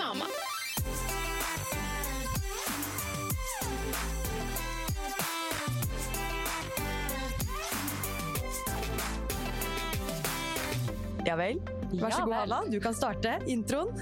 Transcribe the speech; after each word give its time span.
mamma. 0.00 0.26
Ja 11.26 11.36
vel. 11.36 11.60
Vær 11.92 12.10
så 12.10 12.24
god. 12.24 12.34
Hanna. 12.34 12.60
Du 12.70 12.80
kan 12.80 12.94
starte 12.96 13.36
introen. 13.46 13.92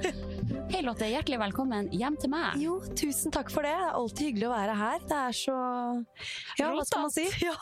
Hei 0.70 0.82
Lotte, 0.86 1.08
hjertelig 1.10 1.38
velkommen 1.40 1.88
hjem 1.94 2.16
til 2.20 2.30
meg. 2.30 2.58
Jo, 2.62 2.76
tusen 2.98 3.32
takk 3.34 3.50
for 3.50 3.66
det. 3.66 3.72
Det 3.74 3.88
er 3.88 3.96
alltid 3.98 4.28
hyggelig 4.28 4.48
å 4.50 4.52
være 4.52 4.74
her. 4.78 5.06
Det 5.08 5.18
er 5.18 5.38
så 5.40 5.56
Ja, 6.60 6.68
hva 6.74 6.84
skal 6.86 7.06
man 7.08 7.14
si? 7.14 7.26
Ja. 7.48 7.56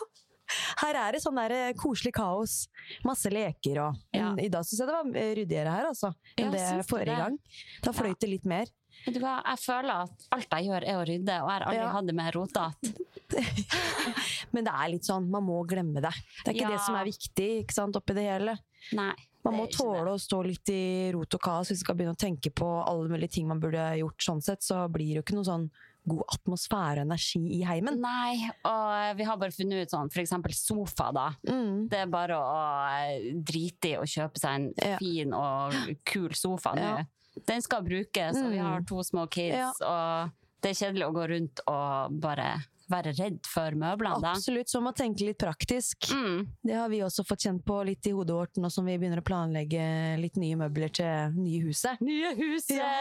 Her 0.83 0.99
er 1.05 1.13
det 1.17 1.23
sånn 1.23 1.37
der 1.39 1.55
eh, 1.57 1.73
koselig 1.79 2.13
kaos. 2.17 2.57
Masse 3.05 3.31
leker 3.33 3.81
og 3.87 3.97
Ja. 4.17 4.35
I 4.39 4.49
dag 4.53 4.65
syns 4.65 4.81
jeg 4.81 4.89
det 4.89 4.97
var 4.97 5.21
eh, 5.23 5.35
ryddigere 5.39 5.75
her, 5.77 5.89
altså. 5.93 6.13
Enn 6.37 6.53
Ja, 6.53 6.75
det 6.79 6.87
forrige 6.89 7.13
det? 7.15 7.17
gang. 7.25 7.39
Da 7.85 7.93
fløyt 7.93 8.21
det 8.21 8.31
litt 8.33 8.45
mer. 8.49 8.67
Vet 9.07 9.15
du 9.15 9.21
hva, 9.23 9.37
jeg 9.47 9.59
føler 9.63 10.05
at 10.09 10.25
alt 10.35 10.49
jeg 10.57 10.67
gjør 10.71 10.85
er 10.89 10.97
å 10.99 11.05
rydde, 11.07 11.35
og 11.45 11.51
jeg 11.53 11.55
har 11.61 11.67
aldri 11.69 11.83
Ja. 11.85 11.93
hatt 11.95 12.07
det 12.09 12.15
mer 12.19 12.33
rotete. 12.33 12.95
Men 14.53 14.65
det 14.65 14.73
er 14.75 14.89
litt 14.93 15.07
sånn, 15.07 15.29
man 15.31 15.45
må 15.47 15.61
glemme 15.69 16.01
det. 16.03 16.13
Det 16.45 16.51
er 16.53 16.57
ikke 16.57 16.73
det 16.73 16.81
som 16.85 16.97
er 16.99 17.05
viktig 17.09 17.49
ikke 17.63 17.77
sant, 17.77 17.97
oppi 18.01 18.17
det 18.17 18.25
hele. 18.27 18.57
Nei. 18.97 19.13
Man 19.47 19.55
må 19.55 19.67
tåle 19.71 20.13
å 20.13 20.19
stå 20.21 20.41
litt 20.45 20.69
i 20.75 21.11
rot 21.15 21.37
og 21.39 21.41
kaos. 21.45 21.69
Hvis 21.71 21.79
man 21.81 21.85
skal 21.87 21.97
begynne 22.01 22.17
å 22.17 22.21
tenke 22.21 22.51
på 22.53 22.67
alle 22.83 23.09
mulige 23.09 23.31
ting 23.39 23.47
man 23.49 23.61
burde 23.63 23.85
gjort 24.01 24.25
sånn 24.25 24.43
sett, 24.45 24.65
så 24.67 24.83
blir 24.93 25.13
det 25.13 25.21
jo 25.21 25.25
ikke 25.25 25.37
noe 25.39 25.47
sånn 25.47 25.69
god 26.09 26.25
atmosfære 26.35 27.03
og 27.03 27.07
energi 27.07 27.43
i 27.61 27.63
heimen. 27.65 28.01
Nei, 28.01 28.49
og 28.65 29.17
vi 29.19 29.25
har 29.29 29.37
bare 29.41 29.55
funnet 29.55 29.83
ut 29.87 29.91
sånn, 29.95 30.11
eksempel 30.11 30.55
sofa 30.57 31.11
da. 31.15 31.29
Mm. 31.49 31.89
Det 31.93 31.99
er 32.03 32.07
bare 32.13 32.39
å 32.39 32.57
eh, 32.89 33.33
drite 33.35 33.93
i 33.93 33.97
å 34.01 34.07
kjøpe 34.09 34.39
seg 34.43 34.55
en 34.55 34.73
Ja. 34.83 34.97
fin 34.99 35.33
og 35.35 35.73
kul 36.05 36.31
sofa 36.35 36.75
nå. 36.75 36.89
Ja. 36.99 37.05
Den 37.47 37.63
skal 37.63 37.83
brukes, 37.87 38.37
og 38.37 38.51
vi 38.51 38.59
Mm. 38.59 38.65
har 38.67 38.81
to 38.83 38.97
små 39.05 39.29
kids, 39.31 39.55
Ja. 39.55 39.71
og 39.87 40.31
det 40.61 40.71
er 40.71 40.87
kjedelig 40.93 41.07
å 41.07 41.15
gå 41.15 41.29
rundt 41.29 41.61
og 41.69 42.21
bare 42.21 42.65
være 42.91 43.13
redd 43.19 43.41
for 43.49 43.77
møblene 43.79 44.21
da. 44.23 44.33
Absolutt, 44.37 44.71
så 44.71 44.81
man 44.85 44.97
tenke 44.97 45.27
litt 45.29 45.39
praktisk. 45.41 46.09
Mm. 46.15 46.47
Det 46.65 46.77
har 46.77 46.89
vi 46.93 47.03
også 47.05 47.25
fått 47.29 47.47
kjent 47.47 47.65
på 47.67 47.81
litt 47.89 48.07
i 48.09 48.15
hodet 48.17 48.37
vårt 48.37 48.61
nå 48.61 48.71
som 48.73 48.87
vi 48.89 48.97
begynner 48.99 49.23
å 49.23 49.27
planlegge 49.27 49.83
litt 50.23 50.39
nye 50.41 50.59
møbler 50.61 50.93
til 50.99 51.37
nye 51.39 51.63
huset. 51.67 52.01
Nye 52.05 52.35
huset! 52.39 52.77
Ja. 52.79 52.93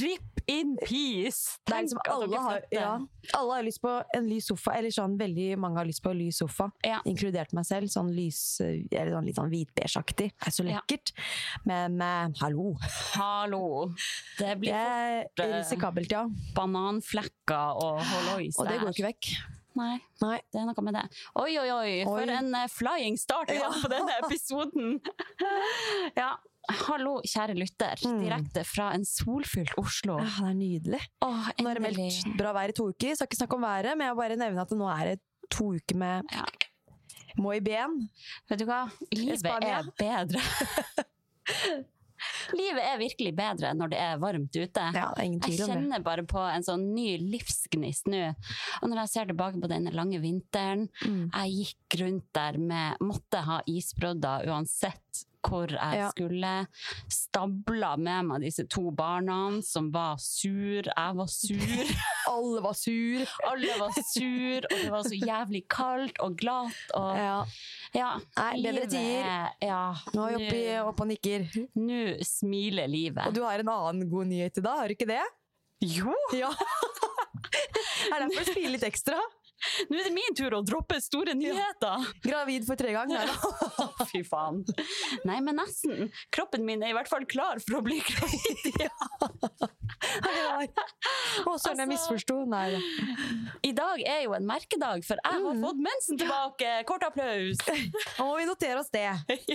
Rip 0.00 0.42
in 0.50 0.76
peace! 0.82 1.56
Det 1.66 1.72
Tenk 1.74 1.96
at 2.00 2.10
alle, 2.12 2.40
har, 2.42 2.66
ja, 2.74 2.92
alle 3.36 3.58
har 3.58 3.66
lyst 3.66 3.82
på 3.82 3.92
en 4.16 4.28
lys 4.30 4.48
sofa, 4.50 4.76
eller 4.78 4.94
sånn 4.94 5.16
veldig 5.20 5.48
mange 5.62 5.80
har 5.80 5.88
lyst 5.88 6.02
på 6.04 6.12
en 6.14 6.20
lys 6.20 6.40
sofa, 6.42 6.70
Ja. 6.86 7.00
inkludert 7.08 7.54
meg 7.56 7.66
selv. 7.68 7.90
Sånn 7.92 8.10
lys, 8.14 8.60
eller 8.62 9.12
sånn 9.16 9.26
litt 9.26 9.38
sånn 9.38 9.50
hvitbeigeaktig. 9.52 10.30
Det 10.36 10.50
er 10.50 10.54
så 10.54 10.66
lekkert. 10.66 11.12
Men 11.66 12.00
eh, 12.02 12.28
hallo, 12.42 12.74
Hallo! 13.16 13.92
Det 14.38 14.56
blir 14.60 14.72
det 14.72 15.28
fort 15.36 15.44
eh, 15.46 15.54
risikabelt, 15.58 16.12
ja. 16.12 16.24
bananflekker 16.56 17.80
og 17.82 18.00
hollois 18.10 18.58
Og 18.58 18.68
det 18.68 18.78
går 18.82 18.92
ikke 18.94 19.06
vekk. 19.10 19.30
Nei, 19.76 19.98
Nei. 20.22 20.38
det 20.52 20.60
er 20.62 20.66
noe 20.70 20.82
med 20.86 20.94
det. 20.96 21.04
Oi, 21.36 21.50
oi, 21.60 21.68
oi, 21.74 21.94
for 22.08 22.22
Oi. 22.24 22.32
en 22.32 22.54
eh, 22.56 22.66
flying 22.72 23.18
start 23.20 23.50
Ja. 23.52 23.68
på 23.82 23.90
denne 23.92 24.14
episoden! 24.24 25.00
ja. 26.22 26.30
Hallo, 26.66 27.20
kjære 27.22 27.54
lytter. 27.54 28.00
Mm. 28.02 28.16
Direkte 28.24 28.64
fra 28.66 28.88
en 28.96 29.04
solfylt 29.06 29.76
Oslo. 29.78 30.16
Ja, 30.18 30.30
det 30.40 30.48
er 30.50 30.56
nydelig. 30.58 31.02
Åh, 31.22 31.50
Nå 31.62 31.70
er 31.70 31.78
det 31.78 31.82
meldt 31.84 32.32
bra 32.40 32.50
vær 32.56 32.72
i 32.72 32.74
to 32.74 32.88
uker. 32.90 33.14
Skal 33.14 33.28
ikke 33.30 33.38
snakke 33.38 33.54
om 33.60 33.62
været, 33.68 33.92
men 33.94 34.08
jeg 34.08 34.16
vil 34.16 34.22
bare 34.24 34.38
nevne 34.40 34.64
at 34.64 34.72
det 34.72 34.78
nå 34.80 34.88
er 34.90 35.12
det 35.12 35.20
to 35.54 35.68
uker 35.76 36.00
med 36.02 36.32
Ja. 36.34 36.42
Moi 37.38 37.60
bien. 37.60 37.94
Vet 38.48 38.58
du 38.62 38.64
hva? 38.66 38.80
Livet 39.12 39.44
er 39.46 39.90
bedre. 40.00 40.40
Livet 42.56 42.82
er 42.84 42.98
virkelig 43.00 43.32
bedre 43.36 43.72
når 43.74 43.90
det 43.90 43.98
er 43.98 44.18
varmt 44.22 44.54
ute. 44.56 44.84
Ja, 44.94 45.08
Jeg 45.18 45.40
kjenner 45.58 46.02
bare 46.06 46.22
på 46.28 46.38
en 46.46 46.62
sånn 46.66 46.84
ny 46.94 47.16
livsgnist 47.18 48.06
nå. 48.12 48.34
Og 48.82 48.88
når 48.90 49.02
jeg 49.04 49.08
ser 49.14 49.30
tilbake 49.32 49.60
på 49.62 49.68
denne 49.72 49.92
lange 49.94 50.20
vinteren, 50.22 50.88
Mm. 51.06 51.30
jeg 51.32 51.52
gikk 51.66 52.00
rundt 52.00 52.24
der 52.34 52.58
med 52.58 52.96
Måtte 53.00 53.42
ha 53.44 53.60
isbrodder 53.66 54.46
uansett 54.48 55.24
hvor 55.46 55.70
jeg 55.70 55.98
Ja. 56.00 56.08
skulle. 56.10 56.66
Stabla 57.12 57.96
med 57.96 58.24
meg 58.26 58.40
disse 58.46 58.64
to 58.68 58.90
barna 58.90 59.60
som 59.62 59.90
var 59.94 60.16
sur. 60.18 60.82
Jeg 60.82 61.16
var 61.16 61.26
sur. 61.30 61.92
Alle 62.32 62.60
var 62.64 62.74
sur. 62.74 63.26
Alle 63.46 63.76
var 63.78 63.92
sur, 64.12 64.66
og 64.66 64.76
det 64.82 64.90
var 64.90 65.02
så 65.06 65.14
jævlig 65.20 65.62
kaldt 65.70 66.18
og 66.20 66.36
glatt. 66.36 66.76
Og 66.98 67.16
Ja. 67.16 67.44
ja, 67.94 68.10
Nei, 68.36 68.62
bedre 68.62 68.86
tider. 68.90 69.24
er- 69.24 69.52
Ja, 69.62 69.94
Nå 70.14 70.26
er 70.26 70.38
vi 70.38 70.46
oppe, 70.46 70.56
i- 70.56 70.78
og 70.80 71.06
nikker. 71.06 71.46
nå 71.76 72.24
smiler 72.24 72.86
livet. 72.88 73.26
Og 73.26 73.34
du 73.34 73.42
har 73.42 73.58
en 73.58 73.68
annen 73.68 74.10
god 74.10 74.26
nyhet 74.26 74.58
i 74.58 74.60
dag, 74.60 74.78
har 74.78 74.88
du 74.88 74.94
ikke 74.94 75.06
det? 75.08 75.22
Jo! 75.82 76.14
Ja. 76.32 76.50
er 78.12 78.20
derfor 78.22 78.44
du 78.44 78.50
spiller 78.50 78.70
litt 78.74 78.82
ekstra. 78.86 79.18
Nå 79.88 79.96
er 79.98 80.04
det 80.08 80.12
min 80.14 80.34
tur 80.36 80.54
å 80.58 80.62
droppe 80.66 80.98
store 81.02 81.34
nyheter! 81.38 82.04
Gravid 82.24 82.66
for 82.68 82.76
tre 82.78 82.92
ganger. 82.96 83.30
Fy 84.10 84.20
faen. 84.26 84.62
Nei, 85.28 85.38
men 85.44 85.56
nesten. 85.60 86.10
Kroppen 86.34 86.64
min 86.68 86.82
er 86.84 86.92
i 86.92 86.96
hvert 86.96 87.08
fall 87.10 87.24
klar 87.30 87.60
for 87.64 87.78
å 87.80 87.84
bli 87.86 87.98
gravid. 88.04 88.86
Å, 91.46 91.52
søren, 91.60 91.80
jeg 91.80 91.86
Altså- 91.86 91.86
misforsto. 91.90 92.36
Nei 92.48 92.66
da. 92.74 92.80
I 93.66 93.72
dag 93.76 94.00
er 94.06 94.22
jo 94.26 94.34
en 94.36 94.46
merkedag, 94.48 95.04
for 95.06 95.16
jeg 95.22 95.32
har 95.32 95.40
Mm. 95.54 95.62
fått 95.64 95.80
mensen 95.86 96.18
tilbake. 96.20 96.70
Kort 96.86 97.02
applaus. 97.06 97.56
Må 98.18 98.36
vi 98.38 98.44
notere 98.48 98.78
oss 98.80 98.90
det. 98.90 99.06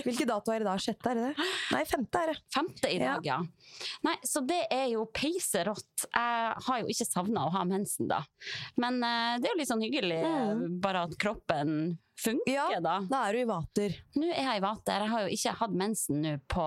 Hvilke 0.04 0.26
dato 0.26 0.52
er 0.52 0.58
det 0.60 0.68
da? 0.68 0.76
Sjette, 0.78 1.10
er 1.10 1.14
det 1.14 1.24
det? 1.36 1.46
Nei, 1.72 1.84
femte 1.84 2.22
er 2.22 2.26
det. 2.32 2.38
Femte 2.54 2.90
i 2.92 2.98
dag, 2.98 3.24
ja. 3.24 3.38
Nei, 4.04 4.16
så 4.24 4.40
det 4.46 4.66
er 4.70 4.86
jo 4.92 5.06
peiserått. 5.06 6.06
Jeg 6.12 6.54
har 6.66 6.80
jo 6.82 6.86
ikke 6.92 7.06
savna 7.08 7.46
å 7.46 7.52
ha 7.54 7.64
mensen, 7.64 8.08
da. 8.08 8.22
Men 8.76 9.02
eh, 9.02 9.38
det 9.38 9.48
er 9.48 9.54
jo 9.54 9.58
litt 9.58 9.68
sånn 9.68 9.82
hyggelig, 9.82 9.91
Mm. 10.00 10.80
bare 10.80 11.02
at 11.04 11.16
kroppen 11.20 11.98
funker, 12.16 12.72
Ja. 12.72 12.80
da. 12.80 13.00
Da 13.10 13.28
er 13.28 13.32
du 13.32 13.38
i 13.42 13.44
vater. 13.44 13.94
Nå 14.16 14.30
er 14.30 14.42
jeg 14.42 14.56
i 14.56 14.64
vater. 14.64 15.00
Jeg 15.04 15.10
har 15.10 15.20
jo 15.26 15.28
ikke 15.36 15.54
hatt 15.58 15.70
mensen 15.72 16.22
nå 16.22 16.32
på 16.48 16.66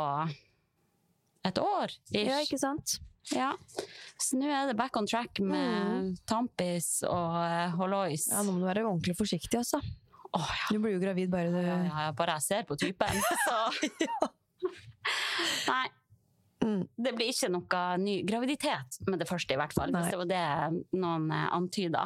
et 1.46 1.58
år. 1.58 1.90
ish. 2.12 2.28
Ja, 2.28 2.40
ikke 2.46 2.59
sant? 2.59 3.00
Ja. 3.34 3.52
Så 4.22 4.38
nå 4.38 4.46
er 4.46 4.68
det 4.68 4.78
back 4.78 4.96
on 4.97 5.08
track 5.08 5.40
med 5.40 6.18
tampis 6.30 7.03
og 7.08 7.34
uh, 7.41 7.69
hollois. 7.80 8.28
Ja, 8.30 8.44
Nå 8.44 8.52
må 8.53 8.59
du 8.62 8.66
være 8.69 8.84
ordentlig 8.86 9.16
forsiktig, 9.18 9.57
altså. 9.57 9.81
Oh, 10.36 10.46
ja. 10.46 10.68
Du 10.69 10.80
blir 10.84 10.94
jo 10.94 11.00
gravid 11.00 11.30
bare 11.31 11.50
du 11.50 11.57
Ja, 11.62 11.78
ja, 11.88 12.06
ja, 12.06 12.12
bare 12.12 12.36
jeg 12.38 12.42
ser 12.44 12.63
på 12.68 12.75
typen, 12.77 13.22
så 13.48 14.30
Nei. 15.68 15.86
Mm. 16.65 16.79
Det 17.06 17.12
blir 17.15 17.29
ikke 17.29 17.50
noe 17.53 17.81
ny 18.01 18.15
graviditet 18.25 18.97
med 19.07 19.21
det 19.21 19.27
første, 19.29 19.53
i 19.53 19.59
hvert 19.59 19.75
fall. 19.77 19.91
Nei. 19.94 20.01
Hvis 20.01 20.15
det 20.15 20.19
var 20.23 20.29
det 20.31 20.97
noen 20.97 21.27
antyder. 21.29 21.53
antyda. 21.59 22.03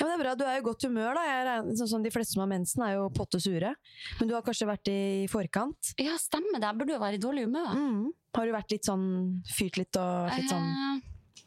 Ja, 0.00 0.06
men 0.06 0.10
det 0.10 0.14
er 0.16 0.22
bra, 0.24 0.34
Du 0.40 0.44
er 0.48 0.58
i 0.58 0.64
godt 0.64 0.82
humør. 0.88 1.14
da. 1.14 1.22
Jeg 1.28 1.76
sånn 1.78 1.88
som 1.92 2.02
De 2.02 2.10
fleste 2.10 2.32
som 2.34 2.40
har 2.46 2.50
mensen, 2.54 2.82
er 2.86 2.94
jo 2.96 3.08
potte 3.10 3.40
sure. 3.42 3.74
Men 4.18 4.28
du 4.28 4.34
har 4.34 4.42
kanskje 4.42 4.66
vært 4.70 4.88
i 4.88 5.26
forkant? 5.28 5.92
Ja, 6.00 6.16
stemmer 6.16 6.58
det. 6.58 6.66
Jeg 6.72 6.78
burde 6.80 6.96
jo 6.96 7.00
være 7.04 7.20
i 7.20 7.22
dårlig 7.22 7.44
humør. 7.46 7.72
Mm. 7.76 8.10
Har 8.34 8.46
du 8.48 8.52
vært 8.52 8.70
litt 8.72 8.84
sånn 8.88 9.42
fyrt 9.52 9.76
litt 9.76 9.96
og 10.00 10.30
litt 10.38 10.48
sånn 10.50 11.02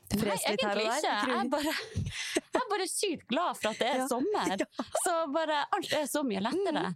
Eh, 0.05 0.21
Nei, 0.21 0.35
egentlig 0.45 0.83
ikke. 0.85 1.11
Jeg 1.27 1.33
er 1.35 1.47
bare, 1.49 1.71
jeg 1.73 2.59
er 2.61 2.67
bare 2.69 2.85
sykt 2.87 3.23
glad 3.27 3.57
for 3.57 3.71
at 3.71 3.79
det 3.81 3.87
er 3.89 3.97
Ja. 4.03 4.07
sommer. 4.07 4.61
Så 5.03 5.13
bare 5.33 5.63
alt 5.73 5.91
er 5.97 6.05
så 6.05 6.21
mye 6.23 6.43
lettere. 6.45 6.83
Mm. 6.93 6.95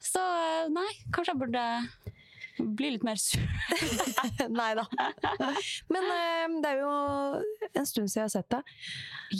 Så 0.00 0.22
eh, 0.24 0.68
nei, 0.72 0.88
kanskje 1.12 1.34
jeg 1.34 1.40
burde 1.44 1.64
bli 2.58 2.90
litt 2.94 3.04
mer 3.04 3.16
sur. 3.20 3.42
Nei 4.48 4.70
da. 4.78 4.84
Men 5.92 6.08
eh, 6.14 6.46
det 6.62 6.70
er 6.72 6.80
jo 6.80 6.92
en 7.76 7.86
stund 7.88 8.08
siden 8.08 8.22
jeg 8.22 8.24
har 8.26 8.32
sett 8.36 8.48
deg, 8.54 8.72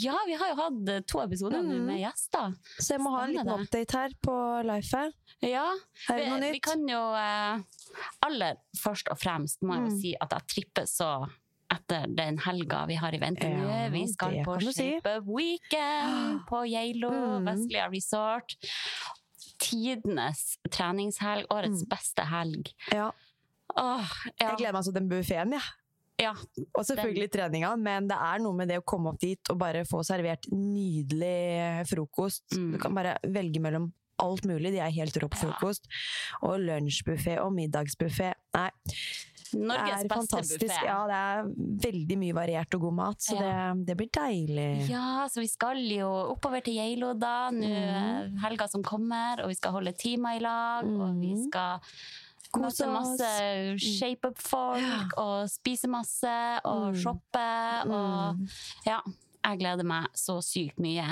Ja, 0.03 0.17
vi 0.27 0.35
har 0.41 0.51
jo 0.53 0.57
hatt 0.61 0.91
eh, 0.93 1.01
to 1.09 1.23
episoder 1.25 1.63
Mm. 1.63 1.87
med 1.87 2.01
gjester. 2.03 2.53
så 2.79 2.93
jeg 2.97 3.01
må 3.01 3.11
ha 3.17 3.25
en 3.25 3.33
liten 3.33 3.49
update 3.55 3.97
her 3.99 4.11
på 4.23 4.37
Life. 4.67 5.07
Ja, 5.43 5.67
Er 6.11 6.17
det 6.21 6.29
noe 6.29 6.41
nytt? 6.41 6.53
vi 6.59 6.61
kan 6.61 6.87
jo 6.89 7.01
eh, 7.15 7.65
Aller 8.27 8.57
først 8.77 9.09
og 9.13 9.19
fremst 9.19 9.63
må 9.63 9.75
jeg 9.79 9.85
jo 9.87 9.91
Mm. 9.95 10.01
si 10.01 10.15
at 10.21 10.31
jeg 10.37 10.47
tripper 10.55 10.87
så 10.91 11.11
etter 11.73 12.07
den 12.15 12.37
helga 12.39 12.85
vi 12.87 12.95
har 12.95 13.11
i 13.15 13.19
vente 13.19 13.49
nå. 13.51 13.65
Ja, 13.69 13.89
Vi 13.91 14.05
skal 14.13 14.37
på 14.47 14.55
Shape 14.61 14.73
si. 14.73 15.21
Weekend 15.27 16.45
på 16.51 16.61
Geilo, 16.71 17.11
Mm. 17.11 17.45
Vestlia 17.49 17.89
Resort. 17.91 18.55
Tidenes 19.59 20.59
treningshelg. 20.71 21.47
Årets 21.51 21.83
Mm. 21.85 21.89
beste 21.89 22.23
helg. 22.31 22.73
Ja, 22.93 23.11
Åh, 23.77 24.13
ja. 24.41 24.49
jeg 24.51 24.59
gleder 24.59 24.73
meg 24.73 24.85
til 24.85 24.93
den 24.95 25.09
buffeen, 25.09 25.53
jeg. 25.53 25.63
ja. 26.19 26.33
Og 26.75 26.85
selvfølgelig 26.87 27.31
treninga, 27.33 27.77
men 27.77 28.09
det 28.09 28.17
er 28.17 28.39
noe 28.39 28.55
med 28.55 28.69
det 28.69 28.79
å 28.81 28.85
komme 28.85 29.09
opp 29.13 29.19
dit 29.21 29.51
og 29.51 29.59
bare 29.59 29.85
få 29.85 30.03
servert 30.07 30.47
nydelig 30.53 31.87
frokost. 31.91 32.45
Mm. 32.57 32.73
Du 32.73 32.79
kan 32.79 32.95
bare 32.95 33.17
velge 33.25 33.61
mellom 33.61 33.93
alt 34.19 34.45
mulig. 34.49 34.73
De 34.73 34.79
er 34.81 34.91
helt 34.91 35.13
rå 35.21 35.29
på 35.29 35.37
Ja. 35.37 35.89
Og 36.43 36.59
lunsjbuffé 36.61 37.39
og 37.43 37.53
middagsbuffé. 37.53 38.33
Nei, 38.55 38.71
Norges 39.55 40.03
det 40.03 40.11
er 40.11 40.15
fantastisk. 40.15 40.61
Buffet. 40.61 40.85
Ja, 40.85 41.07
det 41.07 41.15
er 41.15 41.91
veldig 41.93 42.19
mye 42.19 42.35
variert 42.35 42.75
og 42.75 42.81
god 42.81 42.95
mat, 42.95 43.19
så 43.21 43.35
Ja. 43.41 43.73
det, 43.75 43.87
det 43.87 43.97
blir 43.97 44.11
deilig. 44.11 44.89
Ja, 44.89 45.27
så 45.29 45.41
vi 45.41 45.47
skal 45.49 45.77
jo 45.77 46.09
oppover 46.35 46.63
til 46.65 46.75
Geilo 46.75 47.15
da, 47.15 47.51
nå 47.51 47.67
Mm. 47.67 48.39
helga 48.43 48.69
som 48.69 48.83
kommer, 48.83 49.43
og 49.43 49.49
vi 49.49 49.55
skal 49.55 49.73
holde 49.73 49.93
timer 49.93 50.37
i 50.37 50.39
lag, 50.41 50.85
og 50.85 51.21
vi 51.21 51.35
Mm. 51.35 51.49
skal 51.51 51.81
Kose 52.53 52.87
masse 52.87 53.77
shape 53.79 54.25
up-folk, 54.29 54.81
Ja. 54.81 55.09
og 55.21 55.49
spise 55.51 55.89
masse, 55.89 56.61
og 56.65 56.95
Mm. 56.95 57.03
shoppe, 57.03 57.91
og 57.91 58.37
Mm. 58.39 58.49
ja. 58.87 59.01
Jeg 59.47 59.59
gleder 59.61 59.87
meg 59.87 60.09
så 60.19 60.41
sykt 60.43 60.81
mye. 60.83 61.05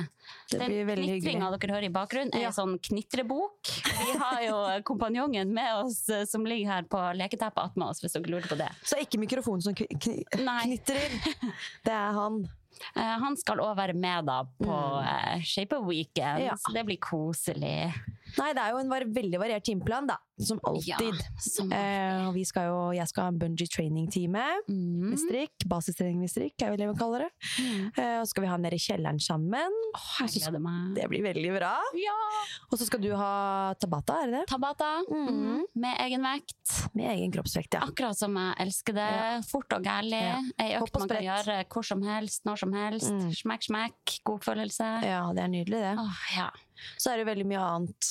Det 0.50 0.58
Den 0.58 0.72
blir 0.72 0.96
hyggelig. 0.96 1.20
knitringa 1.22 1.50
dere 1.54 1.74
hører 1.76 1.86
i 1.86 1.92
bakgrunnen, 1.94 2.34
er 2.34 2.40
Ja. 2.42 2.46
en 2.48 2.56
sånn 2.56 2.78
knitrebok. 2.82 3.70
Vi 4.00 4.18
har 4.18 4.40
jo 4.42 4.56
kompanjongen 4.90 5.52
med 5.54 5.70
oss 5.84 6.08
eh, 6.08 6.24
som 6.26 6.44
ligger 6.44 6.72
her 6.72 6.82
på 6.90 6.98
leketeppet 7.14 7.62
attmed 7.70 7.88
oss, 7.88 8.00
hvis 8.02 8.12
dere 8.18 8.26
lurte 8.34 8.48
på 8.50 8.58
det. 8.58 8.68
Så 8.82 8.98
ikke 8.98 9.20
mikrofonen 9.22 9.62
som 9.62 9.74
kn 9.74 9.86
kn 10.00 10.50
knitrer. 10.64 11.14
Det 11.86 11.92
er 11.94 12.12
han. 12.18 12.42
Eh, 12.96 13.14
han 13.22 13.36
skal 13.38 13.58
òg 13.62 13.76
være 13.78 13.94
med 13.94 14.26
da 14.26 14.40
på 14.58 14.66
Mm. 14.74 15.06
eh, 15.06 15.40
Shape 15.46 15.76
of 15.78 15.86
Weekend, 15.86 16.42
Ja. 16.42 16.56
så 16.58 16.72
det 16.74 16.84
blir 16.86 16.98
koselig. 16.98 17.92
Nei, 18.38 18.52
det 18.56 18.62
er 18.62 18.70
jo 18.74 18.78
en 18.82 18.88
var 18.90 19.04
veldig 19.06 19.38
variert 19.40 19.64
timeplan, 19.64 20.06
da. 20.08 20.16
Som 20.40 20.58
Ja, 20.82 20.96
alltid. 20.98 21.20
som 21.38 21.70
Eh, 21.72 22.32
vi 22.34 22.42
skal 22.44 22.66
jo, 22.66 22.78
jeg 22.96 23.06
skal 23.08 23.22
ha 23.22 23.28
en 23.28 23.38
bungee 23.38 23.68
training-time 23.70 24.42
Mm. 24.68 25.10
med 25.10 25.18
strikk. 25.18 25.52
Basistrening 25.70 26.18
med 26.18 26.28
strikk, 26.30 26.54
er 26.62 26.70
vel 26.70 26.76
det 26.78 26.88
vi 26.88 26.98
kaller 26.98 27.18
det. 27.20 27.30
Mm. 27.60 27.92
Eh, 27.98 28.18
og 28.20 28.26
så 28.26 28.30
skal 28.34 28.42
vi 28.42 28.48
ha 28.50 28.56
nede 28.56 28.74
i 28.74 28.82
kjelleren 28.82 29.20
sammen. 29.22 29.70
Åh, 29.94 30.26
jeg 30.26 30.42
gleder 30.42 30.60
meg. 30.60 30.94
Det 30.96 31.08
blir 31.08 31.22
veldig 31.22 31.52
bra. 31.58 31.76
Ja! 31.94 32.16
Og 32.72 32.78
så 32.78 32.84
skal 32.86 33.00
du 33.00 33.14
ha 33.14 33.74
tabata, 33.78 34.22
er 34.24 34.26
det 34.26 34.40
det? 34.40 34.46
Tabata 34.48 35.02
Mm. 35.08 35.62
med 35.76 35.98
egen 36.00 36.22
vekt. 36.22 36.94
Med 36.94 37.10
egen 37.16 37.30
kroppsvekt, 37.30 37.74
ja. 37.74 37.80
Akkurat 37.86 38.16
som 38.16 38.34
jeg 38.34 38.54
elsker 38.58 38.92
det. 38.94 39.10
Ja. 39.14 39.40
Fort 39.42 39.72
og 39.72 39.82
gærlig. 39.84 40.20
Ja. 40.20 40.40
Ei 40.58 40.74
økt 40.80 40.98
man 40.98 41.08
kan 41.08 41.22
gjøre 41.22 41.64
hvor 41.68 41.84
som 41.84 42.02
helst, 42.02 42.42
når 42.44 42.58
som 42.58 42.72
helst. 42.72 43.12
Mm. 43.12 43.30
Smekk, 43.30 43.62
smekk. 43.70 44.18
God 44.24 44.40
følelse. 44.42 45.02
Ja, 45.04 45.32
det 45.32 45.44
er 45.44 45.48
nydelig, 45.48 45.78
det. 45.78 45.96
Åh, 45.98 46.36
ja. 46.36 46.50
Så 46.98 47.12
er 47.12 47.16
det 47.22 47.26
veldig 47.28 47.46
mye 47.50 47.62
annet. 47.62 48.10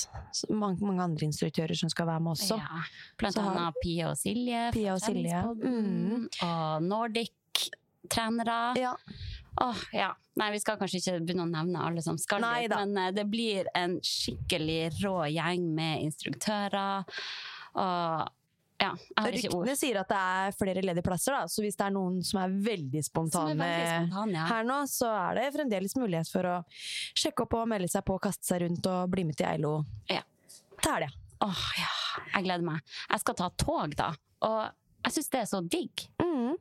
Mange, 0.49 0.79
mange 0.85 1.03
andre 1.03 1.27
instruktører 1.27 1.75
som 1.77 1.89
skal 1.89 2.07
være 2.07 2.19
med 2.25 2.33
også. 2.35 2.57
ja. 2.57 2.81
Blant 3.17 3.35
Så 3.35 3.41
har- 3.41 3.55
annet 3.57 3.75
Pia 3.83 4.09
og 4.11 4.17
Silje. 4.17 4.71
Pia 4.73 4.93
og 4.93 5.01
Silje. 5.01 5.43
Mm. 5.63 6.27
Og 6.41 6.83
Nordic-trenere. 7.63 8.59
Ja. 8.79 8.95
Åh, 9.61 9.75
ja. 9.93 10.11
Nei, 10.35 10.51
vi 10.51 10.59
skal 10.63 10.77
kanskje 10.81 10.97
ikke 11.01 11.19
begynne 11.27 11.45
å 11.45 11.51
nevne 11.51 11.81
alle 11.85 12.01
som 12.01 12.17
skal 12.17 12.41
Nei 12.41 12.63
dit, 12.67 12.73
men 12.73 12.97
eh, 12.97 13.11
det 13.13 13.27
blir 13.29 13.67
en 13.77 13.99
skikkelig 14.01 14.79
rå 15.03 15.17
gjeng 15.29 15.67
med 15.77 16.01
instruktører. 16.07 17.05
Og 17.75 18.31
ja, 18.83 18.91
jeg 18.99 19.23
har 19.23 19.37
ikke 19.39 19.51
ord. 19.55 19.63
Ryktene 19.67 19.79
sier 19.79 19.99
at 20.03 20.11
det 20.13 20.19
er 20.19 20.55
flere 20.59 20.83
ledige 20.85 21.05
plasser, 21.07 21.35
da. 21.37 21.47
så 21.51 21.63
hvis 21.65 21.77
det 21.79 21.85
er 21.87 21.95
noen 21.95 22.19
som 22.27 22.41
er 22.43 22.53
veldig 22.67 23.03
spontane 23.07 23.55
er 23.55 23.61
veldig 23.63 23.89
spontan, 24.11 24.35
ja. 24.35 24.45
her 24.51 24.67
nå, 24.67 24.77
så 24.91 25.09
er 25.23 25.39
det 25.39 25.47
fremdeles 25.55 25.95
mulighet 25.99 26.31
for 26.33 26.49
å 26.51 26.55
sjekke 27.15 27.45
opp 27.47 27.57
og 27.61 27.67
melde 27.71 27.89
seg 27.91 28.05
på, 28.07 28.19
kaste 28.23 28.45
seg 28.51 28.63
rundt 28.65 28.89
og 28.91 29.09
bli 29.13 29.23
med 29.29 29.39
til 29.39 29.47
Eilo 29.53 29.73
Ja. 30.11 30.21
til 30.83 30.91
helga. 30.97 31.09
Åh, 31.43 31.63
ja. 31.79 31.91
Jeg 32.35 32.45
gleder 32.45 32.63
meg. 32.63 32.83
Jeg 33.09 33.19
skal 33.23 33.35
ta 33.35 33.49
tog, 33.59 33.95
da. 33.99 34.11
Og 34.47 34.59
jeg 35.07 35.15
syns 35.17 35.29
det 35.33 35.39
er 35.41 35.49
så 35.49 35.59
digg. 35.67 36.05
Mm. 36.21 36.53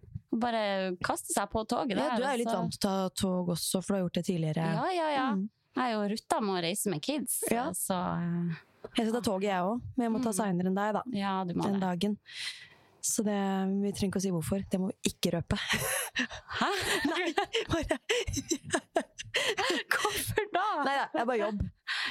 Bare 0.43 0.63
kaste 1.05 1.31
seg 1.35 1.51
på 1.53 1.63
toget 1.69 1.93
der. 1.99 2.07
Ja, 2.09 2.17
du 2.19 2.25
er 2.25 2.33
jo 2.33 2.41
litt 2.41 2.49
så- 2.51 2.57
vant 2.63 2.79
til 2.81 2.89
å 2.91 3.09
ta 3.11 3.15
tog 3.23 3.49
også, 3.55 3.83
for 3.85 3.93
du 3.93 3.99
har 3.99 4.03
gjort 4.09 4.15
det 4.19 4.25
tidligere. 4.31 4.65
Ja, 4.75 4.87
ja, 4.97 5.09
ja. 5.15 5.27
Mm. 5.37 5.49
Jeg 5.77 5.85
er 5.85 5.93
jo 5.93 6.09
rutta 6.17 6.41
med 6.43 6.53
å 6.57 6.63
reise 6.67 6.91
med 6.91 7.03
kids, 7.05 7.43
Ja. 7.51 7.69
så 7.73 7.95
eh, 8.19 8.57
Jeg 8.97 9.07
skal 9.07 9.15
ta 9.15 9.21
toget, 9.31 9.49
jeg 9.51 9.63
òg, 9.63 9.81
men 9.97 10.05
jeg 10.09 10.13
må 10.13 10.21
ta 10.23 10.31
Mm. 10.33 10.39
seinere 10.41 10.67
enn 10.73 10.77
deg, 10.79 10.93
da. 10.99 11.03
ja, 11.17 11.33
du 11.45 11.55
må 11.55 11.63
Den 11.65 11.79
det. 11.79 11.83
dagen. 11.87 12.17
Så 13.03 13.25
det, 13.27 13.35
vi 13.83 13.91
trenger 13.91 14.13
ikke 14.13 14.21
å 14.21 14.23
si 14.23 14.31
hvorfor. 14.31 14.63
Det 14.71 14.79
må 14.79 14.91
vi 14.93 15.11
ikke 15.11 15.33
røpe. 15.35 15.57
Hæ? 16.61 16.69
Nei, 17.11 17.33
bare 17.73 17.99
Hvorfor 19.93 20.47
da? 20.53 20.65
Nei 20.85 20.95
det 21.13 21.21
er 21.23 21.27
bare 21.29 21.39
jobb. 21.41 21.63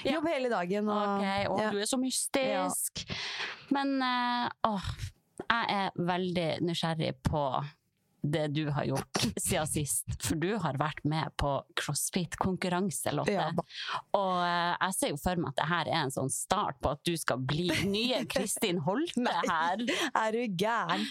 Ja. 0.04 0.16
Jobb 0.18 0.28
hele 0.32 0.50
dagen. 0.52 0.90
Og, 0.90 1.02
okay, 1.20 1.46
og 1.48 1.62
ja. 1.62 1.70
du 1.72 1.80
er 1.84 1.90
så 1.90 2.00
mystisk. 2.02 3.04
Men 3.72 3.94
eh, 4.04 4.48
åh, 4.68 4.90
jeg 5.46 5.78
er 5.78 6.02
veldig 6.12 6.50
nysgjerrig 6.68 7.14
på 7.28 7.44
det 8.24 8.48
du 8.54 8.68
har 8.70 8.86
gjort 8.86 9.18
siden 9.42 9.66
sist. 9.68 10.06
For 10.22 10.38
du 10.38 10.52
har 10.62 10.78
vært 10.78 11.02
med 11.10 11.32
på 11.42 11.56
crossfit-konkurranse, 11.80 13.12
Lotte. 13.16 13.34
Ja. 13.34 13.48
Og 14.18 14.36
eh, 14.46 14.76
jeg 14.86 14.96
ser 14.98 15.14
jo 15.14 15.20
for 15.22 15.42
meg 15.42 15.52
at 15.54 15.60
det 15.62 15.68
her 15.72 15.90
er 15.92 16.00
en 16.06 16.14
sånn 16.14 16.30
start 16.34 16.78
på 16.84 16.94
at 16.94 17.02
du 17.08 17.14
skal 17.20 17.42
bli 17.42 17.70
nye 17.90 18.22
Kristin 18.32 18.82
Holte 18.86 19.24
Nei. 19.26 19.34
her. 19.50 19.84
Er 20.22 20.38
du 20.38 20.42
gæren? 20.60 21.06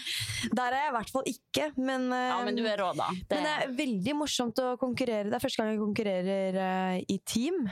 Der 0.55 0.71
er 0.71 0.79
jeg 0.85 0.93
i 0.93 0.95
hvert 0.97 1.13
fall 1.17 1.29
ikke, 1.33 1.69
men, 1.81 2.09
Ja, 2.15 2.39
men 2.47 2.57
du 2.57 2.63
er 2.67 2.79
rå, 2.81 2.91
da. 2.97 3.09
Det, 3.11 3.27
men 3.35 3.47
det 3.47 3.53
er 3.67 3.75
veldig 3.83 4.17
morsomt 4.23 4.59
å 4.63 4.73
konkurrere. 4.81 5.29
Det 5.31 5.37
er 5.39 5.43
første 5.43 5.61
gang 5.63 5.73
jeg 5.75 5.81
konkurrerer 5.83 6.61
eh, 6.65 6.99
i 7.11 7.19
team. 7.27 7.65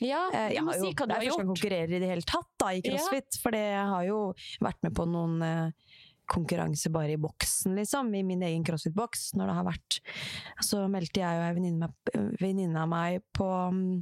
ja, 0.00 0.26
Eh, 0.32 0.54
jeg 0.56 0.62
må 0.64 0.72
har 0.72 0.80
si 0.80 0.90
hva 0.94 1.06
du 1.06 1.10
det 1.10 1.16
er 1.16 1.20
har 1.20 1.24
første 1.26 1.30
gang 1.30 1.46
jeg 1.46 1.50
konkurrerer 1.54 1.94
i 1.96 1.98
det 2.02 2.08
hele 2.10 2.26
tatt 2.28 2.50
da, 2.60 2.70
i 2.72 2.80
Ja. 2.80 2.90
crossfit. 2.94 3.40
For 3.42 3.56
jeg 3.56 3.86
har 3.94 4.04
jo 4.08 4.20
vært 4.64 4.78
med 4.86 4.94
på 4.96 5.06
noen 5.10 5.42
eh, 5.44 5.89
konkurranser 6.30 6.92
bare 6.94 7.16
i 7.16 7.20
boksen, 7.20 7.74
liksom. 7.78 8.12
I 8.14 8.22
min 8.26 8.44
egen 8.46 8.64
crossfit-boks. 8.66 9.32
Når 9.38 9.50
det 9.50 9.56
har 9.58 9.66
vært 9.66 9.98
Så 10.64 10.84
meldte 10.90 11.22
jeg 11.22 11.40
og 11.40 11.48
ei 11.48 12.30
venninne 12.40 12.82
av 12.82 12.88
meg 12.90 13.20
på 13.36 13.48
mm, 13.74 13.98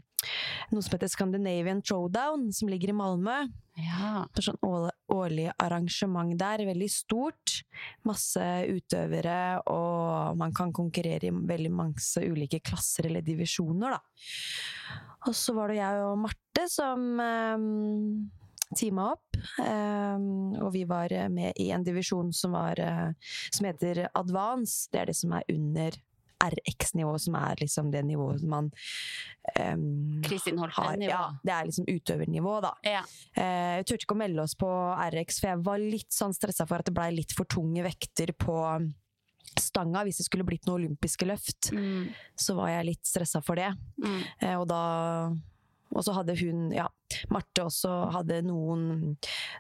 noe 0.73 0.85
som 0.85 0.95
heter 0.95 1.11
Scandinavian 1.11 1.81
Throwdown, 1.83 2.49
som 2.53 2.71
ligger 2.71 2.93
i 2.93 2.97
Malmö. 2.99 3.37
Ja. 3.79 4.25
Det 4.33 4.43
er 4.43 4.49
sånn 4.49 4.91
årlig, 5.15 5.47
arrangement 5.63 6.35
der, 6.41 6.65
veldig 6.69 6.89
stort. 6.91 7.61
Masse 8.09 8.45
utøvere, 8.69 9.61
og 9.71 10.39
man 10.41 10.55
kan 10.57 10.75
konkurrere 10.75 11.31
i 11.31 11.35
veldig 11.53 11.73
mange 11.75 12.25
ulike 12.27 12.61
klasser 12.65 13.09
eller 13.09 13.25
divisjoner, 13.27 13.97
da. 13.99 14.03
Og 15.29 15.35
så 15.37 15.55
var 15.57 15.71
det 15.71 15.81
jeg 15.81 16.03
og 16.07 16.19
Marte 16.23 16.67
som 16.71 17.07
um, 17.19 18.29
teama 18.77 19.13
opp. 19.15 19.37
Um, 19.59 20.55
og 20.61 20.73
vi 20.75 20.85
var 20.85 21.13
eh, 21.13 21.29
med 21.29 21.53
i 21.57 21.71
en 21.73 21.85
divisjon 21.87 22.33
som, 22.35 22.53
var, 22.53 22.79
eh, 22.81 23.13
som 23.51 23.67
heter 23.71 24.09
Advance. 24.15 24.89
Det 24.93 25.01
er 25.01 25.07
det 25.13 25.17
som 25.17 25.33
er 25.33 25.45
under 25.55 25.97
RX-nivå, 26.39 27.17
som 27.19 27.35
er 27.35 27.57
liksom 27.59 27.89
det 27.91 28.05
nivået 28.07 28.45
man 28.47 28.69
um, 29.59 30.21
Kristin. 30.23 30.61
Ja, 31.03 31.25
det 31.43 31.51
er 31.55 31.65
liksom 31.67 31.89
utøvernivå, 31.91 32.61
da. 32.63 32.71
Ja. 32.87 33.01
Eh, 33.35 33.79
Jeg 33.81 33.89
turte 33.89 34.05
ikke 34.07 34.15
å 34.15 34.21
melde 34.23 34.45
oss 34.45 34.55
på 34.55 34.69
RX, 35.17 35.41
for 35.41 35.51
jeg 35.51 35.65
var 35.67 35.83
litt 35.83 36.15
sånn 36.15 36.37
stressa 36.37 36.67
for 36.69 36.79
at 36.79 36.87
det 36.87 36.95
blei 36.95 37.11
litt 37.17 37.35
for 37.35 37.45
tunge 37.51 37.83
vekter 37.83 38.31
på 38.39 38.55
stanga. 39.59 40.05
Hvis 40.07 40.21
det 40.21 40.29
skulle 40.29 40.47
blitt 40.47 40.67
noe 40.69 40.79
olympiske 40.79 41.27
løft, 41.27 41.73
Mm, 41.75 42.11
så 42.39 42.55
var 42.55 42.69
jeg 42.71 42.87
litt 42.93 43.05
stressa 43.07 43.43
for 43.43 43.57
det. 43.59 43.73
mm. 43.99 44.23
Eh, 44.43 44.55
Og 44.61 44.69
da 44.69 45.33
og 45.95 46.05
så 46.05 46.15
hadde 46.19 46.37
hun, 46.39 46.69
ja, 46.75 46.87
Marte 47.33 47.65
også 47.65 47.91
hadde 48.13 48.43
noen, 48.45 49.15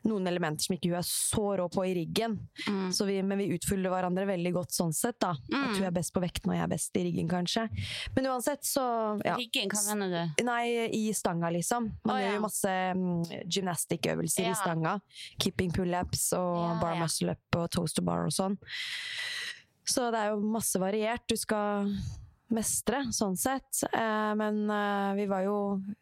noen 0.04 0.28
elementer 0.28 0.66
som 0.66 0.74
ikke 0.76 0.90
hun 0.90 0.98
er 0.98 1.06
så 1.06 1.44
rå 1.56 1.64
på 1.72 1.86
i 1.88 1.94
riggen. 1.96 2.36
Mm. 2.68 2.90
Så 2.94 3.06
vi, 3.08 3.16
men 3.24 3.40
vi 3.40 3.48
utfyller 3.56 3.92
hverandre 3.92 4.26
veldig 4.28 4.52
godt 4.58 4.76
sånn 4.76 4.92
sett, 4.96 5.16
da. 5.24 5.32
Mm. 5.48 5.62
At 5.62 5.78
hun 5.78 5.86
er 5.88 5.96
best 5.96 6.12
på 6.14 6.22
vekten 6.22 6.52
og 6.52 6.58
jeg 6.58 6.66
er 6.66 6.72
best 6.74 7.00
i 7.00 7.06
riggen, 7.08 7.30
kanskje. 7.30 7.64
Men 8.16 8.28
uansett, 8.34 8.66
så 8.68 8.84
ja. 9.24 9.38
Riggen, 9.40 9.72
hva 9.72 9.96
mener 9.96 10.12
du? 10.12 10.44
Nei, 10.48 10.62
i 11.00 11.02
stanga, 11.16 11.50
liksom. 11.54 11.88
Man 12.08 12.20
gjør 12.20 12.28
ja. 12.28 12.36
jo 12.36 12.44
masse 12.44 12.76
um, 12.92 13.08
gymnastikkøvelser 13.48 14.48
Ja. 14.50 14.52
i 14.52 14.60
stanga. 14.60 14.98
Keeping 15.40 15.72
pullups 15.74 16.28
og 16.36 16.78
bar 16.82 17.00
muscle 17.00 17.34
up 17.34 17.60
og 17.62 17.70
toaster 17.74 18.02
to 18.02 18.06
bar 18.06 18.28
og 18.28 18.34
sånn. 18.34 18.58
Så 19.88 20.10
det 20.12 20.20
er 20.20 20.34
jo 20.34 20.42
masse 20.44 20.78
variert. 20.80 21.24
Du 21.28 21.36
skal 21.40 21.88
mestre, 22.54 23.00
sånn 23.14 23.36
sett. 23.38 23.82
Eh, 23.92 24.32
men 24.38 24.62
eh, 24.72 25.10
vi 25.18 25.26
var 25.30 25.44
jo 25.44 25.56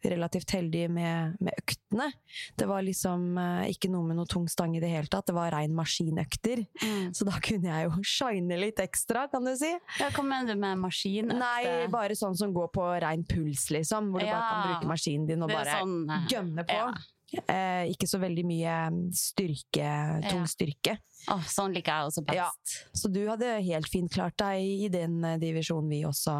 relativt 0.05 0.55
heldige 0.57 0.89
med, 0.93 1.37
med 1.43 1.57
øktene. 1.59 2.11
Det 2.59 2.69
var 2.71 2.85
liksom 2.87 3.39
eh, 3.41 3.73
ikke 3.75 3.91
noe 3.93 4.07
med 4.07 4.21
noe 4.21 4.31
tung 4.31 4.47
stang 4.51 4.77
i 4.77 4.83
det 4.83 4.91
hele 4.93 5.11
tatt. 5.11 5.29
Det 5.31 5.37
var 5.37 5.51
rein 5.55 5.75
maskinøkter. 5.77 6.65
Mm. 6.83 7.11
Så 7.17 7.27
da 7.29 7.41
kunne 7.43 7.73
jeg 7.73 7.89
jo 7.89 8.07
shine 8.07 8.61
litt 8.61 8.83
ekstra, 8.83 9.27
kan 9.33 9.47
du 9.47 9.55
si. 9.59 9.73
Ja, 10.01 10.13
hva 10.15 10.27
mener 10.27 10.55
du 10.55 10.63
med 10.63 10.81
maskinøkte? 10.85 11.41
Nei, 11.43 11.91
bare 11.93 12.19
sånn 12.19 12.39
som 12.39 12.55
går 12.57 12.71
på 12.75 12.87
rein 13.03 13.27
puls, 13.27 13.69
liksom. 13.75 14.13
Hvor 14.15 14.23
du 14.23 14.31
bare 14.31 14.47
kan 14.47 14.65
bruke 14.71 14.95
maskinen 14.95 15.29
din 15.29 15.45
og 15.47 15.53
bare 15.53 15.81
sånn, 15.81 16.01
gønne 16.31 16.67
på. 16.69 16.81
ja. 16.81 16.91
Eh, 17.35 17.91
ikke 17.91 18.07
så 18.07 18.21
veldig 18.23 18.45
mye 18.47 18.75
styrke, 19.19 19.89
tung 20.31 20.45
Ja. 20.45 20.51
styrke. 20.51 20.93
Oh, 21.33 21.43
sånn 21.43 21.75
liker 21.75 21.91
jeg 21.93 22.11
også 22.13 22.23
best. 22.25 22.37
Ja. 22.39 22.51
Så 22.95 23.11
du 23.13 23.27
hadde 23.27 23.49
helt 23.67 23.89
fint 23.91 24.13
klart 24.15 24.37
deg 24.39 24.63
i 24.63 24.89
den 24.89 25.25
eh, 25.25 25.37
divisjonen 25.43 25.91
vi 25.91 26.05
også 26.07 26.37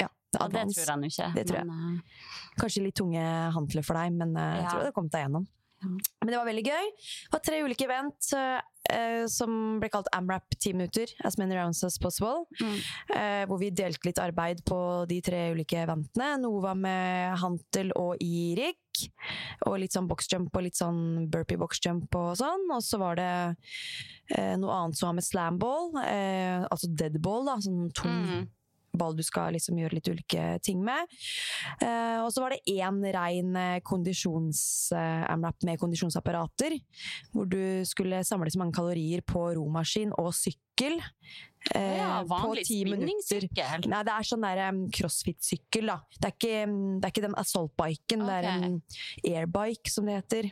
Ja, 0.00 0.08
Og 0.40 0.50
det 0.50 0.64
tror 0.72 0.86
jeg 0.88 0.98
nå 1.02 1.10
ikke. 1.10 1.28
Det 1.34 1.46
tror 1.46 1.58
jeg. 1.60 1.66
men, 1.66 1.98
eh, 1.98 2.60
Kanskje 2.60 2.82
litt 2.86 2.94
tunge 2.96 3.20
hantler 3.52 3.84
for 3.84 3.94
deg, 4.00 4.12
men 4.16 4.36
eh, 4.36 4.56
jeg 4.62 4.70
tror 4.70 4.78
du 4.80 4.84
hadde 4.86 4.94
kommet 4.96 5.12
deg 5.12 5.26
gjennom. 5.26 5.46
Men 5.84 6.30
det 6.32 6.38
var 6.40 6.46
veldig 6.48 6.64
gøy. 6.64 6.86
Det 6.96 7.32
var 7.36 7.40
tre 7.44 7.60
ulike 7.62 7.84
event 7.84 8.32
eh, 8.92 9.24
som 9.30 9.78
ble 9.80 9.88
kalt 9.92 10.08
AMRAP 10.12 10.56
10 10.58 10.74
minutter, 10.76 11.10
as 11.24 11.38
many 11.38 11.54
rounds 11.56 11.82
as 11.84 11.98
possible. 11.98 12.46
Mm. 12.60 12.78
Eh, 13.16 13.42
hvor 13.50 13.60
vi 13.60 13.70
delte 13.70 14.08
litt 14.08 14.20
arbeid 14.22 14.64
på 14.68 14.78
de 15.10 15.20
tre 15.24 15.50
ulike 15.54 15.80
eventene. 15.84 16.34
Noe 16.42 16.62
var 16.64 16.78
med 16.78 17.36
hantel 17.42 17.92
og 17.96 18.16
i 18.24 18.54
rigg. 18.58 18.80
Og 19.66 19.78
litt 19.82 19.94
sånn 19.94 20.06
boxjump 20.06 20.54
og 20.54 20.62
litt 20.62 20.78
sånn 20.78 21.26
burpee 21.32 21.58
boxjump 21.58 22.14
og 22.14 22.36
sånn. 22.38 22.68
Og 22.70 22.82
så 22.86 23.00
var 23.02 23.18
det 23.18 23.30
eh, 24.36 24.54
noe 24.60 24.76
annet 24.80 24.98
som 24.98 25.10
var 25.10 25.16
med 25.18 25.26
slamball, 25.26 25.90
eh, 26.04 26.62
altså 26.68 26.90
deadball, 26.92 27.48
da. 27.50 27.58
Sånn 27.64 27.88
tung 27.94 28.12
Mm. 28.24 28.44
Ball 28.98 29.16
du 29.16 29.22
skal 29.26 29.54
liksom 29.56 29.78
gjøre 29.80 29.98
litt 29.98 30.10
ulike 30.10 30.46
ting 30.64 30.82
med. 30.84 31.10
Eh, 31.80 32.18
og 32.22 32.30
så 32.34 32.44
var 32.44 32.54
det 32.54 32.74
én 32.74 33.00
rein 33.14 33.54
eh, 33.58 33.80
kondisjons-amrap 33.86 35.66
med 35.68 35.80
kondisjonsapparater. 35.82 36.78
Hvor 37.34 37.48
du 37.50 37.84
skulle 37.88 38.24
samle 38.26 38.52
så 38.52 38.62
mange 38.62 38.76
kalorier 38.76 39.24
på 39.26 39.46
romaskin 39.58 40.14
og 40.20 40.32
sykkel. 40.36 41.00
eh, 41.74 41.98
ja, 41.98 42.22
vanlig 42.28 42.66
10 42.66 42.84
minutter. 42.84 43.46
spinningsykkel. 43.46 43.86
Nei, 43.90 44.02
det 44.06 44.14
er 44.14 44.28
sånn 44.28 44.44
der 44.44 44.64
um, 44.68 44.82
crossfit-sykkel, 44.92 45.92
da. 45.92 46.00
Det 46.18 46.28
er, 46.30 46.34
ikke, 46.34 46.66
det 46.98 47.08
er 47.08 47.14
ikke 47.14 47.26
den 47.28 47.38
assault-biken, 47.40 48.26
det 48.28 48.40
er 48.40 48.50
en 48.54 48.82
airbike, 49.22 49.92
som 49.92 50.10
det 50.10 50.18
heter. 50.18 50.50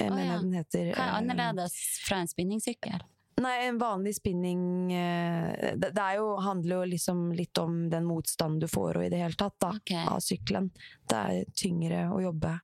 Eh, 0.00 0.12
oh, 0.12 0.18
ja. 0.26 0.40
den 0.40 0.56
heter. 0.58 0.90
Hva 0.94 1.04
er 1.04 1.12
eh, 1.12 1.20
annerledes 1.20 1.78
fra 2.06 2.22
en 2.22 2.30
spinningsykkel? 2.30 2.98
Nei, 3.38 3.54
en 3.68 3.78
vanlig 3.78 4.16
spinning 4.16 4.92
eh, 4.92 5.74
Det, 5.78 5.92
det 5.94 6.06
jo, 6.18 6.32
handler 6.42 6.80
jo 6.80 6.90
liksom 6.92 7.32
litt 7.38 7.58
om 7.58 7.84
den 7.90 8.06
motstanden 8.08 8.60
du 8.62 8.68
får 8.70 8.98
og 8.98 9.06
i 9.06 9.10
det 9.12 9.22
hele 9.22 9.38
tatt, 9.38 9.56
da, 9.62 9.72
okay. 9.78 10.04
av 10.08 10.22
sykkelen. 10.24 10.70
Det 11.08 11.18
er 11.18 11.52
tyngre 11.56 12.06
å 12.12 12.22
jobbe 12.22 12.58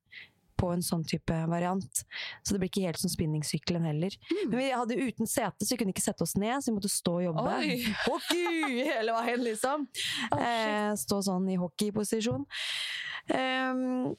på 0.65 0.71
en 0.73 0.83
sånn 0.85 1.03
type 1.07 1.37
variant. 1.51 2.03
Så 2.43 2.55
det 2.55 2.61
blir 2.63 2.71
ikke 2.71 2.87
helt 2.87 3.01
som 3.03 3.13
spinningsykkelen 3.13 3.87
heller. 3.89 4.15
Mm. 4.31 4.43
Men 4.51 4.59
vi 4.61 4.69
hadde 4.71 4.99
uten 5.01 5.31
sete, 5.31 5.67
så 5.67 5.75
vi 5.75 5.81
kunne 5.83 5.95
ikke 5.95 6.05
sette 6.05 6.25
oss 6.27 6.37
ned, 6.41 6.63
så 6.63 6.71
vi 6.71 6.77
måtte 6.79 6.93
stå 6.93 7.17
og 7.19 7.27
jobbe. 7.27 7.57
Oi. 7.59 7.75
Hockey 8.07 8.85
hele 8.89 9.17
veien, 9.19 9.45
liksom! 9.45 9.89
eh, 10.39 10.93
stå 11.01 11.21
sånn 11.27 11.51
i 11.53 11.59
hockeyposisjon. 11.61 12.47
Ehm, 13.35 14.15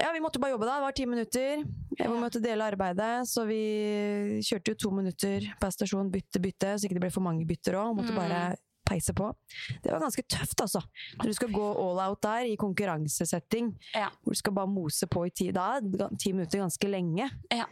ja, 0.00 0.12
vi 0.12 0.20
måtte 0.20 0.40
bare 0.42 0.54
jobbe 0.54 0.66
da. 0.66 0.76
Det 0.80 0.86
var 0.86 0.92
ti 0.92 1.06
minutter. 1.06 1.64
Vi 1.94 2.02
Ja. 2.04 2.08
måtte 2.10 2.40
dele 2.42 2.64
arbeidet, 2.66 3.26
så 3.30 3.46
vi 3.46 4.40
kjørte 4.42 4.72
jo 4.72 4.74
to 4.74 4.90
minutter 4.90 5.40
per 5.60 5.70
stasjon, 5.70 6.10
bytte, 6.10 6.40
bytte, 6.42 6.74
så 6.78 6.84
ikke 6.88 6.94
det 6.98 7.04
ble 7.06 7.10
for 7.14 7.20
mange 7.22 7.46
bytter 7.46 7.74
òg. 7.78 7.94
Måtte 7.96 8.10
Mm. 8.12 8.16
bare 8.16 8.56
peise 8.84 9.14
på. 9.14 9.34
Det 9.82 9.90
var 9.92 10.00
ganske 10.00 10.22
tøft, 10.28 10.60
altså. 10.60 10.82
Når 11.16 11.24
du 11.24 11.32
skal 11.32 11.48
gå 11.48 11.68
all 11.78 12.10
out 12.10 12.20
der 12.20 12.44
i 12.50 12.56
konkurransesetting, 12.56 13.74
Ja. 13.94 14.10
hvor 14.22 14.32
du 14.32 14.36
skal 14.36 14.52
bare 14.52 14.66
mose 14.68 15.06
på 15.06 15.24
i 15.26 15.30
ti, 15.30 15.50
da 15.52 15.80
ti 16.18 16.32
minutter 16.32 16.58
ganske 16.58 16.88
lenge. 16.90 17.30
Ja. 17.50 17.64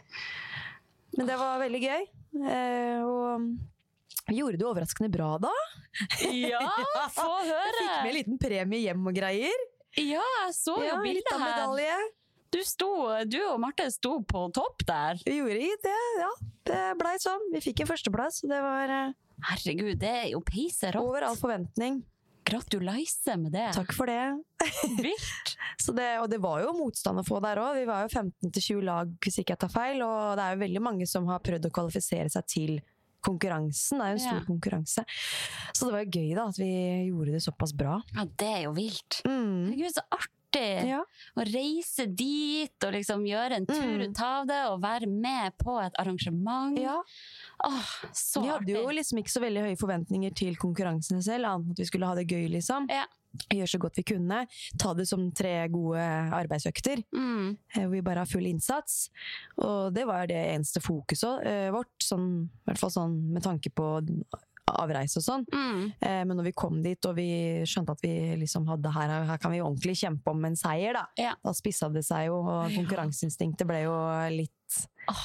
Men 1.17 1.27
det 1.27 1.37
var 1.37 1.59
veldig 1.59 1.81
gøy. 1.81 2.07
Eh, 2.49 3.03
og 3.03 3.41
vi 4.27 4.37
gjorde 4.39 4.57
det 4.57 4.65
overraskende 4.65 5.11
bra 5.11 5.37
da. 5.37 5.51
Ja, 6.31 6.59
få 7.09 7.43
Jeg 7.45 7.73
fikk 7.77 8.03
med 8.03 8.09
en 8.09 8.15
liten 8.15 8.37
premie 8.39 8.81
hjem 8.81 9.05
og 9.07 9.13
greier. 9.13 9.53
Ja, 9.99 10.23
jeg 10.45 10.53
så 10.57 10.77
jo 10.79 10.85
Ja, 10.87 10.99
bildet 11.03 11.31
her. 11.31 11.43
medalje. 11.43 11.97
Du, 12.53 12.59
sto, 12.65 12.87
du 13.25 13.39
og 13.49 13.59
Marte 13.61 13.87
sto 13.93 14.19
på 14.29 14.45
topp 14.53 14.83
der. 14.85 15.17
Vi 15.25 15.39
gjorde 15.39 15.69
det, 15.81 15.97
ja. 16.21 16.29
Det 16.69 16.81
blei 16.99 17.15
sånn. 17.21 17.47
Vi 17.53 17.61
fikk 17.65 17.81
en 17.81 17.89
førsteplass. 17.89 18.43
og 18.45 18.49
Det 18.53 18.59
var 18.61 18.93
eh, 18.93 19.13
Herregud, 19.49 19.97
det 19.99 20.11
er 20.19 20.27
jo 20.35 20.41
peiserått. 20.45 21.01
over 21.01 21.25
all 21.29 21.35
forventning. 21.39 22.03
Gratulerer 22.45 23.37
med 23.39 23.51
det. 23.55 23.69
Takk 23.73 23.93
for 23.95 24.05
det. 24.05 24.19
Vilt. 25.01 25.55
Så 25.79 25.93
det. 25.95 26.19
Og 26.21 26.29
det 26.29 26.39
var 26.43 26.61
jo 26.61 26.73
motstand 26.77 27.21
å 27.21 27.25
få 27.25 27.39
der 27.41 27.57
òg. 27.57 27.77
Vi 27.79 27.85
var 27.89 28.03
jo 28.05 28.11
15-20 28.19 28.81
lag, 28.85 29.13
hvis 29.23 29.39
ikke 29.41 29.55
jeg 29.55 29.61
tar 29.63 29.73
feil. 29.73 30.01
Og 30.05 30.35
det 30.37 30.43
er 30.45 30.53
jo 30.57 30.63
veldig 30.65 30.81
mange 30.83 31.07
som 31.09 31.25
har 31.31 31.41
prøvd 31.41 31.69
å 31.69 31.73
kvalifisere 31.73 32.29
seg 32.29 32.45
til 32.51 32.75
konkurransen. 33.23 33.97
Det 33.99 34.05
er 34.05 34.13
jo 34.13 34.19
en 34.19 34.25
stor 34.27 34.39
Ja. 34.39 34.45
konkurranse. 34.47 35.05
Så 35.73 35.87
det 35.87 35.91
var 35.95 36.03
jo 36.05 36.11
gøy 36.19 36.35
da, 36.35 36.47
at 36.51 36.57
vi 36.61 36.71
gjorde 37.09 37.31
det 37.37 37.41
såpass 37.43 37.73
bra. 37.75 38.01
Ja, 38.15 38.25
det 38.25 38.51
er 38.57 38.61
jo 38.67 38.73
vilt. 38.77 39.21
Mm. 39.25 39.73
Herregud, 39.73 39.93
så 39.97 40.03
artig 40.11 40.87
Ja. 40.87 40.99
å 41.35 41.41
reise 41.49 42.05
dit 42.15 42.83
og 42.85 42.93
liksom 42.93 43.23
gjøre 43.25 43.55
en 43.57 43.65
tur 43.65 43.81
Mm. 43.97 44.03
ut 44.11 44.19
av 44.21 44.45
det 44.47 44.59
og 44.69 44.81
være 44.83 45.07
med 45.09 45.57
på 45.57 45.79
et 45.83 45.93
arrangement. 45.97 46.77
ja. 46.77 47.01
Åh, 47.65 47.89
så 48.13 48.41
artig. 48.41 48.43
Vi 48.43 48.47
hadde 48.49 48.61
artig. 48.61 48.83
jo 48.83 48.89
liksom 48.89 49.17
ikke 49.19 49.33
så 49.33 49.41
veldig 49.41 49.63
høye 49.63 49.79
forventninger 49.79 50.35
til 50.35 50.55
konkurransene 50.55 51.23
selv, 51.23 51.45
annet 51.45 51.65
enn 51.65 51.71
at 51.71 51.77
vi 51.79 51.85
skulle 51.85 52.05
ha 52.05 52.13
det 52.15 52.27
gøy, 52.27 52.49
liksom. 52.51 52.87
Ja. 52.89 53.05
Gjøre 53.49 53.69
så 53.71 53.79
godt 53.81 53.97
vi 53.97 54.05
kunne. 54.13 54.43
Ta 54.81 54.93
det 54.97 55.07
som 55.09 55.25
tre 55.33 55.55
gode 55.73 56.03
arbeidsøkter. 56.37 57.01
Mm. 57.15 57.57
eh, 57.75 57.87
vi 57.89 58.01
bare 58.05 58.23
har 58.23 58.29
full 58.29 58.45
innsats. 58.49 59.07
Og 59.57 59.93
det 59.95 60.05
var 60.09 60.27
det 60.29 60.39
eneste 60.53 60.81
fokuset 60.83 61.45
eh, 61.49 61.69
vårt, 61.73 61.93
sånn, 62.03 62.31
i 62.45 62.69
hvert 62.69 62.81
fall 62.81 62.93
sånn 62.93 63.15
med 63.33 63.45
tanke 63.45 63.73
på 63.73 63.87
avreise 64.73 65.19
og 65.19 65.25
sånn. 65.25 65.43
Mm. 65.53 65.81
Eh, 65.99 66.21
Men 66.29 66.37
når 66.39 66.49
vi 66.49 66.55
kom 66.57 66.79
dit 66.85 67.09
og 67.09 67.17
vi 67.17 67.27
skjønte 67.67 67.97
at 67.97 68.03
vi 68.05 68.13
liksom 68.41 68.67
hadde 68.69 68.93
her, 68.95 69.11
her 69.27 69.41
kan 69.41 69.53
vi 69.53 69.61
ordentlig 69.61 69.97
kjempe 69.99 70.31
om 70.31 70.45
en 70.47 70.57
seier, 70.59 70.95
da. 70.97 71.05
Ja. 71.19 71.33
Da 71.43 71.53
spissa 71.57 71.89
det 71.93 72.05
seg 72.07 72.29
jo, 72.29 72.39
og 72.45 72.73
konkurranseinstinktet 72.77 73.69
ble 73.69 73.83
jo 73.85 73.97
litt 74.33 74.79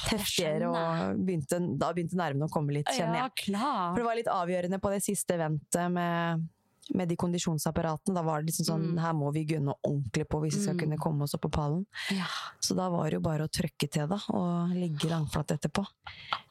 heftigere, 0.09 0.67
og 0.69 1.21
begynte, 1.23 1.57
da 1.79 1.93
begynte 1.95 2.17
nervene 2.19 2.49
å 2.49 2.51
komme 2.51 2.75
litt, 2.75 2.89
kjenner 2.91 3.23
jeg. 3.23 3.53
Ja. 3.55 3.71
For 3.93 4.01
det 4.01 4.07
var 4.09 4.19
litt 4.19 4.31
avgjørende 4.33 4.81
på 4.83 4.91
det 4.93 5.01
siste 5.05 5.37
eventet 5.39 5.93
med, 5.95 6.43
med 6.95 7.07
de 7.09 7.15
kondisjonsapparatene. 7.15 8.15
Da 8.15 8.21
var 8.23 8.41
det 8.41 8.51
liksom 8.51 8.65
sånn, 8.65 8.85
Mm. 8.93 8.99
her 8.99 9.13
må 9.13 9.31
vi 9.33 9.45
gunne 9.45 9.73
ordentlig 9.85 10.25
på 10.27 10.41
hvis 10.41 10.55
vi 10.55 10.61
skal 10.63 10.75
Mm. 10.75 10.79
kunne 10.79 10.97
komme 10.97 11.21
oss 11.23 11.33
opp 11.35 11.41
på 11.41 11.51
pallen. 11.51 11.85
Ja. 12.11 12.25
Så 12.59 12.75
da 12.75 12.89
var 12.89 13.05
det 13.09 13.13
jo 13.13 13.19
bare 13.21 13.47
å 13.47 13.49
trøkke 13.49 13.89
til 13.91 14.07
da, 14.07 14.19
og 14.29 14.69
ligge 14.75 15.07
langflatt 15.09 15.47
etterpå. 15.57 15.85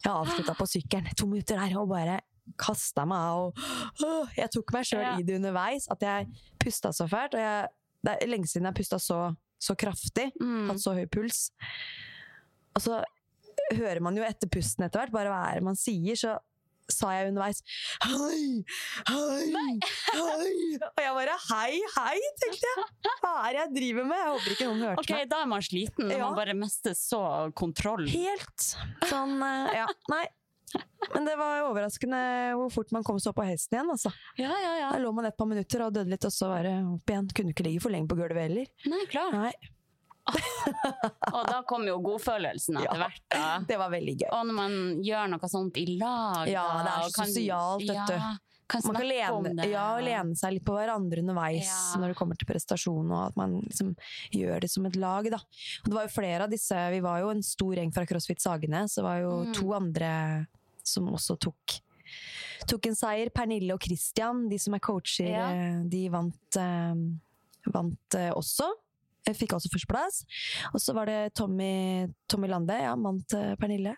Jeg 0.04 0.12
avslutta 0.12 0.54
på 0.56 0.66
sykkelen, 0.66 1.14
to 1.16 1.26
minutter 1.26 1.56
der, 1.56 1.78
og 1.78 1.88
bare 1.88 2.20
kasta 2.56 3.04
meg 3.06 3.18
av. 3.18 3.46
Og, 3.46 3.54
Åh, 4.02 4.28
jeg 4.36 4.50
tok 4.50 4.72
meg 4.72 4.84
sjøl 4.84 5.02
Ja. 5.02 5.16
i 5.18 5.22
det 5.22 5.34
underveis, 5.40 5.86
at 5.90 6.00
jeg 6.00 6.28
pusta 6.58 6.88
så 6.90 7.08
fælt. 7.08 7.34
Og 7.34 7.40
jeg, 7.40 7.68
det 8.04 8.22
er 8.22 8.26
lenge 8.26 8.46
siden 8.46 8.64
jeg 8.64 8.74
pusta 8.74 8.96
så, 8.98 9.36
så 9.60 9.74
kraftig, 9.76 10.32
Mm. 10.40 10.68
hatt 10.68 10.76
så 10.78 10.94
høy 10.94 11.06
puls. 11.06 11.50
Og 12.76 12.82
så 12.82 13.04
hører 13.74 14.00
man 14.00 14.16
jo 14.16 14.22
etter 14.22 14.48
pusten 14.48 14.84
etter 14.86 15.00
hvert, 15.00 15.12
bare 15.12 15.28
hva 15.28 15.50
er 15.50 15.54
det 15.56 15.64
man 15.64 15.74
sier, 15.76 16.14
så 16.14 16.38
sa 16.92 17.10
jeg 17.16 17.30
underveis 17.32 17.62
Hei! 18.04 18.64
Hei! 19.08 19.78
Hei! 20.14 20.78
Og 20.88 21.02
jeg 21.02 21.14
bare 21.18 21.36
hei, 21.50 21.80
hei, 21.98 22.16
tenkte 22.42 22.72
jeg. 22.72 22.88
Hva 23.22 23.34
er 23.48 23.52
det 23.58 23.60
jeg 23.62 23.74
driver 23.78 24.08
med? 24.08 24.18
Jeg 24.22 24.32
håper 24.34 24.54
ikke 24.56 24.68
noen 24.70 24.82
hørte 24.88 25.04
okay, 25.04 25.20
meg. 25.22 25.30
da 25.32 25.42
er 25.44 25.50
man 25.52 25.64
sliten 25.68 26.08
når 26.08 26.16
Ja. 26.18 26.24
man 26.26 26.38
bare 26.40 26.56
mister 26.58 26.96
så 26.98 27.22
kontroll. 27.58 28.08
Helt 28.10 28.68
sånn 29.10 29.38
eh, 29.42 29.78
Ja, 29.82 29.86
nei. 30.12 30.24
Men 31.14 31.24
det 31.24 31.38
var 31.40 31.62
overraskende 31.64 32.18
hvor 32.58 32.68
fort 32.74 32.90
man 32.92 33.04
kom 33.06 33.16
seg 33.22 33.30
opp 33.30 33.38
på 33.40 33.46
hesten 33.48 33.78
igjen. 33.78 33.88
altså. 33.94 34.10
Ja, 34.36 34.50
ja, 34.52 34.72
ja. 34.82 34.90
Da 34.92 34.98
lå 35.00 35.12
man 35.16 35.24
et 35.24 35.36
par 35.38 35.48
minutter 35.48 35.80
og 35.86 35.94
døde 35.96 36.10
litt, 36.12 36.26
og 36.28 36.34
så 36.34 36.50
var 36.50 36.66
det 36.68 36.74
opp 36.84 37.08
igjen. 37.08 37.28
Kunne 37.38 37.54
ikke 37.54 37.64
ligge 37.64 37.80
for 37.86 37.94
lenge 37.94 38.10
på 38.10 38.18
gulvet 38.18 38.42
heller. 38.50 38.68
Nei, 38.92 39.00
klar. 39.08 39.32
Nei, 39.32 39.52
Og 41.32 41.46
da 41.48 41.62
kom 41.68 41.86
jo 41.88 41.98
godfølelsen 42.04 42.76
etter 42.82 43.00
hvert. 43.04 43.22
da. 43.32 43.46
Det 43.68 43.78
var 43.80 43.90
veldig 43.94 44.16
gøy. 44.20 44.28
Og 44.34 44.44
når 44.50 44.56
man 44.58 44.76
gjør 45.06 45.30
noe 45.32 45.48
sånt 45.50 45.78
i 45.80 45.86
lag 45.98 46.50
Ja, 46.50 46.66
det 46.84 46.92
er 46.92 47.08
så 47.08 47.24
sosialt, 47.24 47.86
vet 47.88 48.12
du. 48.12 48.14
Ja, 48.18 48.34
kan 48.68 48.82
Man 48.84 48.98
kan 48.98 49.06
lene, 49.08 49.64
ja, 49.70 49.86
lene 50.04 50.36
seg 50.36 50.52
litt 50.58 50.64
på 50.68 50.74
hverandre 50.76 51.22
underveis 51.22 51.64
Ja. 51.70 52.00
når 52.02 52.12
det 52.12 52.16
kommer 52.18 52.36
til 52.36 52.50
prestasjon, 52.50 53.08
og 53.16 53.22
at 53.30 53.36
man 53.40 53.54
liksom 53.64 53.94
gjør 54.36 54.60
det 54.60 54.68
som 54.70 54.84
et 54.84 54.96
lag. 55.00 55.24
Da. 55.32 55.38
Og 55.40 55.88
det 55.88 55.96
var 55.96 56.04
jo 56.04 56.12
flere 56.12 56.44
av 56.44 56.52
disse 56.52 56.76
Vi 56.92 57.00
var 57.00 57.22
jo 57.24 57.30
en 57.32 57.40
stor 57.42 57.78
gjeng 57.80 57.94
fra 57.96 58.04
CrossFit 58.04 58.44
Sagene, 58.44 58.84
så 58.84 59.00
det 59.00 59.06
var 59.08 59.22
jo 59.24 59.32
Mm. 59.46 59.54
to 59.56 59.72
andre 59.72 60.46
som 60.84 61.08
også 61.08 61.38
tok 61.40 61.78
Tok 62.68 62.86
en 62.88 62.94
seier. 62.96 63.28
Pernille 63.30 63.72
og 63.72 63.80
Christian, 63.84 64.48
de 64.50 64.56
som 64.58 64.74
er 64.74 64.80
coacher, 64.80 65.28
Ja. 65.28 65.48
eh, 65.52 65.82
de 65.88 66.08
vant, 66.12 66.56
eh, 66.56 66.94
vant 67.72 68.14
eh, 68.16 68.30
også. 68.32 68.66
Fikk 69.36 69.56
også 69.56 69.70
førsteplass. 69.72 70.22
Og 70.72 70.80
så 70.82 70.94
var 70.96 71.10
det 71.10 71.34
Tommy, 71.36 72.08
Tommy 72.30 72.50
Lande, 72.50 72.78
ja, 72.84 72.94
mann 72.96 73.20
til 73.28 73.56
Pernille. 73.60 73.96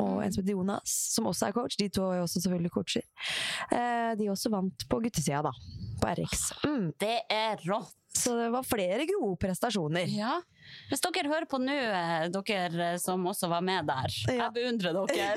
Og 0.00 0.24
en 0.24 0.32
som 0.32 0.42
heter 0.42 0.56
Jonas, 0.56 0.96
som 1.14 1.28
også 1.30 1.48
er 1.50 1.56
coach. 1.56 1.76
De 1.80 1.88
to 1.92 2.08
er 2.14 2.24
også 2.24 2.40
selvfølgelig 2.42 2.72
coacher. 2.74 3.06
Eh, 3.70 4.12
de 4.20 4.30
også 4.32 4.52
vant 4.52 4.86
på 4.90 5.00
guttesida, 5.04 5.42
da. 5.50 5.54
på 6.00 6.12
RX. 6.16 6.46
Mm. 6.64 6.92
Det 7.00 7.16
er 7.30 7.60
rått. 7.68 7.96
Så 8.10 8.32
det 8.34 8.48
var 8.50 8.64
flere 8.66 9.04
gode 9.06 9.36
prestasjoner. 9.38 10.08
Ja. 10.10 10.40
Hvis 10.90 11.02
dere 11.04 11.30
hører 11.30 11.46
på 11.50 11.60
nå, 11.62 11.74
eh, 11.74 12.24
dere 12.34 12.88
som 12.98 13.22
også 13.30 13.46
var 13.52 13.62
med 13.62 13.86
der, 13.86 14.10
Ja. 14.26 14.48
jeg 14.48 14.54
beundrer 14.56 14.96
dere. 15.06 15.36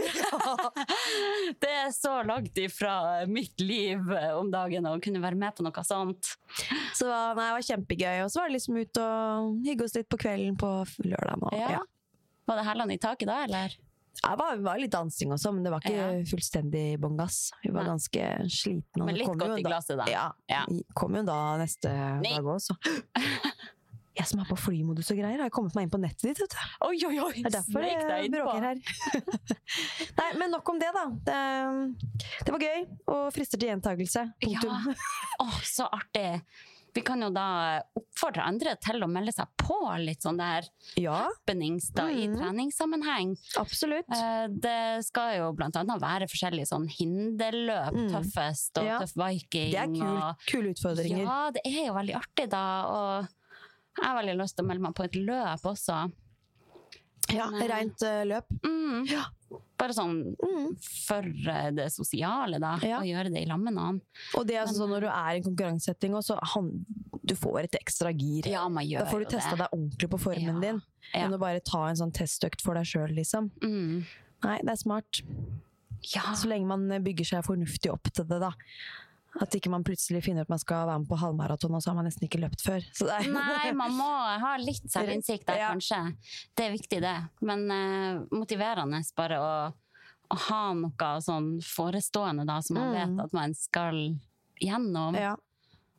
det 1.62 1.70
er 1.84 1.91
så 1.93 2.15
langt 2.25 2.58
ifra 2.58 3.25
mitt 3.29 3.62
liv 3.62 4.01
eh, 4.17 4.32
om 4.34 4.50
dagen 4.53 4.89
å 4.89 4.96
kunne 5.03 5.22
være 5.22 5.38
med 5.38 5.53
på 5.53 5.65
noe 5.67 5.86
sånt. 5.86 6.34
Så 6.98 7.05
nei, 7.12 7.46
det 7.46 7.53
var 7.60 7.70
kjempegøy. 7.70 8.24
Og 8.25 8.34
så 8.34 8.41
var 8.41 8.50
det 8.50 8.58
liksom 8.58 8.82
ut 8.82 9.01
og 9.05 9.63
hygge 9.67 9.86
oss 9.86 9.98
litt 10.00 10.10
på 10.10 10.22
kvelden 10.25 10.58
på 10.58 10.74
lørdag. 11.05 11.50
Ja. 11.60 11.72
ja. 11.77 11.84
Var 12.50 12.60
det 12.60 12.67
hælene 12.72 12.98
i 12.98 13.01
taket 13.01 13.29
da, 13.29 13.43
eller? 13.46 13.77
Det 14.22 14.36
var, 14.39 14.55
var 14.62 14.77
litt 14.79 14.91
dansing 14.93 15.32
også, 15.34 15.51
men 15.55 15.63
det 15.65 15.72
var 15.74 15.82
ikke 15.82 15.93
Ja. 15.98 16.10
fullstendig 16.29 17.00
bånn 17.01 17.17
gass. 17.17 17.51
Vi 17.63 17.72
var 17.74 17.84
Nei. 17.84 17.89
ganske 17.96 18.27
slitne. 18.53 19.05
Men 19.08 19.15
litt 19.17 19.27
godt 19.27 19.60
i 19.60 19.63
glasset, 19.65 19.98
da. 19.98 20.05
Ja, 20.12 20.32
Ja. 20.48 20.65
kom 20.96 21.15
jo 21.17 21.24
da 21.27 21.58
neste 21.58 21.89
Nei. 22.22 22.36
dag 22.38 22.43
òg, 22.46 22.60
så. 22.62 22.77
Jeg 24.13 24.27
som 24.29 24.39
er 24.43 24.46
på 24.46 24.53
flymodus 24.62 25.08
og 25.10 25.17
greier, 25.17 25.41
har 25.41 25.50
kommet 25.50 25.74
meg 25.74 25.88
inn 25.88 25.89
på 25.89 25.98
nettet 25.98 26.22
ditt. 26.22 26.38
vet 26.43 26.51
du. 26.53 26.58
Oi, 26.86 27.00
oi, 27.08 27.15
oi! 27.17 27.32
Det 27.41 27.48
er 27.50 27.55
derfor 27.55 27.82
jeg 27.82 28.29
bråker 28.29 28.62
her. 28.62 28.77
Nei, 30.20 30.27
men 30.38 30.51
nok 30.53 30.70
om 30.70 30.77
det, 30.77 30.91
da. 30.93 31.05
Det, 31.25 31.39
det 32.46 32.53
var 32.53 32.62
gøy, 32.62 32.84
og 33.10 33.24
frister 33.34 33.58
til 33.58 33.72
gjentakelse. 33.72 34.27
Punktum. 34.43 34.93
Åh, 35.41 35.58
så 35.65 35.88
artig! 35.89 36.43
Vi 36.93 37.01
kan 37.01 37.21
jo 37.25 37.29
da 37.33 37.81
oppfordre 37.97 38.43
andre 38.45 38.75
til 38.77 39.01
å 39.01 39.07
melde 39.09 39.33
seg 39.33 39.47
på 39.57 39.77
litt 39.97 40.21
sånn 40.21 40.38
der 40.38 40.67
Ja, 41.01 41.23
happenings 41.31 41.88
da, 41.91 42.05
i 42.09 42.27
Mhm. 42.27 42.38
treningssammenheng. 42.38 43.38
absolutt. 43.57 44.05
Eh, 44.13 44.47
Det 44.47 45.03
skal 45.05 45.38
jo 45.38 45.53
blant 45.53 45.75
annet 45.75 46.00
være 46.00 46.27
forskjellige 46.29 46.67
sånn 46.69 46.88
hinderløp, 46.88 47.93
Mm. 47.93 48.09
tøffest 48.12 48.77
og 48.77 48.85
Ja. 48.85 49.00
tøff 49.00 49.13
viking. 49.15 49.71
Det 49.71 49.79
er 49.79 49.88
kul, 49.88 50.17
og- 50.21 50.35
kule 50.47 50.69
utfordringer. 50.73 51.25
Ja, 51.25 51.51
det 51.51 51.62
er 51.65 51.88
jo 51.88 51.93
veldig 51.93 52.15
artig 52.15 52.50
da, 52.50 52.85
og 52.85 53.27
jeg 53.97 54.05
har 54.05 54.23
veldig 54.23 54.38
lyst 54.41 54.55
til 54.55 54.65
å 54.65 54.67
melde 54.67 54.81
meg 54.81 54.93
på 54.93 55.03
et 55.05 55.12
løp 55.13 55.62
også. 55.63 56.12
Ja, 57.33 57.50
Men, 57.50 57.67
rent 57.69 57.97
løp. 58.27 58.43
Mm. 58.62 59.07
Ja. 59.09 59.23
Bare 59.83 59.95
sånn 59.97 60.15
Mm. 60.39 60.69
for 61.05 61.27
eh, 61.51 61.69
det 61.75 61.89
sosiale, 61.91 62.59
da. 62.63 62.77
Ja. 62.81 63.01
Å 63.01 63.07
gjøre 63.07 63.33
det 63.33 63.41
i 63.43 63.49
lag 63.49 63.59
med 63.59 63.75
noen. 63.75 63.99
Og 64.39 64.47
det 64.47 64.55
er 64.55 64.63
altså 64.63 64.79
sånn 64.79 64.93
når 64.95 65.01
du 65.05 65.09
er 65.11 65.31
i 65.33 65.41
en 65.41 65.47
konkurransesetting, 65.49 66.15
også, 66.15 66.37
han, 66.53 66.69
du 67.23 67.35
får 67.35 67.65
et 67.65 67.75
ekstra 67.81 68.13
gir. 68.15 68.47
Ja, 68.47 68.63
da 68.69 69.05
får 69.11 69.25
du 69.25 69.31
testa 69.35 69.57
deg 69.59 69.67
ordentlig 69.75 70.09
på 70.13 70.19
formen 70.29 70.55
Ja. 70.55 70.59
din, 70.63 70.81
enn 71.13 71.35
å 71.35 71.39
bare 71.41 71.59
ta 71.59 71.87
en 71.89 71.99
sånn 71.99 72.13
testøkt 72.15 72.61
for 72.63 72.75
deg 72.79 72.85
sjøl, 72.87 73.11
liksom. 73.15 73.51
Mm. 73.61 74.05
Nei, 74.43 74.57
det 74.63 74.69
er 74.71 74.79
smart. 74.79 75.21
Ja. 76.15 76.33
Så 76.35 76.47
lenge 76.51 76.67
man 76.67 76.87
bygger 77.03 77.25
seg 77.25 77.45
fornuftig 77.45 77.91
opp 77.91 78.03
til 78.11 78.25
det, 78.25 78.39
da. 78.43 78.51
At 79.41 79.55
ikke 79.57 79.71
man 79.73 79.81
plutselig 79.85 80.23
finner 80.27 80.45
ut 80.45 80.49
man 80.51 80.59
skal 80.61 80.85
være 80.85 80.99
med 81.01 81.09
på 81.09 81.17
halvmaraton, 81.17 81.73
og 81.73 81.81
så 81.81 81.89
har 81.89 81.95
man 81.97 82.05
nesten 82.05 82.27
ikke 82.27 82.41
løpt 82.43 82.61
før. 82.61 82.83
Nei, 83.33 83.71
man 83.73 83.95
må 83.97 84.09
ha 84.43 84.51
litt 84.61 84.85
selvinnsikt 84.93 85.47
der, 85.49 85.63
kanskje. 85.71 86.01
Det 86.53 86.67
er 86.67 86.75
viktig, 86.75 86.99
det. 87.01 87.15
Men 87.41 87.63
uh, 87.71 88.21
motiverende 88.35 89.01
bare 89.17 89.39
å, 89.41 89.53
å 90.29 90.37
ha 90.49 90.61
noe 90.77 91.09
sånn 91.25 91.55
forestående 91.65 92.45
da, 92.45 92.59
som 92.61 92.77
man 92.77 92.91
Mm. 92.93 92.93
vet 93.17 93.25
at 93.25 93.33
man 93.33 93.57
skal 93.57 94.03
gjennom. 94.61 95.17
ja. 95.17 95.33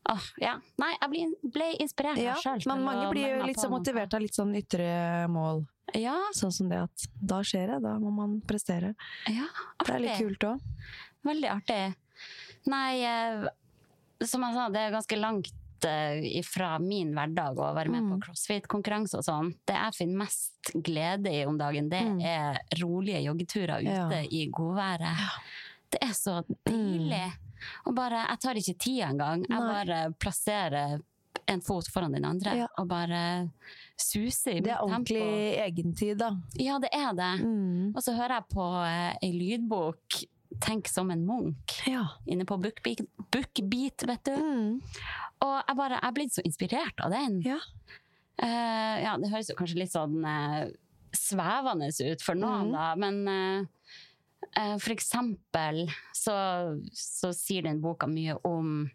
Åh, 0.05 0.25
ja. 0.37 0.59
Nei, 0.77 0.91
jeg 1.01 1.09
ble, 1.09 1.21
ble 1.55 1.67
inspirert 1.81 2.19
ja. 2.21 2.35
sjøl. 2.37 2.61
Men 2.69 2.83
mange 2.85 3.07
blir 3.09 3.39
jo 3.39 3.47
litt 3.49 3.57
så 3.57 3.71
motivert 3.73 4.13
av 4.13 4.21
litt 4.21 4.37
sånn 4.37 4.51
ytre 4.59 4.85
mål. 5.33 5.63
Ja, 5.97 6.19
Sånn 6.37 6.53
som 6.53 6.69
det 6.69 6.77
at 6.83 7.07
da 7.17 7.39
skjer 7.45 7.71
det, 7.73 7.79
da 7.87 7.95
må 8.03 8.11
man 8.13 8.35
prestere. 8.45 8.91
ja 9.33 9.47
Det 9.81 9.95
er 9.95 10.03
litt 10.05 10.21
kult 10.21 10.45
òg. 10.51 10.61
Veldig 11.25 11.49
artig. 11.55 11.81
Nei, 12.67 13.03
eh, 13.05 13.49
som 14.25 14.43
jeg 14.43 14.55
sa, 14.55 14.69
det 14.73 14.81
er 14.81 14.95
ganske 14.95 15.19
langt 15.21 15.53
fra 15.85 16.15
ifra 16.17 16.79
min 16.81 17.11
hverdag 17.13 17.59
å 17.61 17.75
være 17.77 17.91
med 17.93 18.03
Mm. 18.05 18.13
på 18.15 18.21
crossfit-konkurranse 18.25 19.19
og 19.19 19.25
sånn. 19.27 19.51
Det 19.67 19.75
jeg 19.77 19.93
finner 19.99 20.17
mest 20.17 20.71
glede 20.81 21.29
i 21.29 21.45
om 21.45 21.59
dagen, 21.59 21.91
det 21.91 22.01
Mm. 22.01 22.23
er 22.25 22.59
rolige 22.81 23.21
joggeturer 23.23 23.81
ute 23.83 24.23
Ja. 24.23 24.23
i 24.31 24.47
godværet. 24.51 25.19
Det 25.91 25.99
er 26.01 26.15
så 26.15 26.43
deilig. 26.65 27.33
Og 27.87 27.95
bare, 27.95 28.25
jeg 28.31 28.41
tar 28.41 28.55
ikke 28.55 28.79
tida 28.79 29.09
engang. 29.11 29.45
Jeg 29.47 29.61
Nei. 29.61 29.85
bare 29.85 30.15
plasserer 30.19 31.03
en 31.49 31.61
fot 31.61 31.85
foran 31.93 32.13
den 32.13 32.25
andre 32.25 32.57
Ja. 32.57 32.67
og 32.79 32.89
bare 32.89 33.51
suser 33.99 34.53
i 34.53 34.61
mitt 34.63 34.65
tempo. 34.65 34.65
Det 34.65 34.73
er 34.73 34.87
ordentlig 34.87 35.59
egentid, 35.69 36.17
da. 36.19 36.31
Ja, 36.55 36.79
det 36.79 36.89
er 36.95 37.13
det. 37.13 37.45
Mm. 37.45 37.93
Og 37.95 38.03
så 38.03 38.15
hører 38.17 38.29
jeg 38.41 38.49
på 38.49 38.87
eh, 38.87 39.17
ei 39.23 39.33
lydbok, 39.33 40.25
'Tenk 40.61 40.89
som 40.89 41.11
en 41.11 41.27
Munch', 41.27 41.83
Ja. 41.87 42.07
inne 42.27 42.45
på 42.45 42.57
Bookbeat, 42.61 43.01
Bookbeat 43.31 44.07
vet 44.07 44.25
du. 44.25 44.37
Mm. 44.37 44.81
Og 45.45 45.55
jeg 45.69 45.77
bare, 45.77 45.99
jeg 46.01 46.09
er 46.09 46.17
blitt 46.17 46.35
så 46.35 46.45
inspirert 46.45 47.01
av 47.05 47.11
den. 47.11 47.41
Ja. 47.45 47.59
Uh, 48.43 48.97
ja, 49.05 49.17
det 49.21 49.31
høres 49.31 49.51
jo 49.51 49.57
kanskje 49.59 49.79
litt 49.79 49.93
sånn 49.93 50.25
uh, 50.27 50.67
svevende 51.15 51.91
ut 51.93 52.25
for 52.25 52.35
noen, 52.35 52.73
mm. 52.73 52.75
da, 52.75 52.87
men 52.99 53.21
uh, 53.31 54.77
for 54.83 54.91
eksempel 54.95 55.85
så, 56.15 56.35
så 56.91 57.31
sier 57.35 57.63
den 57.67 57.81
boka 57.83 58.07
mye 58.11 58.37
om 58.47 58.91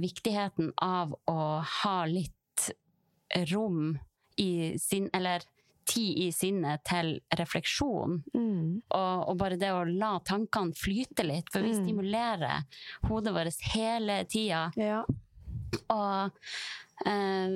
viktigheten 0.00 0.74
av 0.84 1.14
å 1.30 1.62
ha 1.64 1.94
litt 2.04 2.66
rom 3.48 3.94
i 4.36 4.76
sin 4.76 5.06
Eller 5.16 5.46
tid 5.86 6.18
i 6.18 6.28
sinnet 6.32 6.82
til 6.88 7.20
refleksjon. 7.38 8.22
Mm. 8.34 8.82
Og, 8.90 9.28
og 9.28 9.36
bare 9.40 9.56
det 9.60 9.70
å 9.72 9.84
la 9.88 10.18
tankene 10.24 10.74
flyte 10.74 11.24
litt, 11.26 11.50
for 11.52 11.60
vi 11.64 11.72
Mm. 11.74 11.84
stimulerer 11.84 12.64
hodet 13.08 13.34
vårt 13.34 13.60
hele 13.74 14.24
tida. 14.24 14.70
Ja. 14.76 15.04
Og 15.90 16.30
eh, 17.06 17.48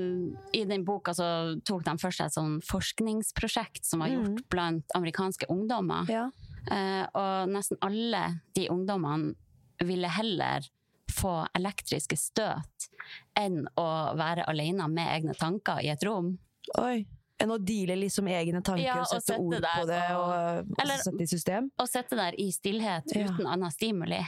i 0.53 0.65
den 0.67 0.85
boka 0.85 1.15
så 1.15 1.29
tok 1.65 1.85
de 1.87 1.95
først 2.03 2.21
et 2.25 2.35
sånn 2.35 2.59
forskningsprosjekt 2.67 3.85
som 3.87 4.01
var 4.01 4.09
gjort 4.13 4.35
Mm. 4.39 4.49
blant 4.51 4.85
amerikanske 4.99 5.47
ungdommer. 5.49 6.09
ja. 6.11 6.31
Eh, 6.71 7.07
og 7.15 7.49
nesten 7.49 7.79
alle 7.81 8.41
de 8.55 8.67
ungdommene 8.69 9.35
ville 9.81 10.09
heller 10.09 10.67
få 11.09 11.47
elektriske 11.57 12.17
støt 12.19 12.89
enn 13.37 13.63
å 13.79 14.15
være 14.19 14.45
alene 14.47 14.87
med 14.91 15.09
egne 15.23 15.35
tanker 15.39 15.81
i 15.83 15.89
et 15.89 16.03
rom. 16.05 16.37
Oi. 16.77 17.07
Enn 17.41 17.51
å 17.55 17.59
deale 17.63 17.95
liksom 18.01 18.27
egne 18.27 18.61
tanker 18.67 18.83
Ja, 18.83 18.97
og 19.01 19.07
og 19.15 19.23
sette, 19.23 19.37
ord 19.39 19.61
der 19.63 19.77
på 19.79 19.87
det, 19.87 20.03
og- 20.11 20.33
og, 20.33 20.73
og 20.79 20.87
sette 20.91 21.13
det 21.19 21.23
i 21.23 21.27
system. 21.27 21.71
Å 21.79 21.87
sette 21.87 22.17
der 22.19 22.35
i 22.41 22.49
stillhet 22.51 23.15
Ja. 23.15 23.29
uten 23.29 23.47
annen 23.47 23.71
stimuli. 23.71 24.19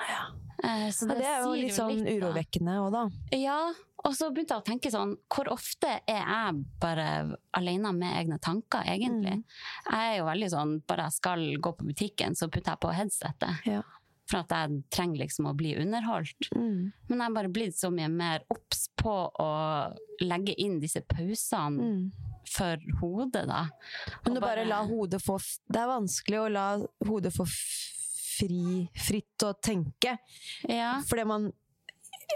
Ja. 0.00 0.30
så 0.90 1.06
Ja, 1.08 1.14
det 1.14 1.26
er 1.26 1.42
jo 1.44 1.52
litt 1.54 1.74
sånn 1.76 1.92
litt, 2.04 2.22
urovekkende 2.22 2.74
òg, 2.80 2.90
da. 2.92 3.02
Ja, 3.36 3.58
og 4.04 4.12
så 4.16 4.30
begynte 4.32 4.56
jeg 4.56 4.62
å 4.62 4.64
tenke 4.64 4.90
sånn, 4.92 5.14
hvor 5.28 5.48
ofte 5.52 6.00
er 6.08 6.24
jeg 6.24 6.64
bare 6.80 7.36
alene 7.56 7.92
med 7.96 8.16
egne 8.16 8.38
tanker, 8.40 8.82
egentlig? 8.84 9.38
Mm. 9.40 9.44
Jeg 9.90 10.14
er 10.14 10.18
jo 10.18 10.24
veldig 10.24 10.50
sånn, 10.50 10.82
bare 10.86 11.02
jeg 11.08 11.12
skal 11.12 11.38
gå 11.60 11.72
på 11.76 11.84
butikken, 11.92 12.32
så 12.36 12.48
putter 12.50 12.72
jeg 12.72 12.80
på 12.80 12.94
headsetet. 12.94 13.66
Ja. 13.66 13.82
For 14.30 14.38
at 14.44 14.52
jeg 14.54 14.82
trenger 14.94 15.18
liksom 15.24 15.48
å 15.50 15.56
bli 15.58 15.72
underholdt. 15.80 16.50
Mm. 16.54 16.92
Men 17.08 17.18
jeg 17.18 17.24
har 17.26 17.34
bare 17.34 17.48
blitt 17.50 17.74
så 17.74 17.90
mye 17.90 18.08
mer 18.12 18.44
obs 18.54 18.84
på 19.00 19.14
å 19.42 19.50
legge 20.22 20.54
inn 20.60 20.78
disse 20.80 21.00
pausene 21.02 21.80
Mm. 21.82 22.12
for 22.50 22.76
hodet, 23.00 23.46
da. 23.48 23.64
Men 24.24 24.34
du 24.34 24.40
bare, 24.40 24.62
bare 24.64 24.68
la 24.68 24.84
hodet 24.86 25.20
få 25.22 25.38
Det 25.70 25.80
er 25.80 25.86
vanskelig 25.90 26.38
å 26.38 26.50
la 26.52 26.66
hodet 27.06 27.32
få 27.34 27.46
fri, 27.46 28.88
fritt 28.96 29.44
å 29.46 29.52
tenke. 29.62 30.16
Ja. 30.68 31.00
Fordi 31.08 31.26
man 31.26 31.52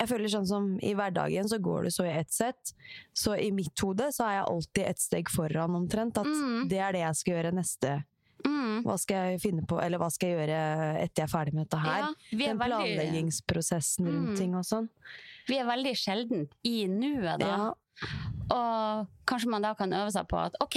Jeg 0.00 0.08
føler 0.10 0.26
sånn 0.26 0.46
som 0.46 0.64
i 0.82 0.90
hverdagen 0.92 1.46
så 1.46 1.60
går 1.62 1.84
det 1.84 1.92
så 1.94 2.02
i 2.04 2.18
ett 2.18 2.32
sett. 2.34 2.72
Så 3.14 3.36
i 3.38 3.52
mitt 3.54 3.78
hode 3.78 4.08
så 4.10 4.24
er 4.26 4.32
jeg 4.40 4.46
alltid 4.50 4.88
et 4.90 4.98
steg 4.98 5.28
foran 5.30 5.70
omtrent. 5.78 6.18
At 6.18 6.26
Mm. 6.26 6.68
det 6.68 6.78
er 6.80 6.92
det 6.92 7.00
jeg 7.04 7.14
skal 7.14 7.34
gjøre 7.34 7.52
neste. 7.54 8.04
Hva 8.84 8.98
skal 9.00 9.30
jeg 9.32 9.40
finne 9.40 9.62
på, 9.66 9.78
eller 9.80 9.96
hva 9.98 10.10
skal 10.12 10.28
jeg 10.28 10.36
gjøre 10.48 10.58
etter 11.00 11.22
jeg 11.22 11.24
er 11.24 11.32
ferdig 11.32 11.54
med 11.56 11.64
dette 11.64 11.78
her? 11.80 12.00
Ja, 12.02 12.08
vi 12.30 12.46
Den 12.46 12.58
veldig, 12.58 12.80
planleggingsprosessen 12.96 14.06
rundt 14.10 14.30
Mm. 14.34 14.36
ting 14.36 14.54
og 14.54 14.64
sånn. 14.64 14.88
vi 15.48 15.56
er 15.58 15.64
veldig 15.64 15.94
sjelden 15.96 16.48
i 16.64 16.86
nuet, 16.86 17.38
da. 17.40 17.46
Ja. 17.46 17.72
Og 18.50 19.06
kanskje 19.26 19.48
man 19.50 19.62
da 19.62 19.74
kan 19.74 19.90
øve 19.92 20.10
seg 20.12 20.26
på 20.28 20.38
at 20.38 20.54
ok, 20.60 20.76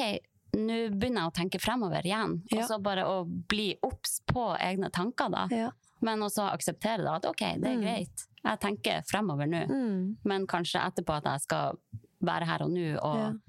nå 0.58 0.78
begynner 0.96 1.26
jeg 1.26 1.32
å 1.32 1.36
tenke 1.36 1.60
fremover 1.62 2.02
igjen. 2.08 2.42
Ja. 2.52 2.62
Og 2.62 2.70
så 2.70 2.80
bare 2.82 3.04
å 3.06 3.26
bli 3.48 3.76
obs 3.84 4.22
på 4.28 4.56
egne 4.60 4.90
tanker, 4.92 5.30
da. 5.30 5.48
Ja. 5.52 5.72
Men 6.02 6.20
også 6.22 6.46
akseptere 6.54 7.04
da 7.04 7.16
at 7.18 7.26
ok, 7.26 7.44
det 7.60 7.66
er 7.72 7.78
Mm. 7.78 7.82
greit. 7.84 8.28
Jeg 8.46 8.60
tenker 8.60 9.02
fremover 9.04 9.48
nå. 9.48 9.68
Mm. 9.68 10.16
Men 10.24 10.48
kanskje 10.48 10.80
etterpå 10.80 11.18
at 11.18 11.24
jeg 11.26 11.42
skal 11.42 11.78
være 12.24 12.46
her 12.46 12.62
og 12.64 12.70
nå 12.72 12.98
og. 13.02 13.40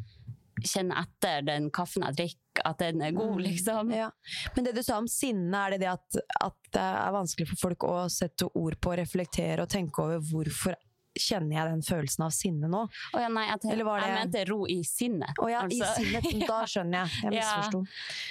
Kjenne 0.65 0.97
etter 1.03 1.43
den 1.47 1.71
kaffen 1.71 2.03
jeg 2.09 2.17
drikker, 2.17 2.65
at 2.65 2.79
den 2.79 3.03
er 3.03 3.13
god, 3.13 3.37
Mm. 3.37 3.43
liksom. 3.45 3.91
Ja. 3.95 4.11
Men 4.57 4.65
det 4.65 4.75
du 4.75 4.83
sa 4.83 4.99
om 4.99 5.07
sinne, 5.07 5.55
er 5.67 5.71
det 5.77 5.81
det 5.81 5.91
at, 5.93 6.21
at 6.43 6.57
det 6.73 6.81
er 6.83 7.13
vanskelig 7.15 7.49
for 7.49 7.69
folk 7.69 7.85
å 7.87 7.97
sette 8.11 8.49
ord 8.55 8.79
på, 8.81 8.97
reflektere 8.99 9.63
og 9.63 9.69
tenke 9.71 10.03
over 10.03 10.19
hvorfor 10.21 10.75
kjenner 11.19 11.57
jeg 11.59 11.71
den 11.73 11.83
følelsen 11.87 12.25
av 12.25 12.31
sinne 12.35 12.69
nå? 12.73 12.81
Oh, 13.15 13.21
ja, 13.21 13.29
nei, 13.29 13.47
jeg, 13.49 13.61
jeg, 13.71 13.79
jeg 13.87 14.15
mente 14.19 14.45
ro 14.51 14.61
i 14.67 14.79
sinnet. 14.87 15.39
Oh, 15.43 15.49
ja, 15.51 15.63
altså. 15.67 15.85
i 15.85 16.05
sinnet. 16.05 16.31
Da 16.49 16.63
skjønner 16.65 17.05
jeg. 17.05 17.23
Jeg 17.23 17.35
misforsto. 17.37 17.85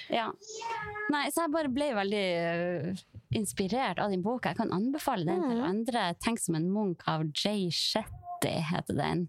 Ja. 0.10 0.28
Nei, 1.14 1.26
så 1.32 1.46
jeg 1.46 1.54
bare 1.54 1.72
ble 1.72 1.90
veldig 1.98 2.24
øh, 2.42 3.04
inspirert 3.38 4.00
av 4.04 4.12
din 4.12 4.24
bok. 4.26 4.46
Jeg 4.50 4.58
kan 4.60 4.72
anbefale 4.76 5.26
den 5.28 5.42
til 5.44 5.58
Mm. 5.58 5.68
andre. 5.70 6.14
'Tenk 6.20 6.40
som 6.40 6.56
en 6.56 6.70
munk' 6.72 7.04
av 7.08 7.24
Jay 7.34 7.70
Shetty, 7.72 8.56
heter 8.72 8.96
den. 8.96 9.28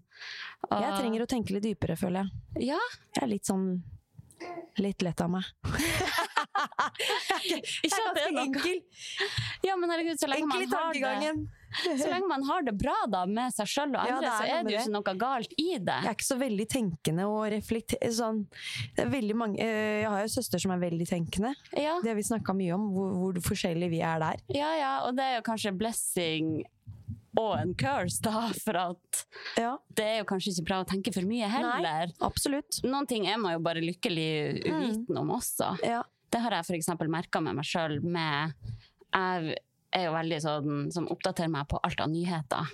Og- 0.71 0.81
Jeg 0.81 0.99
trenger 0.99 1.21
å 1.23 1.27
tenke 1.27 1.51
litt 1.55 1.63
dypere, 1.63 1.95
føler 1.97 2.23
jeg. 2.23 2.67
Ja, 2.73 2.79
Jeg 3.15 3.23
er 3.23 3.27
litt 3.27 3.45
sånn 3.45 3.81
Litt 4.79 5.01
lett 5.05 5.21
av 5.21 5.33
meg. 5.33 5.47
ikke 7.85 8.01
at 8.01 8.17
det 8.17 8.25
er 8.25 8.37
enkel. 8.41 8.81
Ja, 9.65 9.77
men 9.79 9.91
herregud, 9.91 10.19
så 10.19 10.29
lenge, 10.29 10.47
Enkel 10.47 10.63
i 10.63 10.67
man 10.67 10.75
har 10.75 10.93
det, 10.93 11.01
tankegangen. 11.01 11.41
så 12.01 12.09
lenge 12.09 12.29
man 12.29 12.45
har 12.47 12.65
det 12.67 12.73
bra 12.79 12.95
da 13.11 13.23
med 13.29 13.55
seg 13.55 13.69
sjøl 13.69 13.93
og 13.93 13.99
andre, 14.01 14.25
ja, 14.25 14.31
er 14.31 14.37
så 14.37 14.57
er 14.57 14.65
det 14.65 14.73
jo 14.73 14.81
ikke 14.81 14.95
noe 14.95 15.15
galt 15.21 15.53
i 15.55 15.67
det. 15.77 15.99
Jeg 16.05 16.11
er 16.11 16.17
ikke 16.17 16.29
så 16.29 16.39
veldig 16.39 16.67
tenkende 16.75 17.27
og 17.29 17.43
reflekterer 17.53 18.15
Sånn. 18.19 18.41
Mange, 19.39 19.61
eh, 19.61 20.01
jeg 20.01 20.09
har 20.09 20.25
jo 20.25 20.31
søster 20.33 20.61
som 20.61 20.73
er 20.75 20.81
veldig 20.81 21.07
tenkende. 21.07 21.53
Ja, 21.77 21.99
Det 22.03 22.11
har 22.11 22.17
vi 22.17 22.25
snakka 22.25 22.55
mye 22.57 22.73
om, 22.75 22.89
hvor, 22.95 23.13
hvor 23.21 23.41
forskjellige 23.51 23.93
vi 23.93 24.01
er 24.03 24.19
der. 24.23 24.43
ja, 24.55 24.73
ja, 24.79 24.93
og 25.07 25.15
det 25.19 25.25
er 25.25 25.39
jo 25.39 25.45
kanskje 25.47 25.75
blessing 25.77 26.59
og 27.39 27.53
en 27.59 27.73
curse, 27.79 28.19
da, 28.25 28.47
for 28.59 28.77
at 28.81 29.21
Ja, 29.59 29.73
det 29.95 30.05
er 30.05 30.17
jo 30.19 30.27
kanskje 30.29 30.51
ikke 30.53 30.65
bra 30.69 30.81
å 30.83 30.87
tenke 30.89 31.13
for 31.15 31.27
mye 31.29 31.47
heller. 31.51 31.81
Nei, 32.11 32.13
absolutt. 32.27 32.81
Noen 32.83 33.07
ting 33.09 33.27
er 33.31 33.39
man 33.41 33.55
jo 33.55 33.63
bare 33.65 33.83
lykkelig 33.85 34.29
uviten 34.67 35.17
om 35.21 35.31
også. 35.39 35.71
Ja. 35.87 36.03
Det 36.29 36.41
har 36.43 36.51
jeg 36.59 36.77
eksempel 36.81 37.09
merka 37.09 37.41
med 37.41 37.55
meg 37.57 37.65
sjøl 37.65 38.01
med 38.05 38.53
Jeg 39.13 39.55
er 39.97 40.03
jo 40.05 40.11
veldig 40.13 40.37
sånn 40.43 40.91
som 40.93 41.07
oppdaterer 41.09 41.49
meg 41.49 41.65
på 41.71 41.79
alt 41.81 41.99
av 42.03 42.11
nyheter. 42.11 42.67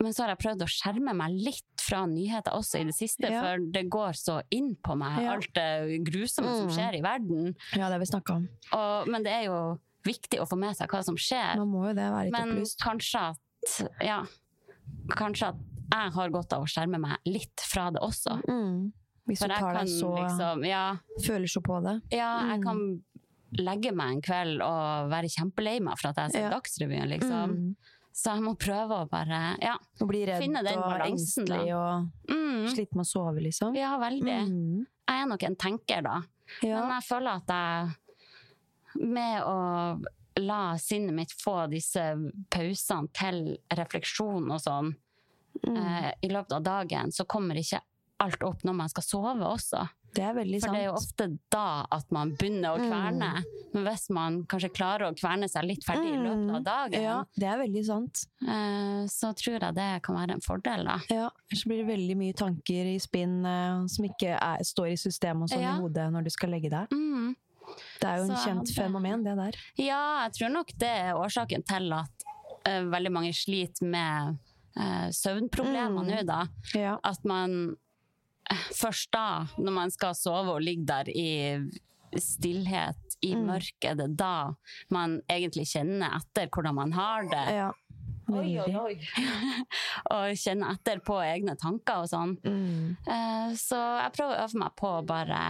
Men 0.00 0.12
så 0.12 0.24
har 0.24 0.30
jeg 0.34 0.40
prøvd 0.44 0.62
å 0.64 0.68
skjerme 0.68 1.12
meg 1.16 1.34
litt 1.44 1.80
fra 1.80 2.02
nyheter 2.08 2.52
også 2.56 2.80
i 2.80 2.84
det 2.88 2.94
siste, 2.96 3.28
Ja. 3.30 3.42
for 3.42 3.58
det 3.72 3.86
går 3.92 4.12
så 4.16 4.42
inn 4.52 4.74
på 4.84 4.96
meg, 4.96 5.22
Ja. 5.22 5.32
alt 5.34 5.52
det 5.54 6.04
grusomme 6.04 6.52
som 6.56 6.68
Mm. 6.68 6.74
skjer 6.76 6.98
i 6.98 7.02
verden. 7.02 7.54
ja, 7.74 7.88
det 7.88 7.98
vi 8.00 8.06
snakka 8.06 8.36
om. 8.36 8.48
Og, 8.72 9.08
men 9.08 9.22
det 9.22 9.32
er 9.32 9.44
jo 9.46 9.78
viktig 10.04 10.38
å 10.40 10.48
få 10.48 10.56
med 10.58 10.76
seg 10.76 10.88
hva 10.88 11.02
som 11.04 11.16
skjer. 11.16 11.56
Man 11.56 11.68
må 11.68 11.88
jo 11.88 11.94
det 11.94 12.04
være 12.12 12.24
litt 12.24 12.32
Men 12.32 12.48
opplyst. 12.58 12.78
kanskje 12.80 13.20
at 13.30 13.38
Ja. 14.00 14.20
Kanskje 15.16 15.48
at 15.52 15.56
jeg 15.92 16.12
har 16.16 16.30
godt 16.34 16.52
av 16.56 16.62
å 16.64 16.70
skjerme 16.70 16.98
meg 17.02 17.18
litt 17.30 17.62
fra 17.62 17.90
det 17.94 18.00
også. 18.02 18.40
Mm. 18.48 18.92
Hvis 19.26 19.40
du 19.42 19.48
tar 19.50 19.74
deg 19.74 19.88
så 19.90 20.10
liksom 20.14 20.64
Ja, 20.66 20.96
Føler 21.24 21.50
så 21.50 21.60
på 21.62 21.80
det. 21.82 22.00
ja 22.14 22.32
jeg 22.50 22.60
Mm. 22.60 22.64
kan 22.64 23.02
legge 23.58 23.92
meg 23.94 24.10
en 24.16 24.22
kveld 24.22 24.60
og 24.62 25.10
være 25.10 25.30
kjempelei 25.30 25.80
meg 25.80 25.98
for 25.98 26.08
at 26.10 26.16
jeg 26.16 26.24
har 26.24 26.30
sett 26.30 26.42
Ja. 26.42 26.50
Dagsrevyen, 26.50 27.08
liksom. 27.08 27.50
Mm. 27.50 27.76
Så 28.12 28.32
jeg 28.34 28.42
må 28.42 28.56
prøve 28.58 28.90
å 29.04 29.08
bare 29.10 29.56
Ja. 29.62 29.76
Og 30.00 30.08
bli 30.08 30.24
redd 30.26 30.40
Finne 30.42 30.62
den 30.64 30.78
og 30.78 30.90
balansen, 30.90 31.44
engstelig 31.46 31.74
og 31.74 32.10
Mm. 32.28 32.68
slite 32.74 32.94
med 32.96 33.04
å 33.04 33.10
sove, 33.10 33.40
liksom. 33.42 33.74
Ja, 33.76 33.98
veldig. 33.98 34.48
Mm. 34.48 34.86
Jeg 35.08 35.22
er 35.22 35.26
nok 35.26 35.42
en 35.44 35.56
tenker, 35.56 36.02
da. 36.02 36.22
Men 36.62 36.90
jeg 36.90 37.02
føler 37.04 37.36
at 37.36 37.46
jeg 37.46 37.96
Med 38.98 39.42
å 39.42 40.02
la 40.38 40.76
sinnet 40.78 41.14
mitt 41.14 41.32
få 41.32 41.68
disse 41.70 42.02
pausene 42.50 43.08
til 43.16 43.58
refleksjon 43.76 44.50
og 44.52 44.60
sånn 44.60 44.94
Mm. 45.66 45.76
eh, 45.78 46.12
i 46.22 46.28
løpet 46.28 46.52
av 46.52 46.62
dagen, 46.62 47.08
så 47.10 47.24
kommer 47.24 47.54
ikke 47.56 47.80
alt 48.20 48.42
opp 48.44 48.60
når 48.62 48.74
man 48.76 48.88
skal 48.92 49.02
sove 49.02 49.40
også. 49.40 49.88
Det 50.12 50.22
er 50.22 50.34
veldig 50.34 50.60
sant. 50.60 50.64
For 50.68 50.74
det 50.76 50.82
er 50.82 50.86
jo 50.86 50.92
ofte 50.96 51.38
da 51.50 51.86
at 51.92 52.12
man 52.12 52.30
begynner 52.36 52.76
å 52.76 52.78
Mm. 52.78 52.90
kverne. 52.90 53.44
Men 53.72 53.84
hvis 53.86 54.10
man 54.10 54.44
kanskje 54.44 54.70
klarer 54.74 55.10
å 55.10 55.16
kverne 55.16 55.48
seg 55.48 55.64
litt 55.64 55.82
ferdig 55.84 56.12
i 56.12 56.20
løpet 56.20 56.56
av 56.56 56.62
dagen, 56.64 57.00
Mm. 57.00 57.02
Ja, 57.02 57.24
det 57.36 57.42
er 57.48 57.58
veldig 57.58 57.84
sant. 57.86 58.26
eh, 58.46 59.04
så 59.08 59.32
tror 59.34 59.60
jeg 59.60 59.74
det 59.74 60.02
kan 60.02 60.14
være 60.16 60.30
en 60.32 60.40
fordel, 60.40 60.84
da. 60.84 60.98
Ja, 61.10 61.30
Ellers 61.50 61.64
blir 61.64 61.86
det 61.86 61.88
veldig 61.96 62.16
mye 62.16 62.34
tanker 62.34 62.84
i 62.94 62.98
spinn 62.98 63.44
eh, 63.46 63.86
som 63.86 64.04
ikke 64.04 64.38
er, 64.40 64.58
står 64.62 64.92
i 64.92 64.96
systemet 64.96 65.42
og 65.44 65.48
sånn 65.48 65.62
Ja. 65.62 65.76
i 65.76 65.80
hodet 65.80 66.12
når 66.12 66.24
du 66.24 66.30
skal 66.30 66.50
legge 66.50 66.68
deg. 66.70 66.88
Mm. 66.90 67.34
Det 68.00 68.08
er 68.08 68.16
jo 68.20 68.26
en 68.26 68.34
Så 68.36 68.42
kjent 68.44 68.72
fenomen, 68.76 69.24
det 69.24 69.36
der. 69.38 69.56
Ja, 69.80 70.02
jeg 70.26 70.32
tror 70.38 70.52
nok 70.54 70.72
det 70.78 70.88
er 71.06 71.16
årsaken 71.18 71.64
til 71.66 71.92
at 71.96 72.26
uh, 72.68 72.84
veldig 72.92 73.12
mange 73.12 73.32
sliter 73.36 73.86
med 73.88 74.36
uh, 74.78 75.08
søvnproblemer 75.10 76.02
Mm. 76.04 76.10
nå, 76.12 76.22
da. 76.28 76.40
Ja. 76.74 76.98
At 77.04 77.24
man 77.24 77.76
uh, 78.52 78.66
først 78.76 79.10
da, 79.12 79.46
når 79.58 79.72
man 79.72 79.90
skal 79.90 80.14
sove 80.14 80.54
og 80.58 80.62
ligge 80.62 80.86
der 80.86 81.08
i 81.10 81.28
stillhet, 82.20 82.96
i 83.24 83.34
Mm. 83.34 83.46
mørket, 83.48 83.96
det 83.96 84.04
er 84.04 84.14
da 84.14 84.54
man 84.92 85.20
egentlig 85.28 85.66
kjenner 85.72 86.18
etter 86.20 86.48
hvordan 86.52 86.74
man 86.74 86.92
har 86.92 87.22
det. 87.32 87.44
ja. 87.56 87.70
oi. 88.28 88.98
og 90.14 90.36
kjenner 90.36 90.74
etter 90.76 91.00
på 91.06 91.16
egne 91.24 91.56
tanker 91.56 92.02
og 92.04 92.08
sånn. 92.10 92.36
Mm. 92.44 92.96
Uh, 93.08 93.54
Så 93.56 93.78
jeg 93.78 94.12
prøver 94.18 94.36
å 94.36 94.44
øve 94.44 94.58
meg 94.62 94.76
på 94.76 94.92
å 94.98 95.04
bare 95.06 95.40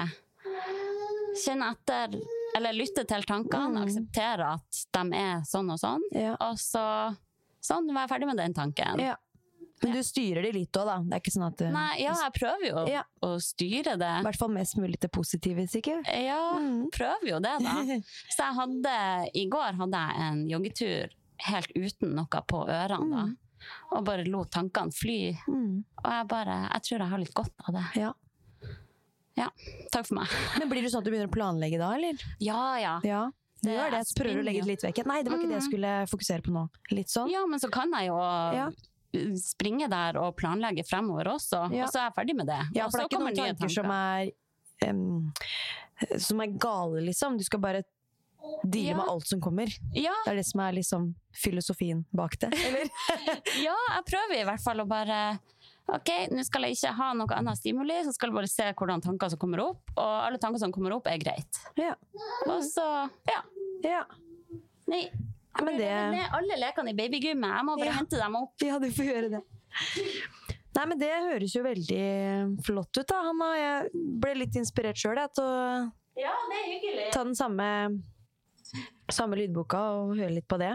kjenne 1.37 1.71
etter, 1.75 2.17
eller 2.57 2.73
lytte 2.73 3.05
til 3.07 3.23
tankene, 3.29 3.75
Mm. 3.77 3.85
akseptere 3.85 4.55
at 4.55 4.87
de 4.93 5.17
er 5.17 5.41
sånn 5.45 5.71
og 5.73 5.79
sånn, 5.79 6.03
Ja. 6.13 6.37
og 6.41 6.57
så 6.57 7.17
sånn, 7.63 7.89
være 7.93 8.09
ferdig 8.09 8.27
med 8.27 8.37
den 8.37 8.55
tanken. 8.55 8.99
ja. 9.01 9.17
Men 9.83 9.93
du 9.93 9.99
styrer 10.03 10.41
de 10.43 10.53
litt 10.53 10.73
òg, 10.73 10.87
da. 10.87 10.99
Det 11.05 11.13
er 11.13 11.21
ikke 11.21 11.33
sånn 11.37 11.47
at 11.49 11.57
du 11.59 11.71
Nei, 11.71 11.99
ja, 12.01 12.15
jeg 12.15 12.33
prøver 12.33 12.67
jo 12.67 12.87
Ja. 12.89 13.03
å 13.23 13.37
styre 13.37 13.93
I 13.93 13.97
det. 13.99 14.25
hvert 14.25 14.37
fall 14.39 14.49
mest 14.49 14.75
mulig 14.79 14.99
til 14.99 15.11
positive, 15.11 15.69
sikkert. 15.69 16.07
Ja, 16.07 16.55
Mm. 16.59 16.91
prøver 16.91 17.29
jo 17.29 17.39
det, 17.41 17.61
da. 17.61 17.75
Så 18.33 18.39
jeg 18.39 18.55
hadde, 18.55 19.31
i 19.35 19.47
går 19.47 19.75
hadde 19.77 19.93
jeg 19.93 20.17
en 20.19 20.49
joggetur 20.49 21.11
helt 21.41 21.71
uten 21.77 22.15
noe 22.15 22.25
på 22.27 22.67
ørene, 22.67 23.11
da. 23.11 23.23
Mm. 23.27 23.37
Og 23.93 24.05
bare 24.07 24.25
lot 24.25 24.51
tankene 24.51 24.95
fly. 24.95 25.37
Mm. 25.47 25.85
Og 26.05 26.11
jeg 26.11 26.27
bare, 26.29 26.71
jeg 26.73 26.83
tror 26.83 26.99
jeg 26.99 27.09
har 27.09 27.19
litt 27.19 27.35
godt 27.35 27.53
av 27.69 27.75
det. 27.75 27.85
Ja. 28.01 28.13
Ja, 29.37 29.51
takk 29.93 30.07
for 30.09 30.15
meg. 30.21 30.29
Men 30.59 30.69
blir 30.71 30.83
det 30.83 30.91
sånn 30.93 31.03
at 31.03 31.05
du 31.05 31.11
begynner 31.13 31.29
å 31.29 31.35
planlegge 31.35 31.79
da, 31.79 31.91
eller? 31.99 32.23
Ja, 32.41 32.63
ja. 32.81 32.95
Ja. 33.05 33.25
Du 33.63 33.69
Det 33.71 33.75
gjør 33.77 33.91
det. 33.97 34.01
Så 34.07 34.15
prøver 34.19 34.41
å 34.41 34.45
legge 34.45 34.61
det 34.63 34.69
litt 34.69 34.83
vekk. 34.85 34.99
Nei, 35.09 35.23
det 35.23 35.31
var 35.33 35.39
ikke 35.41 35.49
det 35.49 35.57
jeg 35.57 35.63
Mhm. 35.65 35.71
skulle 35.71 35.93
fokusere 36.13 36.43
på 36.45 36.53
nå. 36.53 36.69
Litt 36.93 37.09
sånn. 37.09 37.31
Ja, 37.33 37.45
men 37.47 37.59
så 37.61 37.71
kan 37.73 37.91
jeg 37.93 38.09
jo 38.09 38.17
Ja. 38.21 38.71
springe 39.41 39.89
der 39.89 40.19
og 40.21 40.37
planlegge 40.37 40.85
fremover 40.87 41.25
også, 41.33 41.73
Ja. 41.73 41.85
og 41.85 41.91
så 41.93 42.01
er 42.01 42.11
jeg 42.11 42.15
ferdig 42.19 42.37
med 42.37 42.47
det. 42.47 42.61
Ja, 42.77 42.89
for 42.89 42.99
det 42.99 43.05
er 43.05 43.09
ikke 43.09 43.21
noen 43.25 43.35
nye 43.35 43.55
tanker 43.55 43.73
som 43.73 43.91
er 43.91 44.31
um, 44.87 45.33
som 46.19 46.41
er 46.41 46.47
gale, 46.61 47.01
liksom. 47.01 47.39
Du 47.39 47.45
skal 47.45 47.59
bare 47.61 47.83
deale 48.63 48.91
Ja. 48.91 48.97
med 48.97 49.09
alt 49.09 49.27
som 49.27 49.41
kommer. 49.41 49.67
Ja, 49.95 50.13
Det 50.27 50.33
er 50.33 50.37
det 50.37 50.47
som 50.47 50.61
er 50.61 50.73
liksom 50.73 51.15
filosofien 51.35 52.05
bak 52.15 52.37
det. 52.39 52.53
Eller? 52.53 52.89
ja, 53.65 53.75
jeg 53.97 54.05
prøver 54.05 54.41
i 54.41 54.45
hvert 54.45 54.61
fall 54.63 54.77
å 54.85 54.87
bare 54.87 55.41
Ok, 55.87 56.11
nå 56.35 56.43
skal 56.43 56.65
jeg 56.67 56.75
ikke 56.75 56.91
ha 56.99 57.13
noe 57.15 57.31
annet 57.37 57.59
stimuli, 57.61 57.95
så 58.03 58.11
skal 58.13 58.33
jeg 58.33 58.35
bare 58.35 58.51
se 58.51 58.65
hvordan 58.75 59.03
tanker 59.05 59.31
som 59.31 59.39
kommer 59.39 59.61
opp. 59.63 59.83
Og 59.95 60.15
alle 60.27 60.39
tanker 60.43 60.59
som 60.59 60.73
kommer 60.75 60.97
opp, 60.97 61.07
er 61.07 61.21
greit. 61.23 61.61
Ja. 61.79 61.93
Og 62.51 62.65
så, 62.67 62.87
ja. 63.31 63.43
ja. 63.87 64.01
Nei. 64.91 65.05
Jeg 65.57 65.65
Men 65.65 65.79
det- 65.79 66.11
med 66.13 66.35
alle 66.37 66.57
lekene 66.61 66.91
i 66.91 66.97
babygymmet. 66.99 67.49
Jeg 67.55 67.65
må 67.65 67.77
bare 67.79 67.87
Ja. 67.87 67.93
hente 68.01 68.19
dem 68.19 68.35
opp. 68.37 68.53
Ja, 68.61 68.79
du 68.79 68.91
får 68.91 69.07
gjøre 69.09 69.31
det. 69.31 69.43
Nei, 70.77 70.85
men 70.85 70.99
det 70.99 71.09
høres 71.09 71.55
jo 71.55 71.63
veldig 71.65 72.63
flott 72.67 72.99
ut, 72.99 73.07
da, 73.07 73.23
Hanna. 73.23 73.55
Jeg 73.57 73.91
ble 74.21 74.35
litt 74.35 74.53
inspirert 74.61 74.97
sjøl 75.01 75.17
til 75.33 75.45
å 75.45 75.93
Ja, 76.19 76.33
det 76.51 77.07
er 77.07 77.11
ta 77.13 77.23
den 77.25 77.35
samme, 77.35 78.03
samme 79.09 79.37
lydboka 79.39 79.79
og 79.79 80.17
høre 80.19 80.35
litt 80.35 80.49
på 80.49 80.59
det. 80.59 80.75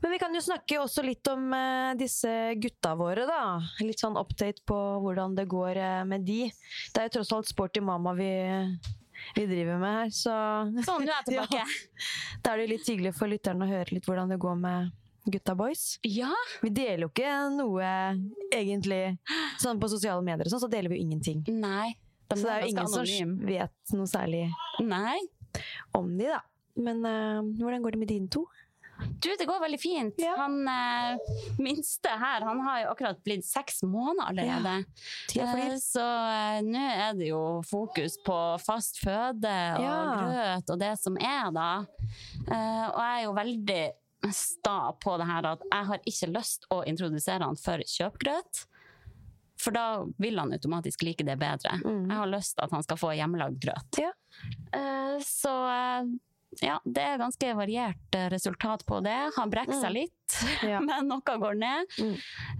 Men 0.00 0.10
vi 0.14 0.18
kan 0.18 0.34
jo 0.34 0.40
snakke 0.40 0.78
også 0.80 1.02
litt 1.04 1.26
om 1.28 1.50
eh, 1.52 1.90
disse 2.00 2.30
gutta 2.60 2.94
våre, 2.96 3.26
da. 3.28 3.60
Litt 3.84 4.00
sånn 4.00 4.16
update 4.20 4.64
på 4.68 4.78
hvordan 5.04 5.34
det 5.36 5.44
går 5.50 5.76
eh, 5.76 6.04
med 6.08 6.24
de. 6.28 6.46
Det 6.94 7.02
er 7.02 7.10
jo 7.10 7.18
tross 7.18 7.32
alt 7.36 7.50
Sporty 7.50 7.82
Mama 7.84 8.14
vi, 8.16 8.30
vi 9.36 9.44
driver 9.50 9.76
med 9.82 9.96
her, 9.98 10.14
så 10.16 10.36
Sånn, 10.88 11.04
du 11.04 11.12
er 11.12 11.26
tilbake. 11.28 11.60
tilbake. 11.60 12.40
da 12.40 12.54
er 12.54 12.62
det 12.62 12.66
jo 12.68 12.72
litt 12.74 12.88
hyggelig 12.94 13.12
for 13.18 13.28
lytterne 13.32 13.66
å 13.66 13.70
høre 13.70 13.96
litt 13.98 14.08
hvordan 14.08 14.32
det 14.32 14.40
går 14.40 14.56
med 14.62 14.96
gutta 15.30 15.54
boys. 15.54 15.98
Ja, 16.08 16.32
Vi 16.64 16.70
deler 16.74 17.04
jo 17.04 17.10
ikke 17.12 17.34
noe 17.52 17.90
egentlig 18.56 19.02
sånn 19.60 19.78
på 19.82 19.90
sosiale 19.92 20.24
medier 20.24 20.48
og 20.48 20.54
sånn, 20.54 20.64
så 20.64 20.70
deler 20.72 20.88
vi 20.90 20.96
jo 20.98 21.08
ingenting. 21.10 21.44
nei. 21.60 21.92
De 22.30 22.36
Så 22.38 22.46
det 22.46 22.50
er 22.54 22.60
jo 22.62 22.68
ingen 22.70 22.86
ingen 22.86 23.06
som 23.10 23.30
vet 23.42 23.92
noe 23.98 24.06
særlig 24.06 24.44
Nei. 24.86 25.16
om 25.98 26.12
de, 26.14 26.28
da. 26.30 26.38
Men 26.78 27.00
uh, 27.02 27.40
hvordan 27.58 27.82
går 27.82 27.96
det 27.96 27.98
med 28.04 28.08
dine 28.12 28.28
to? 28.30 28.44
Du, 29.20 29.28
det 29.38 29.46
går 29.48 29.60
veldig 29.62 29.78
fint. 29.80 30.14
Ja. 30.20 30.34
Han 30.40 30.68
eh, 30.68 31.18
minste 31.58 32.08
her, 32.20 32.44
han 32.46 32.60
har 32.64 32.80
jo 32.82 32.90
akkurat 32.94 33.20
blitt 33.24 33.44
seks 33.46 33.82
måneder 33.82 34.28
allerede. 34.32 34.74
Ja. 35.36 35.48
Eh, 35.58 35.76
så 35.82 36.04
eh, 36.04 36.60
nå 36.66 36.84
er 36.90 37.14
det 37.18 37.30
jo 37.32 37.42
fokus 37.68 38.16
på 38.26 38.38
fast 38.64 39.00
føde 39.04 39.54
og 39.76 39.84
Ja. 39.84 39.96
grøt 40.20 40.70
og 40.74 40.80
det 40.82 40.92
som 41.00 41.16
er, 41.20 41.50
da. 41.56 41.70
Eh, 42.48 42.86
og 42.90 43.00
jeg 43.00 43.14
er 43.18 43.24
jo 43.28 43.36
veldig 43.40 43.82
sta 44.36 44.78
på 45.00 45.14
det 45.16 45.26
her 45.30 45.46
at 45.54 45.62
jeg 45.64 45.86
har 45.88 46.02
ikke 46.12 46.26
lyst 46.34 46.66
å 46.74 46.82
introdusere 46.88 47.46
han 47.48 47.56
for 47.56 47.80
kjøpgrøt. 47.80 48.66
For 49.60 49.76
da 49.76 49.84
vil 50.20 50.38
han 50.40 50.52
automatisk 50.56 51.02
like 51.04 51.24
det 51.24 51.36
bedre. 51.40 51.74
Jeg 51.84 52.16
har 52.16 52.28
lyst 52.32 52.54
til 52.56 52.64
at 52.64 52.72
han 52.72 52.84
skal 52.84 52.96
få 53.00 53.10
hjemmelagd 53.16 53.58
grøt. 53.60 53.98
Ja. 54.00 54.12
Eh, 54.76 55.18
så 55.24 55.52
eh, 55.68 56.12
ja, 56.60 56.80
det 56.84 57.02
er 57.06 57.20
ganske 57.20 57.52
variert 57.56 58.16
eh, 58.18 58.28
resultat 58.32 58.82
på 58.88 58.98
det. 59.04 59.16
Han 59.36 59.50
brekker 59.52 59.78
seg 59.80 59.92
litt, 59.94 60.38
Ja. 60.70 60.80
men 60.82 61.06
noe 61.08 61.22
går 61.44 61.54
ned. 61.60 61.94
Mm. 62.02 62.16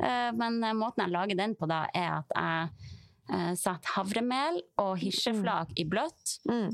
Eh, 0.07 0.31
men 0.39 0.63
eh, 0.65 0.77
måten 0.79 1.05
jeg 1.05 1.15
lager 1.17 1.37
den 1.43 1.57
på 1.59 1.67
da, 1.71 1.87
er 1.95 2.21
at 2.23 2.37
jeg 2.37 3.59
setter 3.61 3.93
havremel 3.95 4.57
og 4.83 4.97
hirseflak 4.99 5.69
i 5.79 5.85
bløtt 5.87 6.39
Mm. 6.51 6.73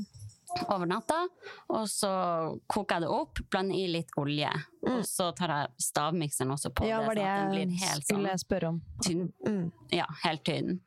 over 0.71 0.87
natta. 0.89 1.19
Og 1.69 1.83
så 1.91 2.09
koker 2.71 2.95
jeg 2.97 3.03
det 3.05 3.09
opp, 3.13 3.41
blander 3.51 3.77
i 3.77 3.83
litt 3.91 4.09
olje. 4.17 4.49
Og 4.87 5.03
så 5.05 5.27
tar 5.37 5.53
jeg 5.53 5.85
stavmikseren 5.89 6.53
også 6.55 6.71
på 6.73 6.85
Mm. 6.85 6.89
Ja, 6.89 6.99
det, 7.01 7.07
var 7.07 7.15
det 7.15 7.25
sånn 7.25 7.29
at 7.29 7.51
den 7.51 7.59
jeg 7.59 7.67
blir 7.67 7.87
helt 7.87 8.07
sånn 8.07 8.41
spørre 8.45 8.69
om. 8.71 8.81
tynn. 9.05 9.25
Mm. 9.45 9.71
Ja, 9.93 10.05
helt 10.23 10.43
tynn. 10.47 10.79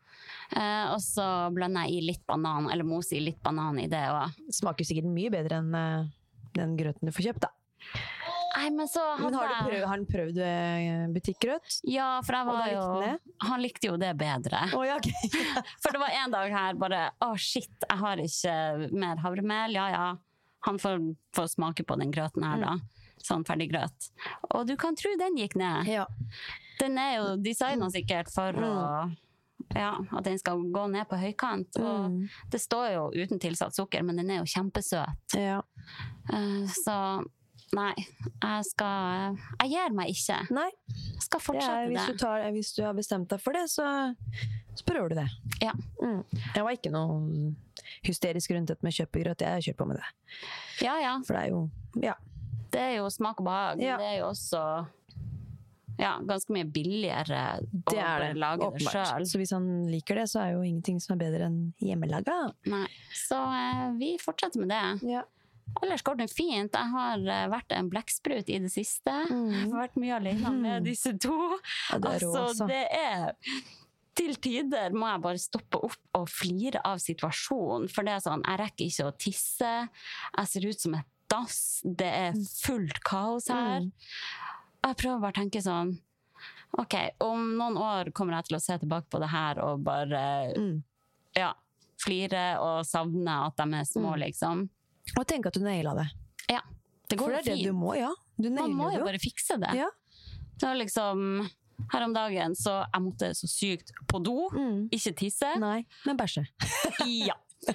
Uh, 0.51 0.97
og 0.97 0.99
så 1.05 1.25
blander 1.55 1.87
jeg 1.87 2.01
i 2.01 2.07
litt 2.09 2.25
banan, 2.27 2.66
eller 2.73 2.83
moser 2.85 3.21
i 3.21 3.21
litt 3.29 3.38
banan 3.45 3.79
i 3.79 3.87
det 3.87 4.01
òg. 4.11 4.35
Smaker 4.51 4.85
sikkert 4.88 5.07
mye 5.12 5.31
bedre 5.31 5.61
enn 5.62 5.75
eh, 5.79 6.09
den 6.57 6.77
grøten 6.79 7.11
du 7.11 7.15
får 7.15 7.31
kjøpt, 7.31 7.47
da. 7.47 7.53
Nei, 8.51 8.71
men 8.75 8.89
så 8.91 9.03
Men 9.21 9.35
har, 9.39 9.49
du 9.49 9.69
prøvd, 9.69 9.85
har 9.85 9.93
han 9.93 10.07
prøvd 10.11 10.39
eh, 10.43 11.05
butikkgrøt? 11.15 11.77
Ja, 11.87 12.09
for 12.27 12.35
var 12.49 12.67
likte 12.67 13.47
han 13.47 13.63
likte 13.63 13.91
jo 13.93 13.99
det 14.01 14.11
bedre. 14.19 14.65
Å 14.75 14.81
ja, 14.85 14.97
ok. 14.99 15.07
For 15.85 15.95
det 15.95 16.01
var 16.03 16.17
en 16.19 16.35
dag 16.35 16.51
her 16.55 16.81
bare 16.81 17.05
Å, 17.23 17.31
shit, 17.39 17.71
jeg 17.87 18.01
har 18.03 18.23
ikke 18.25 18.57
mer 18.91 19.23
havremel. 19.23 19.77
Ja, 19.79 19.87
ja. 19.95 20.09
Han 20.67 20.81
får, 20.83 20.99
får 21.37 21.55
smake 21.55 21.87
på 21.89 21.97
den 22.03 22.11
grøten 22.13 22.45
her, 22.45 22.61
da. 22.61 22.75
Sånn 23.23 23.47
ferdig 23.49 23.71
grøt. 23.71 24.11
Og 24.51 24.67
du 24.69 24.75
kan 24.81 24.99
tro 24.99 25.15
den 25.21 25.39
gikk 25.41 25.57
ned. 25.61 25.89
ja. 25.89 26.09
Den 26.81 26.97
er 26.97 27.19
jo 27.19 27.25
designa 27.45 27.91
sikkert 27.93 28.31
for 28.33 28.57
å 28.57 28.75
ja, 29.74 29.92
at 30.16 30.24
den 30.26 30.38
skal 30.40 30.62
gå 30.74 30.87
ned 30.90 31.06
på 31.11 31.18
høykant. 31.20 31.76
Og 31.80 32.16
det 32.50 32.61
står 32.61 32.88
jo 32.94 33.04
uten 33.14 33.38
tilsatt 33.42 33.76
sukker, 33.76 34.02
men 34.06 34.16
den 34.20 34.30
er 34.30 34.40
jo 34.42 34.48
kjempesøt. 34.50 35.37
ja. 35.38 35.61
Eh, 36.33 36.64
så 36.70 36.96
nei, 37.72 37.92
jeg 38.42 38.64
skal 38.66 39.37
Jeg 39.62 39.70
gir 39.70 39.92
meg 39.94 40.11
ikke. 40.11 40.38
Nei, 40.50 40.68
Jeg 40.90 41.22
skal 41.22 41.40
det 41.54 41.62
er, 41.64 41.87
hvis, 41.90 42.06
du 42.11 42.16
tar, 42.18 42.46
hvis 42.54 42.72
du 42.74 42.83
har 42.85 42.94
bestemt 42.94 43.30
deg 43.30 43.40
for 43.42 43.52
det, 43.54 43.66
så, 43.70 44.14
så 44.74 44.85
prøver 44.88 45.09
du 45.14 45.14
det. 45.20 45.28
Ja. 45.62 45.72
Mm. 46.02 46.24
Jeg 46.54 46.64
var 46.66 46.74
ikke 46.74 46.90
noe 46.94 47.54
hysterisk 48.06 48.50
rundt 48.54 48.68
dette 48.72 48.87
med 48.87 48.94
kjøpegrøt. 48.96 49.40
Jeg 49.46 49.54
har 49.59 49.64
kjørt 49.64 49.78
på 49.78 49.87
med 49.90 50.00
det. 50.00 50.09
Ja, 50.83 50.98
ja. 51.02 51.14
For 51.26 51.35
det 51.38 51.44
er 51.46 51.54
jo 51.54 51.68
Ja. 52.02 52.14
Det 52.70 52.78
er 52.80 52.92
jo 53.00 53.09
smak 53.11 53.40
og 53.40 53.46
behag, 53.48 53.80
Ja. 53.83 53.96
det 53.98 54.06
er 54.06 54.18
jo 54.20 54.26
også 54.28 54.61
ja, 56.01 56.15
ganske 56.27 56.55
mye 56.55 56.67
billigere 56.73 57.41
Det 57.63 57.97
å 57.97 58.05
er 58.05 58.25
det. 58.25 58.31
lage 58.41 58.71
det 58.77 58.87
sjøl. 58.89 59.27
Så 59.29 59.41
hvis 59.41 59.53
han 59.55 59.67
liker 59.91 60.23
det, 60.23 60.29
så 60.33 60.45
er 60.45 60.55
jo 60.55 60.63
ingenting 60.65 61.01
som 61.03 61.15
er 61.17 61.21
bedre 61.27 61.51
enn 61.51 61.59
hjemmelaga. 61.85 62.39
Nei. 62.73 62.87
Så 63.17 63.37
eh, 63.37 63.85
vi 64.01 64.15
fortsetter 64.23 64.65
med 64.65 64.73
det. 64.73 65.13
Ja. 65.17 65.27
Ellers 65.85 66.03
går 66.03 66.19
det 66.23 66.31
fint. 66.33 66.75
Jeg 66.75 66.95
har 66.95 67.21
eh, 67.21 67.45
vært 67.53 67.77
en 67.77 67.91
blekksprut 67.93 68.49
i 68.51 68.59
det 68.65 68.73
siste. 68.73 69.13
Jeg 69.31 69.69
har 69.69 69.77
vært 69.77 70.01
mye 70.01 70.17
alene 70.17 70.55
med 70.57 70.89
disse 70.89 71.15
to. 71.23 71.37
Ja, 71.93 72.01
det 72.01 72.17
er 72.17 72.19
altså, 72.19 72.49
altså. 72.49 72.71
det 72.71 72.83
er 72.91 73.37
til 74.21 74.35
tider 74.43 74.93
må 74.93 75.07
jeg 75.07 75.23
bare 75.25 75.41
stoppe 75.41 75.79
opp 75.87 76.19
og 76.19 76.27
flire 76.29 76.83
av 76.85 76.99
situasjonen. 77.01 77.87
For 77.93 78.05
det 78.07 78.17
er 78.17 78.25
sånn, 78.25 78.43
jeg 78.45 78.61
rekker 78.65 78.91
ikke 78.91 79.07
å 79.07 79.17
tisse. 79.17 79.73
Jeg 80.35 80.51
ser 80.51 80.67
ut 80.67 80.83
som 80.83 80.99
et 80.99 81.09
dass. 81.31 81.59
Det 81.85 82.09
er 82.11 82.39
fullt 82.65 82.99
kaos 83.07 83.49
her. 83.53 83.87
Jeg 84.87 84.97
prøver 84.97 85.21
bare 85.21 85.33
å 85.35 85.38
tenke 85.40 85.61
sånn 85.64 85.99
OK, 86.81 86.95
om 87.27 87.43
noen 87.59 87.77
år 87.83 88.11
kommer 88.16 88.38
jeg 88.38 88.47
til 88.49 88.57
å 88.57 88.61
se 88.62 88.77
tilbake 88.81 89.11
på 89.12 89.19
det 89.21 89.29
her 89.33 89.59
og 89.64 89.83
bare 89.85 90.55
Mm. 90.57 90.83
ja, 91.37 91.53
flire 92.01 92.45
og 92.62 92.85
savne 92.87 93.35
at 93.47 93.57
de 93.57 93.75
er 93.77 93.85
små, 93.85 94.14
liksom. 94.16 94.69
Og 95.19 95.27
tenk 95.27 95.47
at 95.47 95.55
du 95.55 95.61
naila 95.61 95.95
det. 95.99 96.07
Ja. 96.49 96.61
Det 97.09 97.19
For 97.19 97.27
går 97.27 97.31
det 97.31 97.40
er 97.40 97.51
jo 97.51 97.57
det 97.57 97.66
du 97.66 97.73
må, 97.77 97.95
ja. 97.99 98.12
Du 98.38 98.49
Man 98.51 98.55
må 98.55 98.61
nailer 98.61 98.77
Man 98.77 98.77
må 98.79 98.99
jo. 98.99 99.05
bare 99.05 99.19
fikse 99.21 99.59
det. 99.61 99.75
Ja. 99.77 99.88
Det 100.57 100.62
var 100.69 100.77
liksom 100.77 101.51
her 101.93 102.03
om 102.05 102.12
dagen 102.14 102.55
så 102.55 102.87
jeg 102.93 103.03
måtte 103.03 103.31
så 103.35 103.49
sykt 103.51 103.93
på 104.07 104.23
do, 104.23 104.49
Mm. 104.55 104.88
ikke 104.93 105.12
tisse. 105.16 105.59
Nei, 105.59 105.85
men 106.07 106.16
bæsje. 106.16 106.47
Ja. 107.27 107.35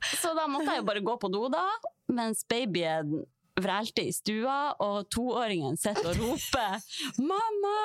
Så 0.00 0.30
da 0.36 0.46
måtte 0.46 0.66
jeg 0.70 0.78
jo 0.78 0.84
bare 0.86 1.00
gå 1.02 1.18
på 1.20 1.28
do, 1.32 1.48
da, 1.50 1.64
mens 2.08 2.44
babyen 2.48 3.24
vrælte 3.64 4.04
i 4.08 4.12
stua, 4.12 4.72
og 4.84 5.08
toåringen 5.10 5.76
sitter 5.76 6.10
og 6.10 6.16
roper 6.22 6.78
'Mamma! 7.18 7.78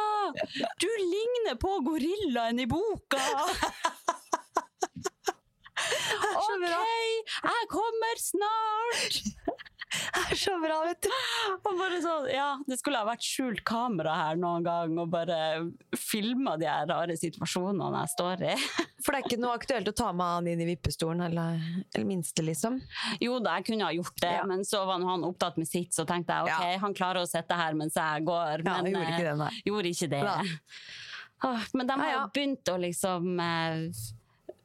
Du 0.81 0.89
ligner 0.99 1.55
på 1.59 1.71
gorillaen 1.87 2.59
i 2.59 2.67
boka!' 2.69 3.29
OK, 6.33 6.63
jeg 7.43 7.63
kommer 7.69 8.15
snart! 8.19 9.13
Det 9.93 10.21
er 10.31 10.37
så 10.39 10.53
bra, 10.61 10.79
vet 10.87 11.05
du. 11.05 11.11
Og 11.69 11.75
ja, 12.31 12.57
det 12.67 12.77
skulle 12.79 12.99
ha 13.01 13.05
vært 13.07 13.23
skjult 13.25 13.61
kamera 13.67 14.13
her 14.15 14.35
noen 14.39 14.63
gang 14.65 14.97
og 15.01 15.09
bare 15.13 15.37
filma 15.97 16.55
de 16.61 16.67
her 16.69 16.85
rare 16.89 17.15
situasjonene 17.19 18.01
jeg 18.03 18.11
står 18.13 18.43
i. 18.51 18.55
For 19.03 19.11
det 19.11 19.19
er 19.19 19.27
ikke 19.27 19.39
noe 19.43 19.57
aktuelt 19.57 19.89
å 19.91 19.95
ta 19.99 20.11
med 20.15 20.25
han 20.37 20.47
inn 20.47 20.61
i 20.63 20.67
vippestolen, 20.71 21.25
eller, 21.27 21.59
eller 21.93 22.07
minste, 22.07 22.45
liksom. 22.47 22.79
Jo 23.19 23.39
da, 23.43 23.57
jeg 23.59 23.67
kunne 23.71 23.83
ha 23.89 23.91
gjort 23.97 24.17
det, 24.23 24.31
Ja. 24.39 24.45
men 24.47 24.63
så 24.67 24.85
var 24.87 25.03
han 25.03 25.25
opptatt 25.27 25.57
med 25.59 25.67
sitt, 25.67 25.91
så 25.93 26.05
tenkte 26.07 26.33
jeg 26.37 26.47
ok, 26.53 26.65
Ja. 26.73 26.79
han 26.85 26.93
klarer 26.97 27.23
å 27.25 27.27
sitte 27.29 27.57
her 27.59 27.73
mens 27.75 27.95
jeg 27.99 28.23
går. 28.25 28.63
Ja, 28.63 28.63
men 28.63 28.73
han 28.73 28.91
gjorde 28.93 29.11
ikke 29.11 29.23
eh, 29.23 29.29
det, 29.29 29.37
nei. 29.43 29.53
gjorde 29.67 29.93
ikke 29.93 30.09
det. 30.15 30.23
Åh, 31.43 31.63
men 31.75 31.87
de 31.89 31.99
har 31.99 32.11
jo 32.13 32.19
begynt 32.37 32.69
å 32.71 32.77
liksom 32.79 33.39
eh, 33.43 33.79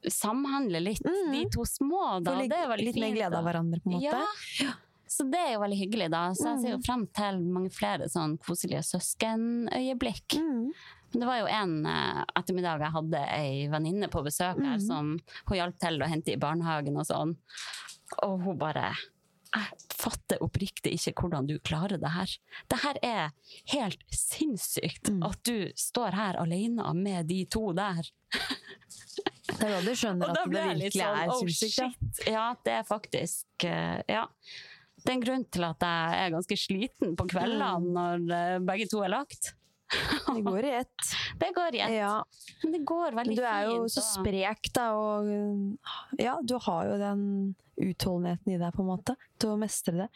samhandle 0.07 0.79
litt, 0.79 1.01
de 1.03 1.41
to 1.51 1.65
små. 1.67 2.19
Da. 2.23 2.37
Litt, 2.39 2.51
det 2.53 2.61
er 2.63 2.69
veldig 2.71 2.85
Mm. 2.85 2.93
litt 2.93 3.01
mer 3.03 3.15
glede 3.17 3.35
av 3.35 3.43
hverandre, 3.49 3.81
på 3.83 3.91
en 3.91 3.97
måte. 3.99 4.21
Ja. 4.63 4.71
Så 5.19 5.25
det 5.29 5.39
er 5.41 5.51
jo 5.57 5.59
veldig 5.65 5.77
hyggelig, 5.81 6.05
da. 6.13 6.21
Så 6.31 6.45
jeg 6.47 6.55
Mm. 6.57 6.61
ser 6.63 6.71
jo 6.71 6.81
frem 6.85 7.01
til 7.13 7.39
mange 7.51 7.69
flere 7.75 8.07
sånn 8.07 8.37
koselige 8.39 8.83
søskenøyeblikk. 8.87 10.37
Mm. 10.39 10.71
Men 11.11 11.19
Det 11.19 11.27
var 11.27 11.39
jo 11.39 11.47
en 11.47 11.85
eh, 11.85 12.23
ettermiddag 12.37 12.79
jeg 12.85 12.93
hadde 12.95 13.21
ei 13.35 13.67
venninne 13.67 14.07
på 14.13 14.23
besøk 14.23 14.61
her, 14.63 14.77
Mm. 14.77 14.85
som 14.87 15.19
hun 15.47 15.57
hjalp 15.57 15.77
til 15.79 15.99
å 15.99 16.07
hente 16.07 16.31
i 16.31 16.37
barnehagen 16.37 16.95
og 16.97 17.05
sånn. 17.05 17.35
Og 18.23 18.41
hun 18.43 18.57
bare 18.57 18.95
Jeg 19.51 19.65
fatter 19.89 20.37
oppriktig 20.45 20.91
ikke 20.93 21.15
hvordan 21.23 21.47
du 21.47 21.57
klarer 21.65 21.97
det 21.99 22.11
her. 22.13 22.27
Det 22.69 22.79
her 22.83 22.95
er 23.01 23.31
helt 23.73 24.03
sinnssykt 24.13 25.09
Mm. 25.09 25.23
at 25.25 25.41
du 25.43 25.71
står 25.75 26.13
her 26.13 26.33
alene 26.37 26.93
med 26.93 27.27
de 27.27 27.45
to 27.45 27.73
der. 27.73 28.03
Det 29.49 29.63
er 29.63 29.69
da 29.69 29.81
du 29.81 29.95
skjønner 29.97 30.29
at 30.29 30.35
det 30.45 30.53
virkelig 30.53 30.91
sånn, 30.93 31.17
er 31.17 31.29
oh 31.29 31.39
sinnssykt. 31.41 31.77
ja. 31.79 31.89
shit. 31.89 32.27
Ja, 32.27 32.53
det 32.63 32.71
er 32.71 32.83
faktisk 32.83 33.45
eh, 33.65 34.03
Ja. 34.07 34.27
Det 35.09 35.15
er 35.15 35.17
en 35.17 35.23
grunn 35.25 35.45
til 35.49 35.63
at 35.65 35.81
jeg 35.81 36.17
er 36.21 36.33
ganske 36.35 36.55
sliten 36.61 37.15
på 37.17 37.25
kveldene 37.31 37.69
Mm. 37.79 37.87
når 37.95 38.33
eh, 38.35 38.59
begge 38.61 38.85
to 38.91 38.99
er 39.01 39.09
lagt. 39.15 39.55
Det 40.35 40.43
går 40.45 40.65
i 40.69 40.73
ett. 40.83 41.07
Det 41.41 41.47
går 41.55 41.75
i 41.75 41.79
ett. 41.81 41.95
Ja. 41.97 42.11
Men 42.61 42.75
det 42.75 42.81
går 42.85 43.15
veldig 43.17 43.33
fint. 43.33 43.39
du 43.41 43.47
er 43.49 43.63
jo 43.65 43.79
fint. 43.87 43.95
så 43.95 44.03
sprek, 44.05 44.69
da, 44.75 44.83
og 44.93 46.19
ja, 46.21 46.35
du 46.45 46.53
har 46.61 46.85
jo 46.91 46.99
den 47.01 47.23
utholdenheten 47.79 48.53
i 48.53 48.59
deg, 48.61 48.73
på 48.75 48.83
en 48.83 48.89
måte, 48.91 49.15
til 49.39 49.53
å 49.55 49.57
mestre 49.57 49.95
det 50.03 50.07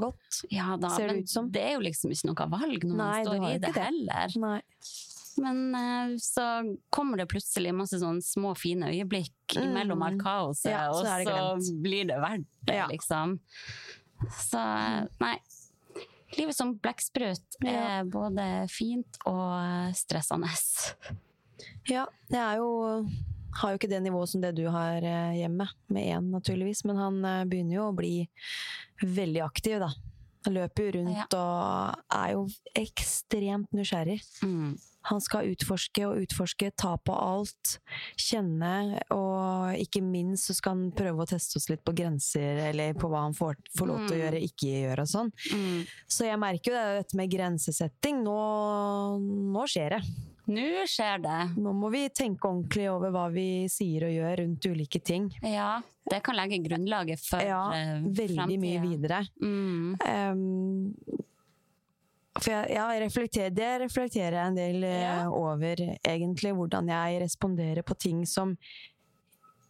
godt. 0.00 0.40
Ja 0.50 0.74
da, 0.80 0.90
Ser 0.96 1.12
det 1.12 1.22
ut 1.22 1.30
som. 1.30 1.50
det 1.54 1.62
er 1.68 1.74
jo 1.76 1.84
liksom 1.86 2.10
ikke 2.16 2.32
noe 2.32 2.48
valg 2.56 2.86
når 2.88 2.96
Nei, 2.98 3.08
man 3.22 3.26
står 3.30 3.46
i 3.46 3.54
det, 3.62 3.72
det. 3.76 3.86
heller. 3.86 4.36
Nei. 4.42 4.58
Men 5.44 5.60
eh, 5.78 6.16
så 6.20 6.48
kommer 6.92 7.22
det 7.22 7.28
plutselig 7.30 7.70
masse 7.76 8.00
sånne 8.02 8.24
små, 8.26 8.56
fine 8.58 8.90
øyeblikk 8.90 9.54
mellom 9.76 10.02
alt 10.08 10.18
kaoset, 10.24 10.72
Mm. 10.72 10.74
Ja, 10.74 11.46
og 11.52 11.62
så 11.62 11.78
blir 11.84 12.08
det 12.10 12.18
verdt 12.20 12.48
det, 12.66 12.74
Ja. 12.80 12.88
liksom. 12.90 13.38
Så 14.30 14.62
nei. 15.22 15.36
livet 16.38 16.56
som 16.56 16.74
blekksprut 16.78 17.58
er 17.66 18.08
både 18.08 18.46
fint 18.72 19.20
og 19.28 19.92
stressende. 19.98 20.50
Ja, 21.90 22.06
jeg 22.30 22.40
er 22.40 22.62
jo 22.62 22.70
har 23.60 23.72
jo 23.72 23.80
ikke 23.80 23.90
det 23.90 24.00
nivået 24.04 24.30
som 24.32 24.42
det 24.42 24.54
du 24.56 24.64
har 24.72 25.04
eh, 25.04 25.34
hjemme, 25.42 25.66
med 25.92 26.08
én 26.14 26.30
naturligvis, 26.32 26.84
men 26.88 26.96
han 26.96 27.18
eh, 27.24 27.44
begynner 27.48 27.76
jo 27.76 27.88
å 27.90 27.96
bli 27.96 28.14
veldig 29.02 29.42
aktiv, 29.44 29.76
da. 29.82 29.90
Han 30.46 30.56
løper 30.56 30.88
jo 30.88 30.94
rundt 30.96 31.36
og 31.38 32.16
er 32.16 32.32
jo 32.34 32.46
ekstremt 32.78 33.76
nysgjerrig. 33.76 34.18
Mm. 34.42 34.72
Han 35.10 35.20
skal 35.20 35.48
utforske 35.52 36.04
og 36.06 36.20
utforske, 36.22 36.70
ta 36.78 36.96
på 36.96 37.14
alt, 37.18 37.78
kjenne, 38.16 39.00
og 39.10 39.74
ikke 39.82 40.02
minst 40.04 40.46
så 40.50 40.54
skal 40.54 40.76
han 40.76 40.92
prøve 40.96 41.24
å 41.24 41.28
teste 41.28 41.56
oss 41.58 41.68
litt 41.72 41.82
på 41.84 41.94
grenser, 41.98 42.60
eller 42.70 42.94
på 42.94 43.08
hva 43.10 43.24
han 43.26 43.34
får, 43.34 43.56
får 43.76 43.86
lov 43.90 44.02
til 44.08 44.16
å 44.16 44.18
Mm. 44.18 44.22
gjøre, 44.24 44.42
ikke 44.48 44.72
gjøre 44.86 45.00
og 45.06 45.08
sånn. 45.08 45.32
Mm. 45.52 45.86
Så 46.08 46.24
jeg 46.28 46.38
merker 46.38 46.70
jo 46.72 46.76
det, 46.78 47.02
dette 47.02 47.16
med 47.16 47.30
grensesetting. 47.30 48.22
Nå, 48.22 48.36
nå 49.52 49.64
skjer 49.70 49.96
det. 49.96 50.02
Nå 50.52 50.84
skjer 50.90 51.20
det. 51.22 51.40
Nå 51.62 51.72
må 51.72 51.90
vi 51.94 52.08
tenke 52.10 52.48
ordentlig 52.48 52.88
over 52.90 53.10
hva 53.14 53.28
vi 53.32 53.68
sier 53.70 54.04
og 54.08 54.10
gjør 54.14 54.40
rundt 54.42 54.66
ulike 54.66 55.00
ting. 55.02 55.28
Ja, 55.46 55.80
det 56.10 56.18
kan 56.26 56.34
legge 56.36 56.58
grunnlaget 56.64 57.22
for 57.22 57.40
Ja, 57.46 57.60
Veldig 58.02 58.36
veldig 58.36 58.58
mye 58.60 58.80
videre. 58.82 59.20
Mm. 59.40 59.96
Ehm, 60.02 60.94
for 62.38 62.48
jeg, 62.52 62.70
ja, 62.72 62.86
jeg 62.94 63.02
reflekterer, 63.04 63.52
det 63.54 63.70
reflekterer 63.84 64.38
jeg 64.38 64.46
en 64.52 64.56
del 64.56 64.84
eh, 64.88 65.00
Ja. 65.02 65.16
over, 65.28 65.82
egentlig. 66.00 66.54
Hvordan 66.56 66.88
jeg 66.88 67.20
responderer 67.22 67.82
på 67.84 67.96
ting 68.00 68.22
som 68.26 68.54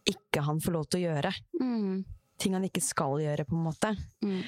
ikke 0.09 0.43
han 0.43 0.59
får 0.63 0.75
lov 0.75 0.85
til 0.91 1.01
å 1.01 1.11
gjøre. 1.13 1.31
Mm. 1.61 2.03
Ting 2.39 2.55
han 2.57 2.63
ikke 2.67 2.81
skal 2.83 3.19
gjøre, 3.23 3.45
på 3.47 3.55
en 3.55 3.67
måte. 3.67 3.93
Mm. 4.23 4.41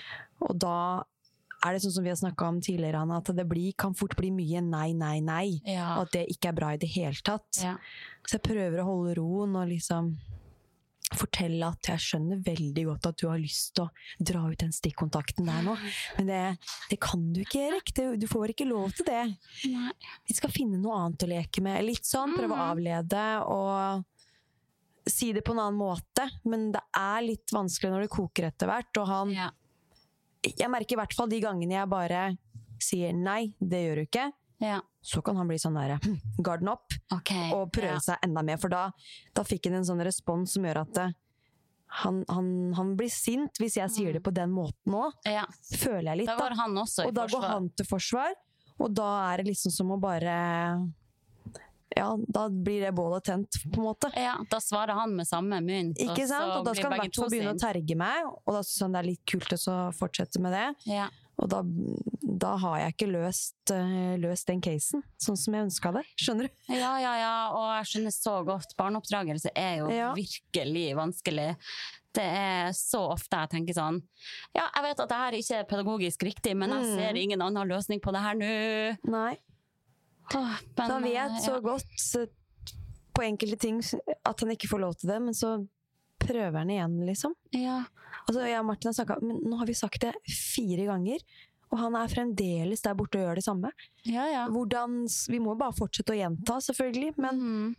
Og 0.48 0.56
da 0.60 0.78
er 1.66 1.74
det 1.74 1.82
sånn 1.86 1.94
som 1.96 2.04
vi 2.06 2.12
har 2.12 2.20
snakka 2.20 2.48
om 2.52 2.58
tidligere, 2.62 3.00
Anna, 3.02 3.22
at 3.22 3.32
det 3.36 3.46
blir, 3.50 3.72
kan 3.80 3.96
fort 3.98 4.16
bli 4.20 4.30
mye 4.36 4.62
nei, 4.62 4.90
nei, 4.94 5.20
nei. 5.24 5.46
Ja. 5.64 5.96
Og 5.98 6.08
at 6.08 6.18
det 6.18 6.26
ikke 6.34 6.52
er 6.52 6.58
bra 6.60 6.74
i 6.76 6.82
det 6.82 6.92
hele 6.96 7.16
tatt. 7.26 7.48
Ja. 7.64 7.76
Så 8.28 8.38
jeg 8.38 8.46
prøver 8.48 8.82
å 8.84 8.90
holde 8.90 9.16
roen 9.20 9.56
og 9.60 9.70
liksom 9.72 10.12
fortelle 11.20 11.68
at 11.68 11.90
jeg 11.92 12.04
skjønner 12.04 12.42
veldig 12.46 12.86
godt 12.90 13.10
at 13.10 13.20
du 13.22 13.28
har 13.30 13.42
lyst 13.42 13.76
til 13.78 13.86
å 13.86 14.26
dra 14.32 14.44
ut 14.50 14.60
den 14.62 14.74
stikkontakten 14.76 15.48
der 15.50 15.64
nå, 15.66 15.76
men 16.18 16.30
det, 16.30 16.42
det 16.92 17.00
kan 17.04 17.24
du 17.34 17.42
ikke, 17.44 17.64
Erik. 17.70 17.94
Det, 17.96 18.08
du 18.22 18.28
får 18.32 18.54
ikke 18.56 18.68
lov 18.70 18.94
til 18.98 19.08
det. 19.10 19.24
Nei. 19.74 19.92
Vi 20.28 20.38
skal 20.38 20.54
finne 20.54 20.80
noe 20.82 20.98
annet 21.04 21.26
å 21.28 21.32
leke 21.32 21.64
med. 21.66 21.82
Litt 21.88 22.08
sånn, 22.08 22.36
prøve 22.38 22.58
å 22.58 22.68
avlede 22.74 23.26
og 23.52 24.06
si 25.10 25.32
det 25.36 25.44
på 25.46 25.54
en 25.54 25.62
annen 25.62 25.78
måte, 25.78 26.26
men 26.50 26.72
det 26.74 26.82
er 26.98 27.22
litt 27.26 27.54
vanskelig 27.54 27.92
når 27.94 28.06
det 28.08 28.14
koker 28.16 28.50
etter 28.50 28.72
hvert, 28.72 29.02
og 29.02 29.12
han 29.12 29.36
Ja. 29.36 29.52
Jeg 30.46 30.70
merker 30.70 30.94
i 30.94 31.00
hvert 31.00 31.14
fall 31.18 31.30
de 31.32 31.40
gangene 31.42 31.74
jeg 31.74 31.90
bare 31.90 32.20
sier 32.82 33.16
nei, 33.18 33.56
det 33.58 33.80
gjør 33.82 33.98
du 33.98 34.04
ikke, 34.04 34.26
ja. 34.62 34.76
Så 35.06 35.22
kan 35.26 35.38
han 35.38 35.50
bli 35.50 35.60
sånn 35.62 35.78
der 35.78 35.96
garden 36.48 36.72
opp 36.74 36.96
Okay, 37.14 37.52
og 37.54 37.70
prøve 37.76 37.98
ja. 38.00 38.02
seg 38.02 38.26
enda 38.26 38.42
mer, 38.46 38.58
for 38.62 38.74
da, 38.74 38.88
da 39.38 39.46
fikk 39.46 39.70
han 39.70 39.80
en 39.80 39.88
sånn 39.88 40.02
respons 40.06 40.56
som 40.58 40.66
gjør 40.66 40.82
at 40.82 40.94
det, 40.98 41.08
han, 42.02 42.24
han, 42.28 42.50
han 42.76 42.94
blir 42.98 43.12
sint 43.14 43.62
hvis 43.62 43.78
jeg 43.80 43.94
sier 43.94 44.18
det 44.18 44.24
på 44.26 44.34
den 44.36 44.52
måten 44.56 44.98
òg, 44.98 45.16
Ja. 45.30 45.46
føler 45.78 46.12
jeg 46.12 46.24
litt. 46.24 46.32
Da 46.34 46.50
han 46.60 46.78
også 46.82 47.06
i 47.06 47.10
Og 47.10 47.16
da 47.16 47.28
går 47.32 47.48
han 47.48 47.70
til 47.78 47.88
forsvar, 47.88 48.34
og 48.82 48.94
da 48.98 49.10
er 49.30 49.44
det 49.44 49.54
liksom 49.54 49.72
som 49.72 49.94
å 49.96 50.00
bare 50.02 50.36
Ja, 51.96 52.10
da 52.28 52.48
blir 52.50 52.82
det 52.84 52.92
bålet 52.98 53.24
tent, 53.30 53.56
på 53.72 53.80
en 53.80 53.86
måte. 53.86 54.10
Ja, 54.20 54.34
da 54.52 54.60
svarer 54.60 54.98
han 54.98 55.14
med 55.16 55.30
samme 55.30 55.62
mynt. 55.64 56.02
Ikke 56.02 56.26
sant? 56.28 56.58
Og 56.58 56.66
da 56.68 56.74
skal 56.76 56.92
han 56.92 56.98
i 56.98 57.06
hvert 57.06 57.16
fall 57.22 57.30
to 57.30 57.32
begynne 57.32 57.54
å 57.56 57.62
terge 57.62 57.96
meg, 57.96 58.26
og 58.28 58.58
da 58.58 58.64
syns 58.66 58.82
han 58.84 58.98
det 58.98 59.04
er 59.04 59.10
litt 59.14 59.24
kult 59.30 59.56
å 59.56 59.78
fortsette 59.96 60.42
med 60.44 60.58
det. 60.58 60.66
Ja. 60.92 61.08
Og 61.38 61.50
da, 61.52 61.60
da 62.40 62.54
har 62.62 62.78
jeg 62.80 62.94
ikke 62.94 63.08
løst, 63.12 63.56
eh, 63.76 64.16
løst 64.24 64.48
den 64.48 64.62
casen 64.64 65.02
sånn 65.20 65.36
som 65.38 65.54
jeg 65.58 65.66
ønska 65.68 65.92
det. 65.98 66.04
Skjønner 66.16 66.48
du? 66.48 66.54
ja, 66.72 66.94
ja, 67.04 67.14
ja, 67.20 67.34
og 67.52 67.66
jeg 67.76 67.90
skjønner 67.92 68.14
så 68.16 68.36
godt. 68.48 68.76
Barneoppdragelse 68.80 69.52
er 69.56 69.78
jo 69.82 69.90
Ja. 69.92 70.14
virkelig 70.16 70.96
vanskelig. 70.96 71.50
Det 72.16 72.24
er 72.24 72.70
så 72.72 73.02
ofte 73.12 73.36
jeg 73.42 73.50
tenker 73.52 73.74
sånn 73.76 73.98
Ja, 74.56 74.70
jeg 74.74 74.84
vet 74.84 75.00
at 75.04 75.10
det 75.10 75.18
her 75.20 75.32
ikke 75.36 75.60
er 75.60 75.68
pedagogisk 75.68 76.24
riktig, 76.24 76.56
men 76.56 76.70
jeg 76.72 76.86
Mm. 76.86 76.96
ser 76.96 77.16
ingen 77.20 77.42
annen 77.42 77.68
løsning 77.68 78.00
på 78.00 78.14
det 78.16 78.22
her 78.24 78.34
nå. 78.40 78.98
Nei. 79.12 79.38
Åh, 80.34 80.58
men, 80.78 80.88
da 80.90 81.00
vet 81.00 81.32
eh, 81.32 81.40
så 81.44 81.56
ja. 81.56 81.60
godt 81.60 82.30
på 83.14 83.24
enkelte 83.24 83.60
ting 83.60 83.84
at 84.26 84.40
han 84.40 84.50
ikke 84.56 84.68
får 84.72 84.80
lov 84.80 84.96
til 84.96 85.10
det, 85.10 85.22
men 85.22 85.34
så 85.34 85.68
prøver 86.20 86.58
han 86.58 86.70
igjen, 86.70 87.06
liksom. 87.06 87.36
Ja. 87.52 87.84
Altså, 88.26 88.46
jeg 88.48 88.60
og 88.60 88.66
Martin 88.70 88.90
har 88.90 88.98
snakket, 88.98 89.26
men 89.26 89.44
nå 89.46 89.60
har 89.60 89.70
vi 89.70 89.78
sagt 89.78 90.02
det 90.02 90.14
fire 90.26 90.88
ganger, 90.90 91.22
og 91.74 91.80
han 91.82 91.98
er 92.00 92.12
fremdeles 92.12 92.84
der 92.86 92.98
borte 92.98 93.20
og 93.20 93.28
gjør 93.28 93.40
det 93.40 93.46
samme. 93.46 93.72
Ja, 94.08 94.26
ja. 94.32 94.48
Hvordan, 94.54 95.04
vi 95.32 95.42
må 95.44 95.56
bare 95.60 95.76
fortsette 95.78 96.14
å 96.14 96.18
gjenta, 96.18 96.60
selvfølgelig, 96.70 97.14
men 97.22 97.42
mm. 97.42 97.70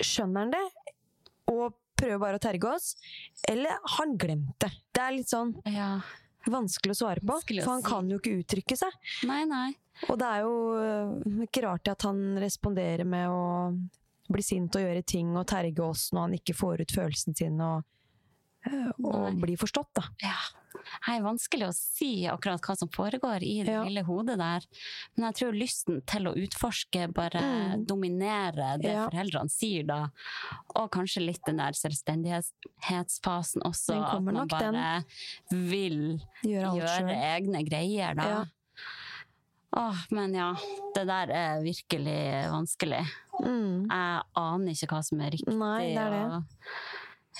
skjønner 0.00 0.46
han 0.46 0.54
det? 0.54 0.64
Og 1.52 1.78
prøver 1.98 2.20
bare 2.22 2.40
å 2.40 2.42
terge 2.42 2.72
oss? 2.72 2.92
Eller 3.48 3.76
har 3.76 3.96
han 4.00 4.16
glemt 4.20 4.56
det? 4.62 4.72
Det 4.92 5.04
er 5.04 5.16
litt 5.16 5.32
sånn 5.32 5.54
ja. 5.70 5.94
vanskelig 6.50 6.96
å 6.96 7.00
svare 7.04 7.24
på, 7.24 7.38
å 7.38 7.62
for 7.62 7.72
han 7.74 7.86
kan 7.86 8.10
jo 8.10 8.20
ikke 8.20 8.36
uttrykke 8.42 8.78
seg. 8.78 9.00
Nei, 9.28 9.42
nei. 9.48 9.70
Og 10.08 10.18
det 10.18 10.28
er 10.28 10.44
jo 10.46 10.54
øh, 10.80 11.42
ikke 11.44 11.66
rart 11.66 11.90
at 11.92 12.06
han 12.08 12.22
responderer 12.40 13.06
med 13.08 13.30
å 13.30 13.42
bli 14.32 14.44
sint 14.44 14.74
og 14.78 14.84
gjøre 14.84 15.04
ting 15.06 15.34
og 15.36 15.46
terge 15.50 15.84
oss 15.84 16.08
når 16.14 16.26
han 16.26 16.36
ikke 16.38 16.56
får 16.56 16.84
ut 16.84 16.94
følelsene 16.94 17.36
sine 17.36 17.68
og, 17.68 17.88
og 19.04 19.40
blir 19.42 19.56
forstått, 19.58 19.88
da. 19.94 20.02
Ja. 20.22 20.36
Det 20.72 21.12
er 21.14 21.22
vanskelig 21.22 21.66
å 21.68 21.74
si 21.74 22.24
akkurat 22.26 22.60
hva 22.64 22.74
som 22.76 22.88
foregår 22.88 23.42
i 23.44 23.62
det 23.62 23.72
Ja. 23.74 23.82
lille 23.84 24.02
hodet 24.04 24.38
der. 24.38 24.62
Men 25.16 25.26
jeg 25.32 25.34
tror 25.38 25.52
lysten 25.58 26.00
til 26.06 26.22
å 26.26 26.34
utforske 26.34 27.12
bare 27.12 27.40
Mm. 27.42 27.86
dominerer 27.86 28.80
det 28.80 28.90
Ja. 28.92 29.08
foreldrene 29.08 29.50
sier 29.50 29.86
da. 29.86 30.08
Og 30.74 30.90
kanskje 30.90 31.26
litt 31.26 31.44
den 31.46 31.56
der 31.58 31.72
selvstendighetsfasen 31.72 33.62
også. 33.62 34.02
At 34.02 34.22
man 34.22 34.34
nok, 34.34 34.48
den. 34.48 34.74
bare 34.74 35.04
vil 35.50 36.20
Gjøre 36.44 36.74
gjøre 36.80 37.16
egne 37.36 37.62
greier 37.68 38.14
da. 38.16 38.28
Ja. 38.28 38.44
Åh, 39.74 39.96
men 40.10 40.34
ja, 40.34 40.54
det 40.94 41.06
der 41.06 41.30
er 41.30 41.62
virkelig 41.62 42.50
vanskelig. 42.52 43.06
Mm. 43.40 43.86
Jeg 43.88 44.22
aner 44.36 44.70
ikke 44.74 44.88
hva 44.88 45.02
som 45.04 45.20
er 45.20 45.30
riktig, 45.30 45.56
Nei, 45.56 45.86
det 45.94 45.96
er 45.96 46.10
det. 46.10 46.32
Og, 46.32 46.44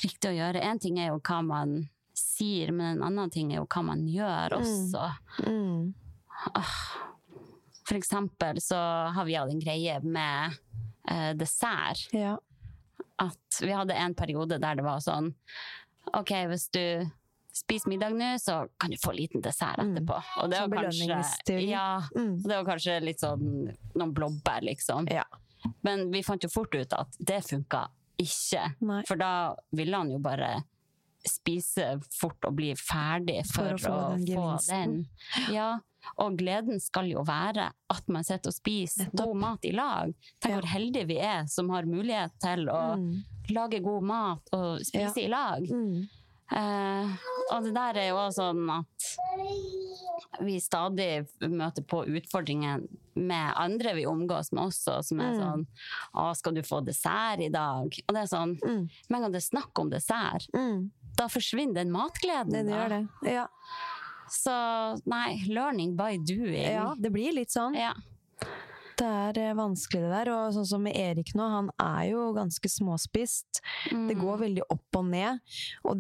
riktig 0.03 0.31
å 0.31 0.37
gjøre. 0.37 0.63
En 0.65 0.79
ting 0.79 0.99
er 0.99 1.11
jo 1.13 1.19
hva 1.21 1.43
man 1.45 1.89
sier, 2.17 2.73
men 2.73 2.97
en 2.99 3.03
annen 3.09 3.31
ting 3.33 3.53
er 3.53 3.61
jo 3.61 3.67
hva 3.67 3.83
man 3.85 4.07
gjør 4.09 4.57
også. 4.59 5.07
Mm. 5.47 5.93
For 7.89 7.99
eksempel 7.99 8.61
så 8.63 8.79
har 9.15 9.25
vi 9.27 9.35
hatt 9.37 9.51
en 9.53 9.61
greie 9.63 9.99
med 10.05 10.55
eh, 11.11 11.33
dessert. 11.39 12.07
Ja. 12.15 12.37
At 13.23 13.59
vi 13.61 13.73
hadde 13.75 13.95
en 13.99 14.15
periode 14.19 14.59
der 14.63 14.79
det 14.79 14.85
var 14.87 15.03
sånn 15.05 15.33
OK, 16.19 16.33
hvis 16.51 16.69
du 16.75 16.83
spiser 17.55 17.93
middag 17.93 18.15
nå, 18.17 18.33
så 18.41 18.63
kan 18.81 18.91
du 18.91 18.97
få 18.99 19.13
en 19.13 19.19
liten 19.21 19.43
dessert 19.45 19.79
Mm. 19.79 19.93
etterpå. 19.93 20.17
Og 20.43 20.51
det 20.51 20.61
var 20.63 20.87
kanskje. 20.87 21.59
Ja, 21.69 22.03
Mm. 22.17 22.43
det 22.43 22.57
var 22.57 22.65
kanskje 22.65 23.01
litt 23.05 23.21
sånn 23.21 23.77
noen 23.95 24.15
blåbær, 24.15 24.63
liksom. 24.63 25.07
Ja. 25.13 25.25
Men 25.85 26.11
vi 26.11 26.23
fant 26.23 26.43
jo 26.43 26.49
fort 26.49 26.75
ut 26.75 26.93
at 26.93 27.09
det 27.21 27.43
funka 27.45 27.89
ikke. 28.23 28.67
Nei. 28.81 29.03
For 29.09 29.17
da 29.21 29.33
ville 29.73 29.97
han 29.97 30.11
jo 30.11 30.19
bare 30.23 30.63
spise 31.25 32.01
fort 32.11 32.43
og 32.49 32.57
bli 32.59 32.73
ferdig 32.75 33.45
for, 33.47 33.77
For 33.79 33.93
å 33.95 34.17
få 34.19 34.27
den 34.27 34.67
den. 34.67 34.95
Ja, 35.55 35.69
og 36.19 36.35
gleden 36.41 36.81
skal 36.83 37.07
jo 37.13 37.23
være 37.23 37.69
at 37.95 38.09
man 38.11 38.25
sitter 38.27 38.51
og 38.51 38.57
spiser 38.57 39.07
Nettopp. 39.07 39.27
god 39.29 39.37
mat 39.45 39.65
i 39.69 39.71
lag. 39.77 40.15
Tenk 40.43 40.51
Ja. 40.51 40.57
hvor 40.59 40.67
heldige 40.73 41.07
vi 41.07 41.19
er 41.23 41.47
som 41.47 41.69
har 41.71 41.85
mulighet 41.87 42.33
til 42.43 42.67
å 42.67 42.97
Mm. 42.99 43.23
lage 43.51 43.81
god 43.85 44.03
mat 44.03 44.43
og 44.53 44.81
spise 44.81 45.23
i 45.23 45.29
lag. 45.29 45.63
Mm. 45.63 46.09
Eh, 46.53 47.17
og 47.53 47.63
det 47.65 47.75
der 47.75 47.97
er 48.03 48.09
jo 48.11 48.17
også 48.17 48.51
sånn 48.53 48.71
at 48.71 48.87
vi 50.41 50.59
stadig 50.61 51.27
møter 51.41 51.83
på 51.85 52.07
utfordringer 52.07 52.87
med 53.15 53.53
andre 53.57 53.95
vi 53.95 54.07
omgås 54.07 54.53
med 54.53 54.65
også, 54.71 55.03
som 55.05 55.21
er 55.21 55.33
Mm. 55.33 55.41
sånn 55.41 55.67
Å, 56.15 56.35
skal 56.37 56.55
du 56.55 56.63
få 56.63 56.83
dessert 56.85 57.41
i 57.41 57.49
dag? 57.49 57.85
Og 58.09 58.15
det 58.15 58.23
er 58.23 58.27
sånn 58.37 58.59
Mm. 58.63 58.89
Med 59.11 59.23
en 59.25 59.33
det 59.33 59.43
er 59.43 59.57
snakk 59.59 59.79
om 59.79 59.91
dessert, 59.91 60.49
Mm. 60.55 60.91
da 61.17 61.27
forsvinner 61.29 61.75
den 61.75 61.91
matgleden. 61.93 62.51
Den 62.53 62.69
gjør 62.69 62.89
det. 62.89 63.33
Ja. 63.33 63.47
Så 64.31 64.99
nei, 65.07 65.45
learning 65.49 65.95
by 65.97 66.17
doing. 66.17 66.73
ja, 66.73 66.95
det 66.99 67.13
blir 67.13 67.33
litt 67.35 67.51
sånn. 67.51 67.75
Ja. 67.77 67.93
Det 69.03 69.09
er 69.11 69.39
eh, 69.49 69.55
vanskelig 69.59 70.01
det 70.05 70.11
der. 70.13 70.29
Og 70.31 70.53
sånn 70.55 70.67
som 70.69 70.83
med 70.87 70.95
Erik 70.95 71.33
nå, 71.35 71.43
han 71.51 71.71
er 71.83 72.11
jo 72.13 72.29
ganske 72.37 72.69
småspist. 72.71 73.59
Det 73.91 74.15
går 74.15 74.37
Mm. 74.37 74.43
veldig 74.45 74.63
opp 74.71 74.99
og 75.01 75.05
ned. 75.11 75.41
Og 75.91 75.99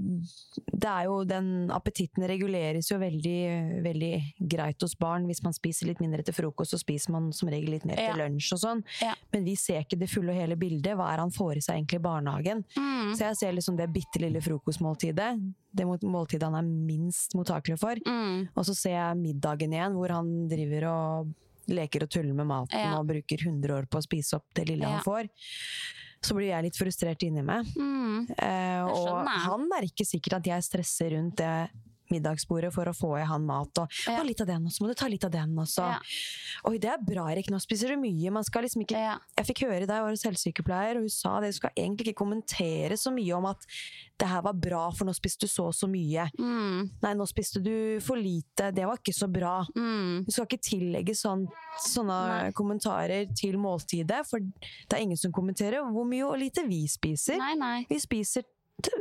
det 0.70 0.88
er 0.88 1.05
jo 1.09 1.16
den 1.26 1.48
appetitten 1.74 2.22
reguleres 2.30 2.90
jo 2.92 2.98
veldig, 3.03 3.82
veldig 3.82 4.12
greit 4.55 4.80
hos 4.86 4.94
barn. 4.94 5.26
Hvis 5.26 5.42
man 5.42 5.53
spiser 5.57 5.86
litt 5.90 5.98
mindre 6.00 6.22
til 6.22 6.34
frokost, 6.36 6.70
så 6.76 6.78
spiser 6.78 7.11
man 7.16 7.32
som 7.32 7.48
regel 7.50 7.70
litt 7.74 7.84
mer 7.88 7.96
til 7.98 8.12
Ja. 8.12 8.14
lunsj 8.22 8.53
og 8.55 8.62
sånn. 8.62 8.84
Ja. 9.03 9.14
Men 9.32 9.44
vi 9.44 9.57
ser 9.57 9.82
ikke 9.82 9.98
det 9.98 10.11
fulle 10.11 10.30
og 10.30 10.38
hele 10.38 10.57
bildet. 10.57 10.94
Hva 10.96 11.11
er 11.12 11.18
han 11.18 11.30
får 11.34 11.57
i 11.57 11.61
seg 11.61 11.76
egentlig 11.80 11.98
i 12.00 12.07
barnehagen? 12.07 12.64
Mm. 12.76 13.12
Så 13.16 13.18
jeg 13.26 13.36
ser 13.36 13.53
liksom 13.53 13.76
det 13.76 13.92
bitte 13.92 14.20
lille 14.20 14.40
frokostmåltidet. 14.40 15.53
Det 15.74 15.86
må- 15.86 15.98
måltidet 16.03 16.42
han 16.42 16.55
er 16.55 16.62
minst 16.62 17.34
mottakelig 17.34 17.78
for. 17.78 17.94
Mm. 18.07 18.48
Og 18.57 18.64
så 18.64 18.74
ser 18.76 18.90
jeg 18.92 19.16
middagen 19.16 19.72
igjen, 19.72 19.94
hvor 19.94 20.11
han 20.11 20.48
driver 20.48 20.84
og 20.88 21.34
leker 21.68 22.02
og 22.02 22.10
tuller 22.10 22.34
med 22.34 22.46
maten 22.46 22.78
Ja. 22.78 22.98
og 22.98 23.06
bruker 23.06 23.38
100 23.38 23.70
år 23.76 23.86
på 23.86 23.98
å 23.98 24.02
spise 24.02 24.34
opp 24.36 24.46
det 24.54 24.66
lille 24.68 24.82
Ja. 24.82 24.96
han 24.96 25.04
får. 25.04 25.28
Så 26.22 26.34
blir 26.34 26.48
jeg 26.48 26.62
litt 26.64 26.76
frustrert 26.78 27.22
inni 27.22 27.42
meg. 27.42 27.66
Mm. 27.76 28.30
Eh, 28.38 28.84
og 28.84 29.26
han 29.26 29.68
merker 29.68 30.04
sikkert 30.04 30.34
at 30.38 30.44
jeg 30.44 30.62
stresser 30.62 31.10
rundt 31.16 31.36
det 31.36 31.70
middagsbordet 32.12 32.72
for 32.74 32.88
å 32.90 32.94
få 32.96 33.12
i 33.20 33.24
han 33.28 33.46
mat. 33.48 33.82
Og 33.82 33.98
Ja. 34.06 34.22
Litt 34.22 34.40
av 34.44 34.46
den, 34.52 34.66
og 34.68 34.72
så 34.72 34.84
må 34.84 34.88
du 34.92 34.94
ta 34.94 35.08
litt 35.10 35.24
av 35.26 35.32
den 35.34 35.56
også. 35.58 35.82
Ja. 35.88 35.98
Oi, 36.68 36.76
det 36.78 36.90
er 36.92 37.02
bra, 37.02 37.26
Erik. 37.32 37.48
Nå 37.50 37.58
spiser 37.60 37.88
du 37.92 37.96
mye. 38.00 38.30
Man 38.32 38.44
skal 38.46 38.62
liksom 38.64 38.84
ikke 38.84 38.96
Ja. 39.00 39.18
Jeg 39.36 39.46
fikk 39.50 39.64
høre 39.66 39.86
deg, 39.86 40.04
hos 40.06 40.22
helsesykepleier, 40.22 40.96
og 41.00 41.02
hun 41.08 41.08
sa 41.12 41.40
det. 41.40 41.50
Du 41.52 41.58
skal 41.58 41.70
egentlig 41.76 42.12
ikke 42.12 42.22
kommentere 42.22 42.96
så 43.00 43.10
mye 43.12 43.34
om 43.36 43.46
at 43.50 43.66
det 44.18 44.28
her 44.28 44.42
var 44.42 44.54
bra, 44.54 44.90
for 44.94 45.04
nå 45.08 45.12
spiste 45.16 45.40
du 45.40 45.50
så 45.50 45.66
og 45.66 45.74
så 45.74 45.88
mye. 45.90 46.28
Mm. 46.38 46.90
Nei, 47.02 47.12
nå 47.18 47.26
spiste 47.26 47.62
du 47.62 47.98
for 48.00 48.16
lite. 48.16 48.70
Det 48.72 48.86
var 48.86 49.00
ikke 49.00 49.14
så 49.16 49.26
bra. 49.32 49.64
Mm. 49.74 50.24
Du 50.24 50.30
skal 50.30 50.46
ikke 50.46 50.62
tillegge 50.62 51.16
sånn, 51.18 51.48
sånne 51.82 52.20
Nei. 52.28 52.52
kommentarer 52.52 53.26
til 53.34 53.58
måltidet, 53.58 54.22
for 54.28 54.38
det 54.38 54.92
er 54.94 55.02
ingen 55.02 55.16
som 55.18 55.32
kommenterer 55.32 55.82
hvor 55.90 56.06
mye 56.06 56.24
og 56.28 56.38
lite 56.38 56.66
vi 56.68 56.84
spiser. 56.86 57.38
Nei, 57.38 57.54
nei. 57.58 57.86
Vi 57.88 57.98
spiser 57.98 58.44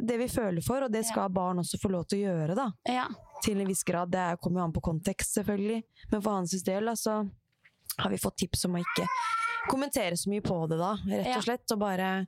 det 0.01 0.17
vi 0.19 0.27
føler 0.29 0.61
for, 0.65 0.83
og 0.85 0.91
det 0.91 1.05
skal 1.07 1.29
barn 1.33 1.57
også 1.61 1.79
få 1.81 1.89
lov 1.91 2.05
til 2.11 2.19
å 2.21 2.31
gjøre, 2.33 2.55
da. 2.55 2.67
Ja. 2.85 3.07
Til 3.43 3.59
en 3.61 3.67
viss 3.67 3.83
grad. 3.83 4.11
Det 4.11 4.19
er- 4.19 4.37
kommer 4.37 4.61
jo 4.61 4.65
an 4.65 4.73
på 4.73 4.81
kontekst, 4.81 5.33
selvfølgelig. 5.37 5.83
Men 6.11 6.21
for 6.21 6.31
hans 6.31 6.51
del, 6.63 6.85
da, 6.85 6.91
så 6.93 7.29
har 7.97 8.09
vi 8.09 8.17
fått 8.17 8.37
tips 8.37 8.65
om 8.65 8.75
å 8.75 8.83
ikke 8.83 9.07
kommentere 9.69 10.13
så 10.17 10.29
mye 10.29 10.41
på 10.41 10.67
det, 10.69 10.77
da, 10.77 10.95
rett 11.07 11.37
og 11.37 11.43
slett. 11.43 11.71
Og 11.71 11.79
bare 11.79 12.27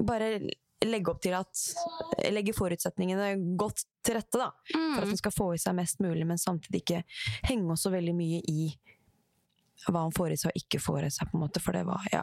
Bare 0.00 0.40
legge 0.80 1.10
opp 1.12 1.20
til 1.20 1.34
at 1.36 1.60
Legge 2.32 2.54
forutsetningene 2.56 3.56
godt 3.60 3.82
til 4.02 4.14
rette, 4.16 4.38
da. 4.40 4.46
For 4.72 5.02
at 5.02 5.08
hun 5.10 5.16
skal 5.20 5.34
få 5.34 5.48
i 5.54 5.58
seg 5.60 5.74
mest 5.76 6.00
mulig, 6.00 6.24
men 6.26 6.38
samtidig 6.40 6.80
ikke 6.82 7.02
henge 7.50 7.70
oss 7.74 7.82
så 7.84 7.92
veldig 7.92 8.14
mye 8.16 8.40
i 8.48 8.70
hva 9.88 10.06
han 10.06 10.12
får 10.16 10.32
i 10.32 10.36
seg 10.40 10.52
og 10.54 10.62
ikke 10.62 10.80
får 10.80 11.04
i 11.04 11.10
seg, 11.10 11.28
på 11.30 11.36
en 11.36 11.44
måte. 11.44 11.60
For 11.60 11.72
det 11.76 11.84
var 11.88 12.00
Ja. 12.12 12.22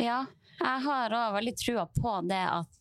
Ja, 0.00 0.26
jeg 0.58 0.82
har 0.82 1.10
òg 1.10 1.36
veldig 1.36 1.54
trua 1.60 1.84
på 2.00 2.14
det 2.28 2.40
at 2.48 2.77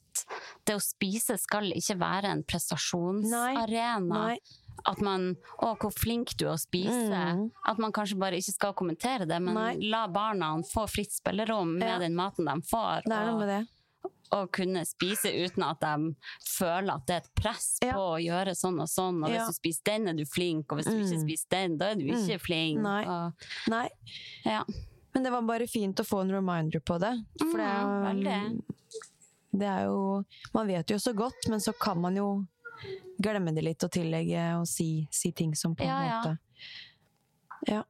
det 0.65 0.76
å 0.76 0.82
spise 0.84 1.38
skal 1.39 1.72
ikke 1.76 1.97
være 1.99 2.26
en 2.32 2.43
prestasjonsarena. 2.43 3.99
Nei. 4.07 4.38
At 4.86 5.01
man 5.01 5.36
Å, 5.59 5.72
hvor 5.82 5.91
flink 5.91 6.36
du 6.38 6.45
er 6.45 6.53
å 6.53 6.59
spise. 6.61 7.09
Mm. 7.09 7.47
At 7.65 7.80
man 7.82 7.91
kanskje 7.91 8.18
bare 8.22 8.38
ikke 8.38 8.53
skal 8.53 8.74
kommentere 8.78 9.26
det, 9.28 9.39
men 9.41 9.55
Nei. 9.57 9.72
la 9.89 10.05
barna 10.07 10.51
få 10.63 10.86
fritt 10.88 11.11
spillerom 11.11 11.78
med 11.80 11.88
Ja. 11.89 11.97
den 11.99 12.15
maten 12.15 12.45
de 12.45 12.61
får. 12.61 13.01
Det 13.05 13.11
er 13.13 13.26
noe 13.32 13.39
med 13.39 13.47
det. 13.47 13.68
å 14.30 14.45
kunne 14.51 14.82
spise 14.86 15.32
uten 15.32 15.63
at 15.63 15.80
de 15.80 16.13
føler 16.43 16.93
at 16.93 17.05
det 17.07 17.13
er 17.15 17.18
et 17.24 17.36
press 17.36 17.78
Ja. 17.82 17.93
på 17.93 18.18
å 18.18 18.20
gjøre 18.22 18.51
sånn 18.59 18.78
og 18.82 18.88
sånn. 18.91 19.24
Og 19.24 19.30
hvis 19.32 19.39
Ja. 19.39 19.47
du 19.47 19.53
spiser 19.53 19.84
den, 19.86 20.07
er 20.09 20.13
du 20.13 20.26
flink, 20.26 20.65
og 20.70 20.78
hvis 20.80 20.86
du 20.86 20.91
ikke 20.99 21.15
Mm. 21.15 21.24
spiser 21.30 21.49
den, 21.49 21.78
da 21.78 21.86
er 21.91 21.95
du 21.95 22.01
ikke 22.03 22.39
flink. 22.41 22.78
Nei. 22.82 23.05
Og, 23.05 23.34
Nei. 23.70 23.89
ja. 24.45 24.63
Men 25.13 25.24
det 25.24 25.32
var 25.32 25.41
bare 25.43 25.65
fint 25.65 25.95
å 25.95 26.05
få 26.05 26.22
en 26.22 26.30
reminder 26.32 26.82
på 26.82 26.99
det. 26.99 27.26
For 27.39 27.57
det, 27.57 27.65
er 27.65 27.80
jo- 27.80 27.88
Mm. 27.88 28.63
Det 29.59 29.67
er 29.67 29.85
jo 29.85 30.23
Man 30.53 30.67
vet 30.67 30.89
jo 30.89 30.97
så 30.97 31.13
godt, 31.15 31.47
men 31.49 31.59
så 31.59 31.73
kan 31.79 31.99
man 32.01 32.15
jo 32.15 32.45
glemme 33.21 33.53
det 33.55 33.63
litt 33.63 33.83
og 33.83 33.91
tillegge 33.91 34.59
og 34.59 34.67
si, 34.69 35.07
si 35.11 35.31
ting 35.31 35.55
som 35.57 35.75
på 35.75 35.83
en 35.83 35.89
Ja, 35.89 36.21
måte 36.21 36.37
Ja. 37.67 37.83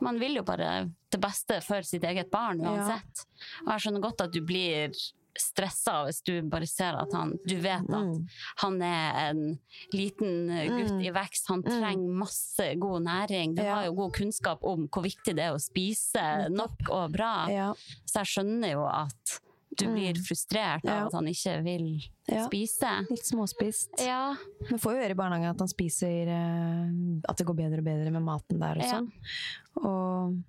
man 0.00 0.18
vil 0.20 0.36
jo 0.38 0.42
bare 0.46 0.90
det 1.10 1.20
beste 1.20 1.60
for 1.64 1.82
sitt 1.82 2.04
eget 2.04 2.30
barn 2.30 2.60
uansett. 2.62 3.26
Og 3.66 3.72
jeg 3.74 3.80
skjønner 3.86 4.00
godt 4.04 4.20
at 4.24 4.32
du 4.32 4.40
blir 4.46 4.94
stressa 5.38 6.04
hvis 6.04 6.20
du 6.22 6.42
bare 6.52 6.66
ser 6.68 6.94
at 7.00 7.12
han 7.16 7.32
Du 7.48 7.56
vet 7.56 7.80
at 7.80 7.88
Mm. 7.90 8.26
han 8.62 8.82
er 8.82 9.30
en 9.30 9.58
liten 9.92 10.48
gutt 10.68 10.92
Mm. 10.92 11.00
i 11.06 11.10
vekst, 11.10 11.48
han 11.48 11.62
trenger 11.62 12.08
masse 12.22 12.74
god 12.78 13.02
næring. 13.02 13.54
Du 13.56 13.62
Ja. 13.62 13.74
har 13.76 13.84
jo 13.86 13.94
god 13.94 14.12
kunnskap 14.12 14.62
om 14.62 14.86
hvor 14.88 15.02
viktig 15.02 15.34
det 15.34 15.40
er 15.40 15.54
å 15.54 15.60
spise 15.60 16.48
nok 16.50 16.88
og 16.90 17.12
bra. 17.12 17.46
Ja. 17.48 17.72
Så 18.06 18.20
jeg 18.22 18.26
skjønner 18.26 18.72
jo 18.72 18.84
at 18.86 19.40
du 19.78 19.86
blir 19.92 20.14
frustrert 20.26 20.84
av 20.84 20.90
Mm. 20.90 20.98
Ja. 20.98 21.06
at 21.06 21.12
han 21.12 21.26
ikke 21.26 21.62
vil 21.64 21.86
Ja. 22.28 22.46
spise. 22.46 22.90
Litt 23.10 23.24
småspist. 23.26 23.88
Ja. 23.98 24.34
Men 24.70 24.78
får 24.78 24.92
jo 24.92 25.00
høre 25.02 25.10
i 25.10 25.14
barnehagen 25.14 25.50
at 25.50 25.58
han 25.58 25.68
spiser 25.68 26.28
eh, 26.28 27.20
At 27.28 27.36
det 27.38 27.46
går 27.46 27.54
bedre 27.56 27.78
og 27.78 27.84
bedre 27.84 28.10
med 28.10 28.22
maten 28.22 28.58
der 28.60 28.76
og 28.76 28.82
Ja. 28.84 28.92
sånn. 29.00 29.12
Og 29.84 30.42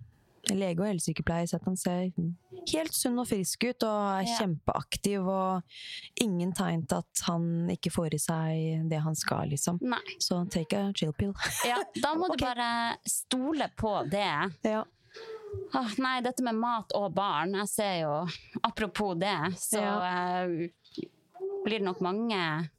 lege 0.52 0.80
og 0.82 0.88
helsesykepleier 0.90 1.48
sier 1.48 1.60
at 1.62 1.66
han 1.66 1.78
ser 1.78 2.12
helt 2.74 2.92
sunn 2.94 3.18
og 3.20 3.28
frisk 3.30 3.64
ut 3.64 3.84
og 3.84 4.22
er 4.22 4.26
Ja. 4.28 4.38
kjempeaktiv 4.40 5.26
og 5.28 5.64
ingen 6.20 6.52
tegn 6.54 6.86
til 6.88 6.98
at 6.98 7.22
han 7.28 7.70
ikke 7.70 7.92
får 7.92 8.14
i 8.14 8.18
seg 8.18 8.90
det 8.90 9.00
han 9.02 9.16
skal, 9.16 9.48
liksom. 9.48 9.80
Nei. 9.82 10.02
Så 10.20 10.44
take 10.52 10.74
a 10.74 10.92
chill 10.94 11.14
pill. 11.14 11.34
Ja, 11.66 11.78
da 12.02 12.14
må 12.16 12.26
okay. 12.30 12.36
du 12.38 12.44
bare 12.46 12.98
stole 13.08 13.70
på 13.78 14.10
det. 14.10 14.52
ja. 14.66 14.84
Åh, 15.74 15.94
nei, 15.98 16.20
dette 16.22 16.44
med 16.46 16.56
mat 16.56 16.92
og 16.98 17.14
barn, 17.18 17.56
jeg 17.64 17.70
ser 17.72 17.96
jo 18.04 18.14
Apropos 18.64 19.16
det, 19.20 19.36
så 19.58 19.82
eh, 19.82 20.70
blir 21.66 21.80
det 21.80 21.86
nok 21.88 22.02
mange 22.06 22.70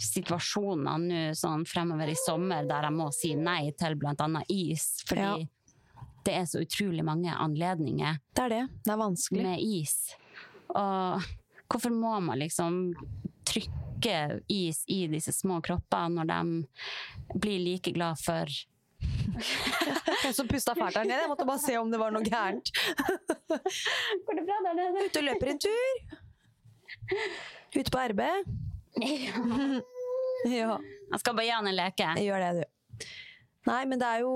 situasjoner 0.00 0.98
nå 1.04 1.20
sånn 1.36 1.64
fremover 1.68 2.10
i 2.10 2.16
sommer 2.18 2.64
der 2.68 2.86
jeg 2.88 2.96
må 2.96 3.08
si 3.14 3.34
nei 3.36 3.70
til 3.78 3.96
annet 4.08 4.48
is, 4.50 4.86
fordi 5.06 5.20
Ja. 5.20 5.36
det 6.24 6.34
er 6.34 6.46
så 6.48 6.62
utrolig 6.64 7.04
mange 7.04 7.32
anledninger 7.32 8.18
Det 8.34 8.44
er 8.44 8.48
det. 8.48 8.62
Det 8.84 8.92
er 8.92 8.96
vanskelig. 9.00 9.42
med 9.42 9.60
is. 9.60 10.16
Og 10.74 11.22
hvorfor 11.70 11.90
må 11.90 12.20
man 12.20 12.38
liksom 12.38 12.94
trykke 13.44 14.40
is 14.48 14.84
i 14.88 15.06
disse 15.06 15.32
små 15.32 15.60
kroppene 15.62 16.16
når 16.24 16.26
de 16.32 17.38
blir 17.38 17.58
like 17.64 17.92
glad 17.92 18.18
for 18.18 18.46
En 20.26 20.34
som 20.36 20.48
pusta 20.48 20.74
fælt 20.76 20.94
der 20.98 21.06
nede. 21.08 21.20
Jeg 21.22 21.30
måtte 21.30 21.46
bare 21.48 21.62
se 21.62 21.76
om 21.80 21.90
det 21.90 22.00
var 22.00 22.12
noe 22.14 22.24
gærent. 22.26 22.72
Går 24.26 24.38
det 24.38 24.44
bra 24.48 24.58
der 24.66 24.76
nede? 24.76 25.06
Ute 25.06 25.22
og 25.22 25.26
løper 25.28 25.52
en 25.54 25.62
tur. 25.64 25.94
Ute 27.76 27.90
på 27.90 28.04
RB. 28.12 28.26
Ja. 30.48 30.78
Jeg 30.80 31.20
skal 31.20 31.34
bare 31.36 31.44
gi 31.44 31.52
han 31.52 31.66
en 31.68 31.76
leke. 31.76 32.06
Gjør 32.24 32.40
det, 32.40 32.62
du. 32.62 33.08
Nei, 33.68 33.82
men 33.90 34.00
det 34.00 34.06
er 34.08 34.22
jo, 34.22 34.30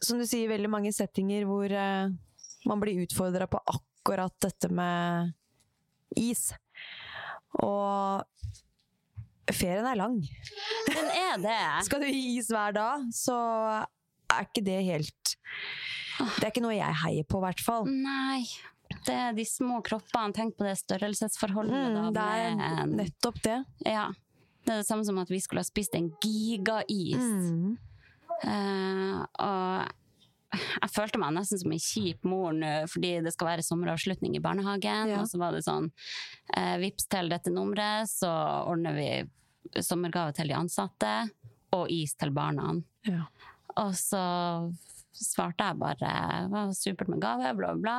som 0.00 0.16
du 0.16 0.24
sier, 0.24 0.48
veldig 0.48 0.70
mange 0.72 0.92
settinger 0.96 1.44
hvor 1.44 1.68
uh, 1.68 2.08
man 2.64 2.80
blir 2.80 3.02
utfordra 3.02 3.44
på 3.50 3.60
akkurat 3.74 4.32
dette 4.40 4.70
med 4.72 5.34
is. 6.16 6.46
Og 7.60 8.24
ferien 9.54 9.86
er 9.88 9.98
lang. 9.98 10.18
Den 10.88 11.12
er 11.12 11.42
det. 11.42 11.60
Skal 11.88 12.04
du 12.04 12.08
is 12.10 12.50
hver 12.52 12.74
dag, 12.76 13.06
så 13.14 13.36
er 14.28 14.48
ikke 14.48 14.64
det 14.66 14.80
helt 14.84 15.34
Det 16.18 16.42
er 16.44 16.50
ikke 16.50 16.64
noe 16.64 16.76
jeg 16.76 17.00
heier 17.04 17.26
på, 17.28 17.40
i 17.40 17.46
hvert 17.46 17.62
fall. 17.64 17.88
Nei. 17.88 18.42
Det 19.06 19.14
er 19.14 19.36
de 19.36 19.44
små 19.46 19.82
kroppene. 19.84 20.34
Tenk 20.36 20.56
på 20.58 20.66
det 20.66 20.78
størrelsesforholdet. 20.80 21.76
Mm, 21.76 21.98
da, 21.98 22.08
det 22.16 22.24
er 22.24 22.80
en, 22.82 22.96
nettopp 22.98 23.42
det. 23.44 23.60
ja. 23.86 24.08
Det 24.68 24.74
er 24.74 24.82
det 24.82 24.88
samme 24.88 25.04
som 25.06 25.16
at 25.22 25.30
vi 25.32 25.38
skulle 25.40 25.62
ha 25.62 25.64
spist 25.64 25.94
en 25.96 26.10
gigais. 26.20 27.16
Mm. 27.16 27.78
uh, 28.44 29.22
og 29.40 29.94
jeg 30.56 30.92
følte 30.94 31.20
meg 31.20 31.34
nesten 31.36 31.60
som 31.60 31.74
en 31.74 31.82
kjip 31.82 32.24
mor 32.28 32.54
nå, 32.56 32.72
fordi 32.88 33.18
det 33.24 33.32
skal 33.34 33.50
være 33.50 33.66
sommeravslutning 33.66 34.36
i 34.38 34.42
barnehagen. 34.44 35.12
Ja. 35.12 35.22
Og 35.22 35.30
så 35.30 35.40
var 35.40 35.56
det 35.56 35.64
sånn 35.66 35.90
eh, 36.56 36.76
Vips 36.82 37.08
til 37.12 37.28
dette 37.32 37.52
nummeret, 37.52 38.08
så 38.10 38.30
ordner 38.68 38.96
vi 38.96 39.10
sommergave 39.84 40.32
til 40.36 40.50
de 40.50 40.56
ansatte. 40.56 41.14
Og 41.76 41.90
is 41.92 42.14
til 42.16 42.32
barna. 42.32 42.72
Ja. 43.04 43.26
Og 43.78 43.92
så 43.98 44.22
svarte 45.18 45.66
jeg 45.66 45.80
bare 45.80 45.98
det 45.98 46.52
var 46.54 46.72
supert 46.76 47.10
med 47.12 47.20
gave, 47.22 47.52
bla, 47.58 47.74
bla, 47.74 47.82
bla. 47.82 47.98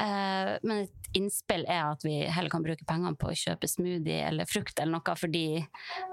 Eh, 0.00 0.52
men 0.64 0.84
et 0.86 1.16
innspill 1.18 1.66
er 1.68 1.92
at 1.92 2.04
vi 2.06 2.14
heller 2.24 2.50
kan 2.52 2.64
bruke 2.64 2.86
pengene 2.88 3.18
på 3.20 3.30
å 3.30 3.38
kjøpe 3.38 3.68
smoothie 3.68 4.22
eller 4.30 4.48
frukt 4.48 4.78
eller 4.80 4.96
noe, 4.96 5.16
fordi 5.18 5.46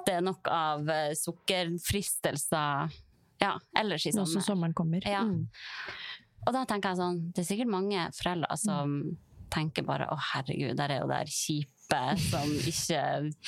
det 0.05 0.17
er 0.17 0.25
nok 0.25 0.49
av 0.51 0.89
eh, 0.93 1.13
sukkerfristelser 1.17 2.97
ja, 3.41 3.55
ellers 3.77 4.05
i 4.05 4.11
Nå 4.15 4.25
som 4.27 4.41
sommeren 4.41 4.73
kommer. 4.73 5.01
Ja. 5.07 5.23
Mm. 5.23 5.47
Og 6.47 6.53
da 6.55 6.65
tenker 6.65 6.89
jeg 6.93 6.97
sånn, 7.01 7.17
det 7.33 7.43
er 7.43 7.49
sikkert 7.49 7.67
mange 7.71 8.05
foreldre 8.15 8.57
som 8.57 9.17
tenker 9.49 9.83
bare 9.83 10.05
å 10.13 10.15
herregud, 10.33 10.75
der 10.77 10.91
er 10.93 10.99
jo 11.01 11.07
der 11.09 11.25
kjipe 11.25 11.99
som 12.29 12.51
ikke 12.69 12.99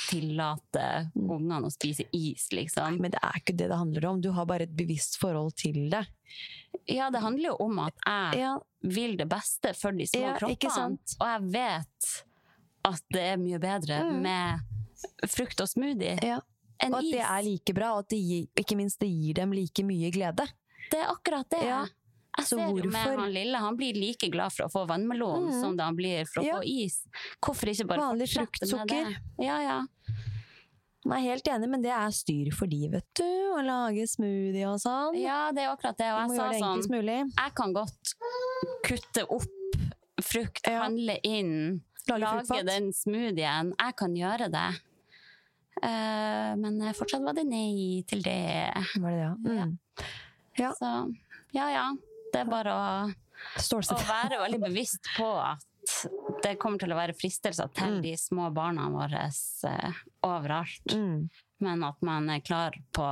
tillater 0.09 1.11
ungene 1.15 1.67
å 1.67 1.71
spise 1.73 2.07
is, 2.15 2.47
liksom. 2.55 2.97
Men 3.01 3.13
det 3.13 3.21
er 3.21 3.37
ikke 3.39 3.55
det 3.59 3.67
det 3.69 3.77
handler 3.77 4.07
om. 4.09 4.21
Du 4.23 4.31
har 4.35 4.47
bare 4.49 4.65
et 4.67 4.75
bevisst 4.75 5.19
forhold 5.21 5.53
til 5.61 5.89
det. 5.93 6.03
Ja, 6.89 7.09
det 7.13 7.21
handler 7.21 7.51
jo 7.51 7.55
om 7.67 7.79
at 7.83 7.93
jeg 8.07 8.41
Ja, 8.41 8.55
vil 8.81 9.17
det 9.19 9.27
beste 9.29 9.73
for 9.77 9.91
de 9.91 10.07
små 10.09 10.21
Ja, 10.21 10.35
kroppene. 10.39 10.73
sant? 10.73 11.15
Og 11.19 11.27
jeg 11.27 11.51
vet 11.53 12.11
at 12.91 13.03
det 13.13 13.21
er 13.33 13.37
mye 13.37 13.59
bedre 13.61 14.01
Mm. 14.03 14.21
med 14.21 15.29
frukt 15.29 15.61
og 15.61 15.67
smoothie 15.69 16.17
ja. 16.23 16.39
Og 16.89 16.97
at 16.97 17.03
is. 17.03 17.11
det 17.11 17.21
er 17.21 17.41
like 17.45 17.73
bra, 17.77 17.93
og 17.93 17.99
at 17.99 18.09
det 18.09 18.19
gir, 18.25 18.47
ikke 18.57 18.75
minst 18.77 18.99
det 18.99 19.09
gir 19.09 19.33
dem 19.33 19.51
like 19.53 19.83
mye 19.85 20.09
glede. 20.11 20.47
Det 20.89 20.99
er 20.99 21.11
akkurat 21.13 21.49
det. 21.49 21.61
Ja. 21.63 21.85
Jeg 22.37 22.45
ser 22.47 22.57
jo 22.69 22.89
med 22.89 22.95
han 23.19 23.31
lille, 23.33 23.57
han 23.59 23.75
blir 23.77 23.93
like 23.93 24.29
glad 24.31 24.51
for 24.55 24.63
å 24.65 24.71
få 24.71 24.87
vannmelon 24.87 25.49
Mm. 25.49 25.61
som 25.61 25.75
det 25.77 25.83
han 25.83 25.95
blir 25.95 26.25
for 26.25 26.41
å 26.41 26.45
Ja. 26.45 26.59
få 26.59 26.63
is. 26.65 27.03
Hvorfor 27.41 27.67
ikke 27.69 27.87
bare 27.87 27.99
Vanlig 27.99 28.29
fruktsukker. 28.33 29.11
ja, 29.37 29.43
Ja, 29.45 29.59
ja. 29.61 29.85
Nei, 31.03 31.21
helt 31.25 31.43
enig, 31.47 31.67
men 31.67 31.81
det 31.81 31.89
er 31.91 32.09
styr 32.13 32.51
for 32.53 32.67
de, 32.67 32.87
vet 32.87 33.05
du. 33.15 33.23
Å 33.23 33.61
lage 33.65 34.07
smoothie 34.07 34.65
og 34.69 34.79
sånn. 34.79 35.15
ja, 35.19 35.51
det 35.51 35.63
er 35.63 35.75
akkurat 35.75 35.97
det. 35.97 36.09
Og 36.13 36.29
jeg 36.29 36.37
sa 36.37 36.51
sånn, 36.59 36.89
mulig. 36.89 37.31
jeg 37.37 37.55
kan 37.55 37.73
godt 37.73 38.13
kutte 38.85 39.25
opp 39.29 39.49
frukt, 40.21 40.65
handle 40.67 41.17
inn, 41.23 41.81
Lage 42.07 42.19
lage 42.21 42.65
den 42.65 42.91
smoothien. 42.93 43.73
Jeg 43.79 43.95
kan 43.97 44.13
gjøre 44.15 44.51
det. 44.51 44.81
Eh, 45.81 46.51
men 46.61 46.77
fortsatt 46.93 47.23
var 47.25 47.33
det 47.37 47.45
nei 47.49 48.03
til 48.07 48.21
det. 48.25 48.69
Var 49.01 49.11
det 49.11 49.17
det, 49.17 49.25
ja? 49.25 49.35
Mm. 49.51 49.77
Ja. 50.59 50.71
Så 50.77 50.89
ja, 51.55 51.67
ja. 51.71 51.85
Det 52.33 52.41
er 52.43 52.49
bare 52.51 52.71
å, 52.75 52.87
å 53.09 53.99
være 54.07 54.37
veldig 54.43 54.59
bevisst 54.61 55.07
på 55.17 55.27
at 55.41 55.63
det 56.43 56.57
kommer 56.61 56.77
til 56.79 56.91
å 56.93 56.97
være 56.99 57.15
fristelser 57.17 57.71
til 57.75 57.95
Mm. 57.97 58.01
de 58.03 58.11
små 58.19 58.49
barna 58.53 58.85
våre 58.93 59.23
eh, 59.27 60.01
overalt. 60.27 60.93
Mm. 60.93 61.29
Men 61.65 61.83
at 61.87 62.01
man 62.05 62.29
er 62.29 62.43
klar 62.45 62.75
på 62.93 63.07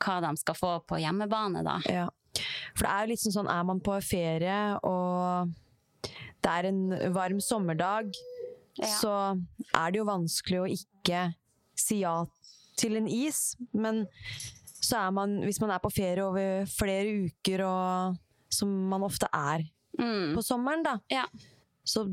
hva 0.00 0.16
de 0.24 0.30
skal 0.40 0.56
få 0.56 0.70
på 0.88 0.98
hjemmebane, 1.02 1.62
da. 1.66 1.76
Ja. 1.90 2.06
For 2.74 2.86
det 2.86 2.94
er 2.94 3.10
jo 3.12 3.18
sånn 3.20 3.36
sånn, 3.36 3.50
er 3.52 3.64
man 3.68 3.80
på 3.84 3.98
ferie 4.02 4.78
og 4.86 5.50
det 6.40 6.50
er 6.54 6.70
en 6.70 7.12
varm 7.12 7.40
sommerdag, 7.44 8.14
Ja. 8.80 8.86
så 8.86 9.12
er 9.76 9.90
det 9.92 9.98
jo 9.98 10.06
vanskelig 10.08 10.60
å 10.62 10.68
ikke 10.72 11.34
si 11.80 12.00
ja 12.04 12.14
til 12.80 12.96
en 12.96 13.08
is. 13.08 13.56
Men 13.72 14.06
så 14.80 14.96
er 15.06 15.10
man, 15.12 15.38
hvis 15.44 15.60
man 15.60 15.70
er 15.74 15.78
på 15.82 15.90
ferie 15.92 16.24
over 16.24 16.66
flere 16.70 17.26
uker, 17.28 17.64
og 17.66 18.16
som 18.52 18.68
man 18.90 19.02
ofte 19.06 19.28
er 19.32 19.66
Mm. 19.98 20.34
på 20.36 20.42
sommeren, 20.46 20.82
da, 20.86 20.98
Ja. 21.10 21.24
så 21.84 22.04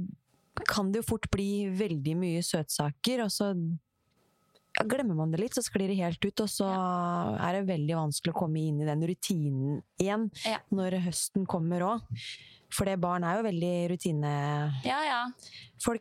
kan 0.67 0.91
det 0.91 1.03
jo 1.03 1.09
fort 1.15 1.29
bli 1.31 1.67
veldig 1.69 2.15
mye 2.17 2.41
søtsaker, 2.43 3.21
og 3.23 3.29
så 3.31 3.51
ja, 3.55 4.83
glemmer 4.83 5.15
man 5.15 5.31
det 5.31 5.39
litt, 5.39 5.53
så 5.55 5.61
sklir 5.63 5.87
det 5.87 5.97
helt 5.97 6.25
ut, 6.25 6.41
og 6.41 6.49
så 6.49 6.67
er 7.39 7.53
det 7.53 7.67
veldig 7.69 7.95
vanskelig 7.95 8.33
å 8.33 8.39
komme 8.41 8.59
inn 8.67 8.81
i 8.81 8.85
den 8.89 9.01
rutinen 9.07 9.81
igjen 10.01 10.29
Ja. 10.43 10.57
når 10.73 10.99
høsten 11.05 11.45
kommer 11.47 11.79
òg. 11.81 12.01
For 12.69 12.83
det 12.85 12.99
barn 12.99 13.23
er 13.23 13.37
jo 13.37 13.43
veldig 13.47 13.89
rutinefolk, 13.93 14.83
ja, 14.85 14.99
ja. 15.05 15.21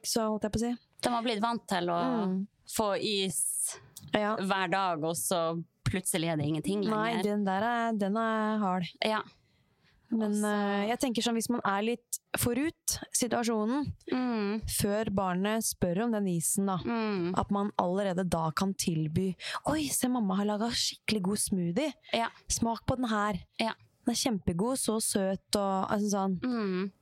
så 0.03 0.27
holdt 0.27 0.43
jeg 0.43 0.53
på 0.53 0.59
å 0.59 0.65
si. 0.65 0.77
De 1.03 1.09
har 1.11 1.23
blitt 1.23 1.41
vant 1.41 1.67
til 1.69 1.87
å 1.89 2.27
Mm. 2.27 2.47
Få 2.69 2.95
is 3.01 3.79
Ja. 4.15 4.37
hver 4.37 4.71
dag, 4.71 5.03
og 5.05 5.15
så 5.17 5.63
plutselig 5.85 6.29
er 6.33 6.37
det 6.37 6.47
ingenting 6.47 6.83
lenger. 6.85 7.17
Nei, 7.17 7.23
den 7.23 7.45
der 7.45 7.63
er, 7.63 7.93
den 7.93 8.17
er 8.17 8.59
hard. 8.59 8.87
Ja. 9.05 9.21
Men 10.09 10.31
Altså- 10.33 10.89
jeg 10.89 10.99
tenker 11.01 11.23
sånn, 11.23 11.35
hvis 11.35 11.51
man 11.51 11.61
er 11.65 11.83
litt 11.83 12.19
forut 12.39 12.99
situasjonen, 13.13 13.93
Mm. 14.13 14.63
før 14.69 15.11
barnet 15.13 15.65
spør 15.65 16.05
om 16.05 16.13
den 16.13 16.27
isen, 16.29 16.67
da, 16.67 16.77
Mm. 16.79 17.35
At 17.37 17.51
man 17.51 17.73
allerede 17.79 18.29
da 18.29 18.51
kan 18.53 18.73
tilby 18.75 19.35
Oi, 19.67 19.89
se 19.89 20.07
mamma 20.09 20.37
har 20.37 20.45
laga 20.45 20.71
skikkelig 20.71 21.23
god 21.23 21.37
smoothie. 21.39 21.93
Ja. 22.13 22.29
Smak 22.49 22.87
på 22.87 22.97
den 22.97 23.09
her. 23.09 23.35
Ja. 23.59 23.73
Den 24.07 24.13
er 24.13 24.15
kjempegod, 24.15 24.79
så 24.79 25.01
søt 25.03 25.57
og 25.57 25.91
altså 25.91 26.11
sånn. 26.11 26.41
Mm. 26.41 26.93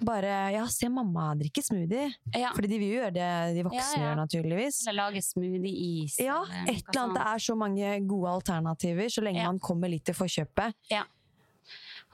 Bare 0.00 0.52
Ja, 0.54 0.66
se 0.68 0.88
mamma 0.88 1.34
drikke 1.34 1.62
smoothie. 1.62 2.14
Ja. 2.34 2.50
Fordi 2.54 2.68
de 2.68 2.78
vil 2.78 2.88
jo 2.94 3.00
gjøre 3.00 3.12
det 3.14 3.54
de 3.56 3.62
voksne 3.66 3.78
Ja, 3.80 4.00
ja. 4.00 4.02
gjør, 4.06 4.16
naturligvis. 4.22 4.80
Eller 4.88 5.02
lage 5.10 5.22
smoothie-is. 5.22 6.16
Ja, 6.20 6.40
eller 6.44 6.72
et 6.72 6.84
eller 6.88 7.02
annet. 7.02 7.14
Det 7.18 7.26
er 7.26 7.38
så 7.38 7.56
mange 7.56 8.06
gode 8.08 8.28
alternativer, 8.32 9.08
så 9.12 9.22
lenge 9.22 9.44
man 9.44 9.58
kommer 9.60 9.88
litt 9.92 10.04
til 10.04 10.14
forkjøpet. 10.14 10.74
Ja. 10.90 11.04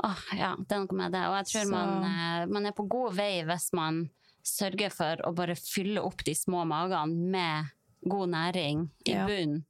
Åh, 0.04 0.20
ja, 0.38 0.52
det 0.58 0.72
er 0.76 0.84
noe 0.84 0.94
med 0.96 1.12
det. 1.12 1.24
Og 1.26 1.34
jeg 1.40 1.46
tror 1.52 1.70
man, 1.72 2.04
eh, 2.04 2.46
man 2.46 2.66
er 2.66 2.72
på 2.72 2.84
god 2.88 3.14
vei 3.18 3.42
hvis 3.44 3.72
man 3.74 4.04
sørger 4.46 4.92
for 4.94 5.16
å 5.26 5.34
bare 5.34 5.56
fylle 5.58 5.98
opp 6.00 6.22
de 6.24 6.34
små 6.38 6.64
magene 6.66 7.30
med 7.34 7.64
god 8.08 8.28
næring 8.30 8.88
i 9.06 9.10
Ja. 9.12 9.26
bunn 9.26 9.64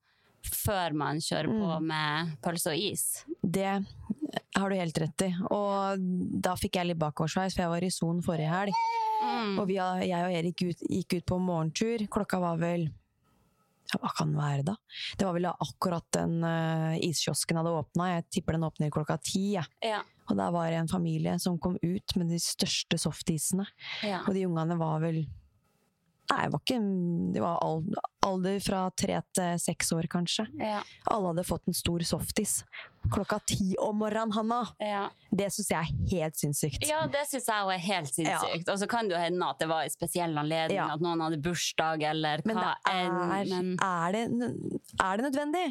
før 0.45 0.93
man 0.95 1.17
kjører 1.19 1.49
på 1.49 1.79
Mm. 1.81 1.87
med 1.87 2.37
pølse 2.43 2.71
og 2.71 2.77
is. 2.79 3.25
Det 3.43 3.85
har 4.57 4.71
du 4.71 4.77
helt 4.79 4.99
rett 4.99 5.27
i. 5.27 5.33
Og 5.55 6.07
da 6.45 6.55
fikk 6.59 6.79
jeg 6.79 6.91
litt 6.91 7.01
bakoversveis, 7.01 7.57
for 7.57 7.65
jeg 7.65 7.73
var 7.75 7.85
i 7.85 7.93
Son 7.93 8.23
forrige 8.25 8.53
helg. 8.53 8.79
Mm. 9.19 9.59
Og 9.59 9.67
vi, 9.69 9.77
jeg 9.79 10.25
og 10.25 10.39
Erik 10.39 10.65
ut, 10.65 10.87
gikk 10.89 11.19
ut 11.19 11.29
på 11.33 11.41
morgentur. 11.43 12.07
Klokka 12.13 12.41
var 12.43 12.61
vel 12.61 12.89
ja, 13.89 13.99
Hva 14.03 14.13
kan 14.19 14.35
det 14.35 14.41
være, 14.41 14.65
da? 14.69 14.75
Det 15.17 15.25
var 15.25 15.37
vel 15.39 15.49
akkurat 15.49 16.05
den 16.13 16.39
uh, 16.45 16.95
iskiosken 17.01 17.61
hadde 17.61 17.73
åpna. 17.73 18.13
Jeg 18.13 18.27
tipper 18.37 18.59
den 18.59 18.67
åpner 18.69 18.93
klokka 18.93 19.17
ti. 19.25 19.55
jeg. 19.57 19.65
Ja. 19.85 20.03
Og 20.29 20.37
der 20.37 20.53
var 20.53 20.69
det 20.69 20.83
en 20.83 20.91
familie 20.93 21.39
som 21.41 21.57
kom 21.59 21.79
ut 21.81 22.17
med 22.21 22.29
de 22.29 22.41
største 22.43 22.99
softisene. 23.01 23.65
Ja. 24.05 24.21
Og 24.27 24.37
de 24.37 24.45
ungene 24.45 24.77
var 24.77 25.01
vel 25.01 25.23
Nei, 26.29 26.43
det 26.45 26.53
var 26.53 26.61
ikke 26.61 26.79
Det 27.33 27.41
var 27.41 27.63
alder 28.29 28.59
fra 28.61 28.83
tre 28.93 29.21
til 29.33 29.59
seks 29.63 29.93
år, 29.97 30.09
kanskje. 30.13 30.45
Ja. 30.61 30.83
Alle 31.09 31.31
hadde 31.33 31.45
fått 31.49 31.69
en 31.71 31.77
stor 31.77 32.03
softis. 32.05 32.59
Klokka 33.09 33.39
ti 33.49 33.71
om 33.81 33.97
morgenen, 34.03 34.33
Hanna! 34.37 34.59
Ja. 34.83 35.07
Det 35.33 35.47
syns 35.55 35.71
jeg 35.71 35.79
er 35.79 36.11
helt 36.13 36.37
sinnssykt. 36.37 36.85
Ja, 36.89 36.99
det 37.09 37.23
syns 37.31 37.47
jeg 37.49 37.65
òg 37.65 37.71
er 37.73 37.81
helt 37.81 38.11
sinnssykt. 38.13 38.69
Og 38.69 38.81
så 38.83 38.89
kan 38.91 39.09
det 39.09 39.15
jo 39.17 39.21
hende 39.23 39.49
at 39.49 39.63
det 39.63 39.69
var 39.71 39.87
en 39.87 39.95
spesiell 39.95 40.37
anledning, 40.37 40.77
Ja. 40.77 40.91
at 40.93 41.01
noen 41.01 41.23
hadde 41.25 41.39
bursdag 41.41 42.03
eller 42.11 42.43
Men 42.45 42.57
hva 42.61 42.75
enn. 42.91 43.17
Men 43.31 43.71
er, 43.81 44.13
det, 44.13 44.51
er 45.01 45.17
det 45.23 45.25
nødvendig? 45.31 45.65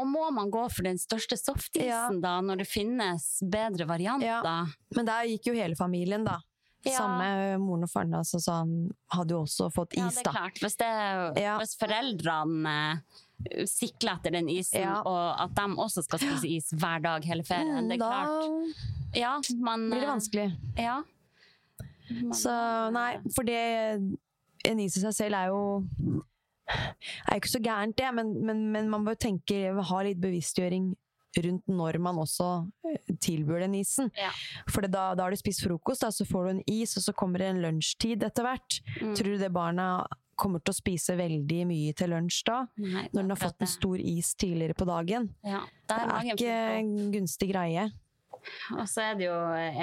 Og 0.00 0.06
må 0.08 0.30
man 0.32 0.48
gå 0.54 0.64
for 0.72 0.88
den 0.88 0.96
største 1.02 1.36
softisen 1.36 1.84
Ja. 1.90 2.06
da, 2.24 2.38
når 2.40 2.62
det 2.64 2.68
finnes 2.70 3.26
bedre 3.44 3.84
varianter? 3.90 4.40
Ja. 4.40 4.64
Men 4.96 5.04
der 5.10 5.28
gikk 5.28 5.50
jo 5.52 5.58
hele 5.58 5.76
familien, 5.76 6.24
da. 6.24 6.38
Ja. 6.84 6.96
Samme 6.98 7.58
moren 7.62 7.84
og 7.86 7.90
faren 7.92 8.14
altså, 8.18 8.38
hadde 9.14 9.34
jo 9.36 9.42
også 9.44 9.68
fått 9.72 9.92
is, 9.94 10.00
da. 10.00 10.02
Ja, 10.02 10.10
det 10.10 10.26
er 10.26 10.32
klart. 10.32 10.58
Hvis, 10.64 10.76
det, 10.80 11.42
Ja. 11.42 11.58
hvis 11.60 11.76
foreldrene 11.78 12.74
eh, 13.50 13.64
sikler 13.70 14.16
etter 14.18 14.30
den 14.34 14.48
isen, 14.50 14.80
Ja. 14.80 14.96
og 15.06 15.40
at 15.44 15.54
de 15.54 15.66
også 15.78 16.02
skal 16.02 16.18
spise 16.18 16.48
is 16.48 16.70
hver 16.74 16.98
dag 17.02 17.24
hele 17.24 17.44
ferien, 17.46 17.88
det 17.88 18.00
er 18.00 18.02
da 18.02 18.10
klart. 18.10 18.84
Ja, 19.14 19.32
man 19.60 19.88
blir 19.90 20.00
det 20.00 20.08
eh, 20.08 20.14
vanskelig. 20.14 20.48
Ja. 20.78 21.02
Man- 22.10 22.32
Så 22.34 22.90
nei, 22.92 23.18
for 23.34 23.42
det 23.44 24.16
En 24.64 24.78
is 24.80 24.96
i 24.96 25.00
seg 25.00 25.14
selv 25.14 25.34
er 25.34 25.46
jo 25.48 25.82
er 26.72 27.34
ikke 27.36 27.50
så 27.50 27.58
gærent, 27.62 27.96
det, 27.98 28.14
men, 28.14 28.28
men, 28.46 28.60
men 28.72 28.88
man 28.90 29.04
bør 29.04 29.14
tenke 29.18 29.72
ha 29.82 30.02
litt 30.02 30.20
bevisstgjøring 30.22 30.92
rundt 31.38 31.66
når 31.68 31.98
man 32.02 32.16
også 32.22 32.48
eh, 32.88 33.14
tilbyr 33.22 33.60
den 33.64 33.74
isen. 33.80 34.10
Ja. 34.18 34.30
For 34.68 34.82
da, 34.86 35.14
da 35.14 35.22
har 35.26 35.30
du 35.30 35.36
spist 35.40 35.64
frokost, 35.64 36.02
da, 36.04 36.10
så 36.12 36.26
får 36.28 36.44
du 36.44 36.50
en 36.56 36.62
is, 36.66 36.96
og 36.96 37.02
så 37.06 37.14
kommer 37.16 37.38
det 37.42 37.48
en 37.52 37.62
lunsjtid 37.62 38.22
etter 38.26 38.44
hvert. 38.44 38.80
Mm. 39.00 39.14
Tror 39.16 39.32
du 39.32 39.38
det 39.38 39.52
barna 39.52 39.88
kommer 40.42 40.62
til 40.64 40.72
å 40.72 40.78
spise 40.80 41.14
veldig 41.18 41.60
mye 41.68 41.92
til 41.94 42.10
lunsj 42.10 42.42
da? 42.48 42.60
Nei, 42.80 43.04
Når 43.12 43.20
den 43.22 43.30
har 43.34 43.40
fått 43.42 43.60
en 43.62 43.70
stor 43.70 44.00
is 44.00 44.34
tidligere 44.34 44.74
på 44.74 44.86
dagen? 44.88 45.30
ja, 45.44 45.60
Det 45.88 45.98
er 45.98 46.08
magen 46.08 46.36
ikke 46.36 46.54
en 46.78 46.92
gunstig 47.12 47.50
greie. 47.52 47.88
Og 48.74 48.86
så 48.90 49.04
er 49.12 49.14
det 49.20 49.28
jo 49.28 49.36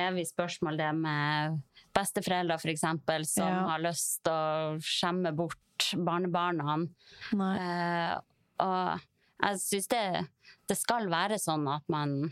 evig 0.04 0.26
spørsmål 0.28 0.78
det 0.82 0.90
med 0.98 1.62
besteforeldre 1.96 2.58
for 2.60 2.70
eksempel, 2.74 3.24
som 3.26 3.48
Ja. 3.48 3.62
har 3.70 3.80
lyst 3.80 4.24
til 4.24 4.34
å 4.34 4.80
skjemme 4.84 5.32
bort 5.36 5.56
barnebarna. 5.96 6.76
Nei. 7.40 7.54
Eh, 7.58 8.20
og 8.60 9.00
jeg 9.42 9.60
syns 9.64 9.88
det, 9.92 10.04
det 10.70 10.78
skal 10.78 11.08
være 11.10 11.38
sånn 11.40 11.68
at 11.72 11.84
man 11.90 12.32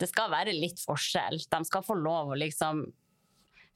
Det 0.00 0.08
skal 0.08 0.30
være 0.32 0.54
litt 0.56 0.78
forskjell. 0.80 1.36
De 1.52 1.58
skal 1.68 1.82
få 1.84 1.92
lov 1.94 2.30
å 2.32 2.38
liksom 2.40 2.86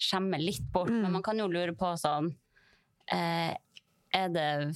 skjemme 0.01 0.39
litt 0.41 0.65
bort, 0.73 0.89
Mm. 0.89 1.03
men 1.03 1.13
man 1.13 1.23
kan 1.23 1.37
jo 1.39 1.47
lure 1.47 1.75
på 1.77 1.93
sånn 2.01 2.31
eh, 3.13 3.55
Er 4.15 4.29
det 4.33 4.75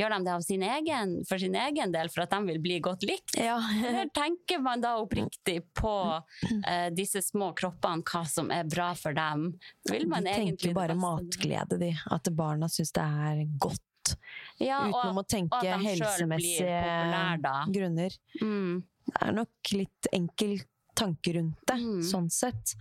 Gjør 0.00 0.14
de 0.14 0.24
det 0.24 0.32
av 0.32 0.40
sin 0.40 0.62
egen, 0.64 1.10
for 1.28 1.36
sin 1.38 1.54
egen 1.54 1.92
del, 1.92 2.08
for 2.08 2.22
at 2.22 2.30
de 2.32 2.38
vil 2.46 2.58
bli 2.64 2.78
godt 2.80 3.02
likt? 3.04 3.34
Ja. 3.36 3.58
Eller 3.84 4.06
tenker 4.16 4.62
man 4.64 4.80
da 4.80 4.94
oppriktig 4.96 5.58
på 5.76 5.92
eh, 6.64 6.88
disse 6.96 7.20
små 7.20 7.50
kroppene, 7.52 8.00
hva 8.08 8.22
som 8.26 8.48
er 8.50 8.64
bra 8.64 8.94
for 8.96 9.12
dem? 9.12 9.58
Vil 9.90 10.06
man 10.08 10.24
De 10.24 10.30
egentlig 10.32 10.70
tenker 10.70 10.78
bare 10.78 10.96
matglede, 10.96 11.76
de. 11.82 11.90
At 12.16 12.30
barna 12.32 12.70
syns 12.72 12.94
det 12.96 13.04
er 13.04 13.42
godt. 13.60 13.82
Ja, 14.58 14.86
og- 14.88 15.16
å 15.16 15.26
tenke 15.26 15.60
helsemessige 15.82 16.80
grunner. 17.72 18.10
Mm. 18.42 18.82
Det 19.06 19.22
er 19.22 19.32
nok 19.32 19.72
litt 19.72 20.06
enkel 20.12 20.60
tanke 20.94 21.34
rundt 21.34 21.56
det, 21.66 21.76
Mm. 21.76 22.00
sånn 22.02 22.30
sett. 22.30 22.74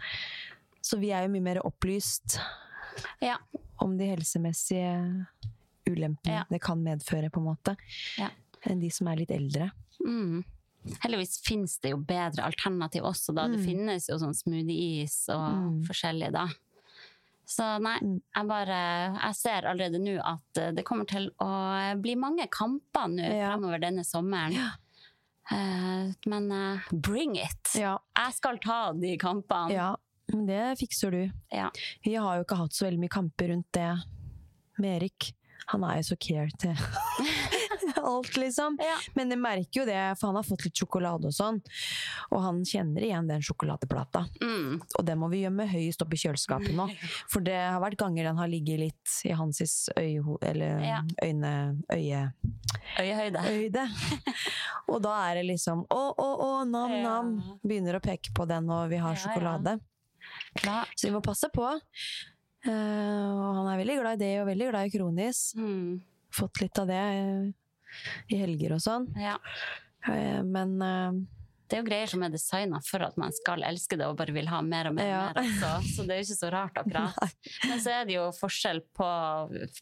Så 0.82 1.00
vi 1.00 1.12
er 1.12 1.24
jo 1.24 1.30
mye 1.30 1.42
mer 1.42 1.62
opplyst 1.64 2.40
Ja. 3.22 3.38
om 3.80 3.98
de 3.98 4.06
helsemessige 4.06 5.26
ulempene 5.88 6.34
Ja. 6.40 6.44
det 6.50 6.62
kan 6.62 6.84
medføre, 6.84 7.30
på 7.32 7.38
en 7.38 7.56
måte, 7.56 7.78
Ja. 8.18 8.30
enn 8.66 8.80
de 8.80 8.90
som 8.90 9.08
er 9.08 9.16
litt 9.18 9.30
eldre. 9.32 9.72
Mm. 10.06 10.44
Heldigvis 11.04 11.40
finnes 11.42 11.78
det 11.82 11.92
jo 11.92 11.98
bedre 11.98 12.44
alternativ 12.44 13.04
også, 13.04 13.34
da. 13.36 13.48
Det 13.48 13.60
Mm. 13.60 13.66
finnes 13.66 14.08
jo 14.10 14.16
sånn 14.16 14.34
smoothie-is 14.36 15.30
og 15.30 15.54
Mm. 15.54 15.84
forskjellig, 15.86 16.32
da. 16.32 16.48
Så 17.50 17.66
nei, 17.82 17.96
Mm. 18.04 18.20
jeg 18.36 18.48
bare 18.48 18.80
Jeg 19.18 19.36
ser 19.36 19.66
allerede 19.66 19.98
nå 20.00 20.20
at 20.22 20.58
eh, 20.62 20.72
det 20.78 20.84
kommer 20.86 21.08
til 21.10 21.32
å 21.42 21.50
bli 22.02 22.14
mange 22.16 22.46
kamper 22.54 23.08
nå 23.10 23.24
Ja. 23.26 23.50
fremover 23.56 23.80
denne 23.82 24.04
sommeren. 24.06 24.54
Eh, 25.52 26.12
men 26.30 26.52
eh, 26.52 26.80
bring 26.94 27.36
it! 27.42 27.72
Ja. 27.76 27.98
Jeg 28.16 28.34
skal 28.38 28.60
ta 28.62 28.94
de 28.94 29.16
kampene. 29.18 29.74
ja, 29.74 29.96
men 30.32 30.46
det 30.46 30.78
fikser 30.78 31.12
du. 31.12 31.32
Ja. 31.52 31.72
Vi 32.06 32.14
har 32.16 32.38
jo 32.38 32.44
ikke 32.46 32.58
hatt 32.62 32.72
så 32.78 32.86
veldig 32.86 33.00
mye 33.02 33.10
kamper 33.18 33.50
rundt 33.50 33.72
det 33.74 33.90
med 34.78 35.02
Erik. 35.02 35.34
Han 35.74 35.84
er 35.84 35.98
jo 36.04 36.14
så 36.14 36.18
care 36.22 36.50
til 36.62 36.76
alt, 38.12 38.38
liksom. 38.38 38.78
Ja. 38.82 38.96
Men 39.18 39.34
jeg 39.34 39.42
merker 39.42 39.82
jo 39.82 39.86
det, 39.90 40.00
for 40.20 40.30
han 40.30 40.40
har 40.40 40.48
fått 40.48 40.66
litt 40.68 40.80
sjokolade 40.82 41.30
og 41.30 41.36
sånn. 41.36 41.60
Og 42.32 42.42
han 42.44 42.62
kjenner 42.68 43.06
igjen 43.06 43.30
den 43.30 43.44
sjokoladeplata. 43.46 44.26
Mm. 44.42 44.80
Og 44.82 45.06
den 45.08 45.20
må 45.22 45.30
vi 45.32 45.44
gjemme 45.44 45.68
høyest 45.70 46.04
oppe 46.06 46.18
i 46.18 46.22
kjøleskapet 46.24 46.74
nå. 46.78 46.88
For 47.32 47.46
det 47.46 47.58
har 47.60 47.80
vært 47.84 48.00
ganger 48.00 48.30
den 48.30 48.40
har 48.42 48.52
ligget 48.52 48.84
litt 48.84 49.16
i 49.30 49.34
hans 49.36 49.62
øye, 49.98 50.38
eller 50.42 50.84
Ja. 50.86 51.02
øyne, 51.24 51.54
øye, 51.94 52.24
Øyehøyde. 53.00 53.44
øyde. 53.50 53.86
Og 54.92 55.02
da 55.04 55.14
er 55.30 55.40
det 55.40 55.46
liksom 55.50 55.86
å, 55.90 56.02
å, 56.18 56.28
å, 56.46 56.50
nam-nam. 56.66 57.36
Begynner 57.64 58.00
å 58.00 58.04
peke 58.04 58.34
på 58.36 58.48
den 58.50 58.68
når 58.70 58.90
vi 58.94 59.00
har 59.02 59.16
Ja, 59.18 59.22
sjokolade. 59.24 59.80
Så 60.96 61.08
vi 61.08 61.14
må 61.14 61.22
passe 61.26 61.50
på. 61.54 61.66
Uh, 62.68 63.30
og 63.40 63.56
han 63.62 63.68
er 63.72 63.80
veldig 63.80 63.98
glad 64.02 64.20
i 64.20 64.26
det, 64.26 64.34
og 64.42 64.50
veldig 64.50 64.70
glad 64.74 64.90
i 64.90 64.94
kronis. 64.94 65.44
Mm. 65.56 66.02
Fått 66.36 66.60
litt 66.62 66.78
av 66.82 66.90
det 66.90 67.00
eh, 67.00 67.46
i 68.30 68.36
helger 68.42 68.74
og 68.78 68.82
sånn. 68.82 69.08
Ja. 69.20 69.38
Eh, 70.08 70.42
men 70.44 70.82
eh, 70.82 71.12
Det 71.70 71.78
er 71.78 71.82
jo 71.84 71.88
greier 71.90 72.08
som 72.10 72.24
er 72.26 72.30
designa 72.34 72.80
for 72.82 73.04
at 73.06 73.16
man 73.22 73.32
skal 73.32 73.62
elske 73.62 73.96
det 74.00 74.08
og 74.08 74.16
bare 74.18 74.34
vil 74.34 74.48
ha 74.50 74.60
mer 74.66 74.88
og 74.90 74.96
mer. 74.98 75.06
Ja. 75.06 75.20
mer 75.36 75.44
også. 75.44 75.74
Så 75.96 76.06
det 76.08 76.16
er 76.16 76.22
jo 76.24 76.26
ikke 76.26 76.40
så 76.40 76.50
rart, 76.52 76.80
akkurat. 76.82 77.36
Men 77.70 77.80
så 77.84 77.92
er 77.94 78.06
det 78.10 78.16
jo 78.16 78.24
forskjell 78.34 78.80
på 78.98 79.10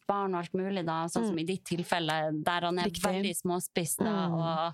barn 0.08 0.36
og 0.36 0.42
alt 0.42 0.54
mulig, 0.60 0.84
da. 0.86 1.06
Sånn 1.08 1.30
som 1.30 1.40
i 1.40 1.46
ditt 1.48 1.64
tilfelle, 1.70 2.18
der 2.44 2.68
han 2.68 2.78
er 2.80 2.90
Mm. 2.90 2.92
Riktig. 2.92 3.06
veldig 3.08 3.36
småspist 3.40 4.04
da, 4.04 4.28
Mm. 4.28 4.34
og 4.36 4.74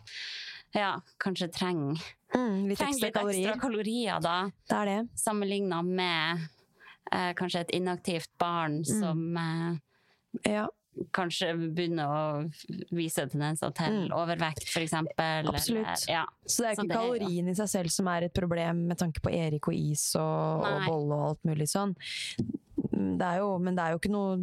ja, 0.74 1.00
kanskje 1.22 1.52
trenger, 1.54 2.02
mm, 2.34 2.68
litt 2.70 2.80
treng 2.80 2.90
ekstra 2.96 3.06
litt 3.06 3.14
kalorier. 3.14 3.50
ekstra 3.54 3.62
kalorier, 3.62 4.20
da. 4.22 4.50
Det 4.70 4.78
er 4.82 4.86
det. 4.90 5.10
Sammenligna 5.16 5.84
med 5.86 6.48
eh, 7.12 7.34
kanskje 7.38 7.60
et 7.62 7.72
inaktivt 7.78 8.30
barn 8.40 8.80
Mm. 8.82 8.86
som 9.00 9.38
eh, 9.38 10.50
Ja, 10.50 10.68
kanskje 11.14 11.52
begynner 11.74 12.06
å 12.06 12.52
vise 12.94 13.26
tendenser 13.30 13.72
til 13.78 13.94
Mm. 13.94 14.12
overvekt, 14.18 14.66
eksempel. 14.82 15.50
Absolutt. 15.50 15.86
Eller, 15.88 16.06
ja. 16.08 16.26
Så 16.46 16.64
det 16.64 16.70
er 16.70 16.78
ikke 16.78 16.88
det 16.88 16.98
kalorien 16.98 17.50
i 17.50 17.56
seg 17.58 17.70
selv 17.70 17.90
som 17.90 18.08
er 18.08 18.24
et 18.28 18.34
problem 18.34 18.88
med 18.88 18.98
tanke 18.98 19.22
på 19.22 19.32
Erik 19.34 19.68
og 19.68 19.74
is 19.74 20.16
og, 20.16 20.64
og 20.68 20.86
bolle 20.88 21.18
og 21.18 21.30
alt 21.32 21.44
mulig 21.50 21.68
sånn. 21.72 21.96
Det 23.18 23.32
jo, 23.40 23.58
men 23.60 23.76
det 23.76 23.84
er 23.84 23.92
jo 23.96 24.00
ikke 24.02 24.14
noe 24.14 24.38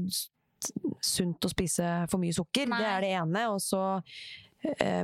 sunt 1.01 1.47
å 1.47 1.51
spise 1.51 1.87
for 2.11 2.21
mye 2.21 2.35
sukker. 2.37 2.69
Nei. 2.69 2.79
Det 2.83 2.91
er 2.91 3.01
det 3.07 3.13
ene. 3.23 3.45
Og 3.55 3.61
så 3.65 4.03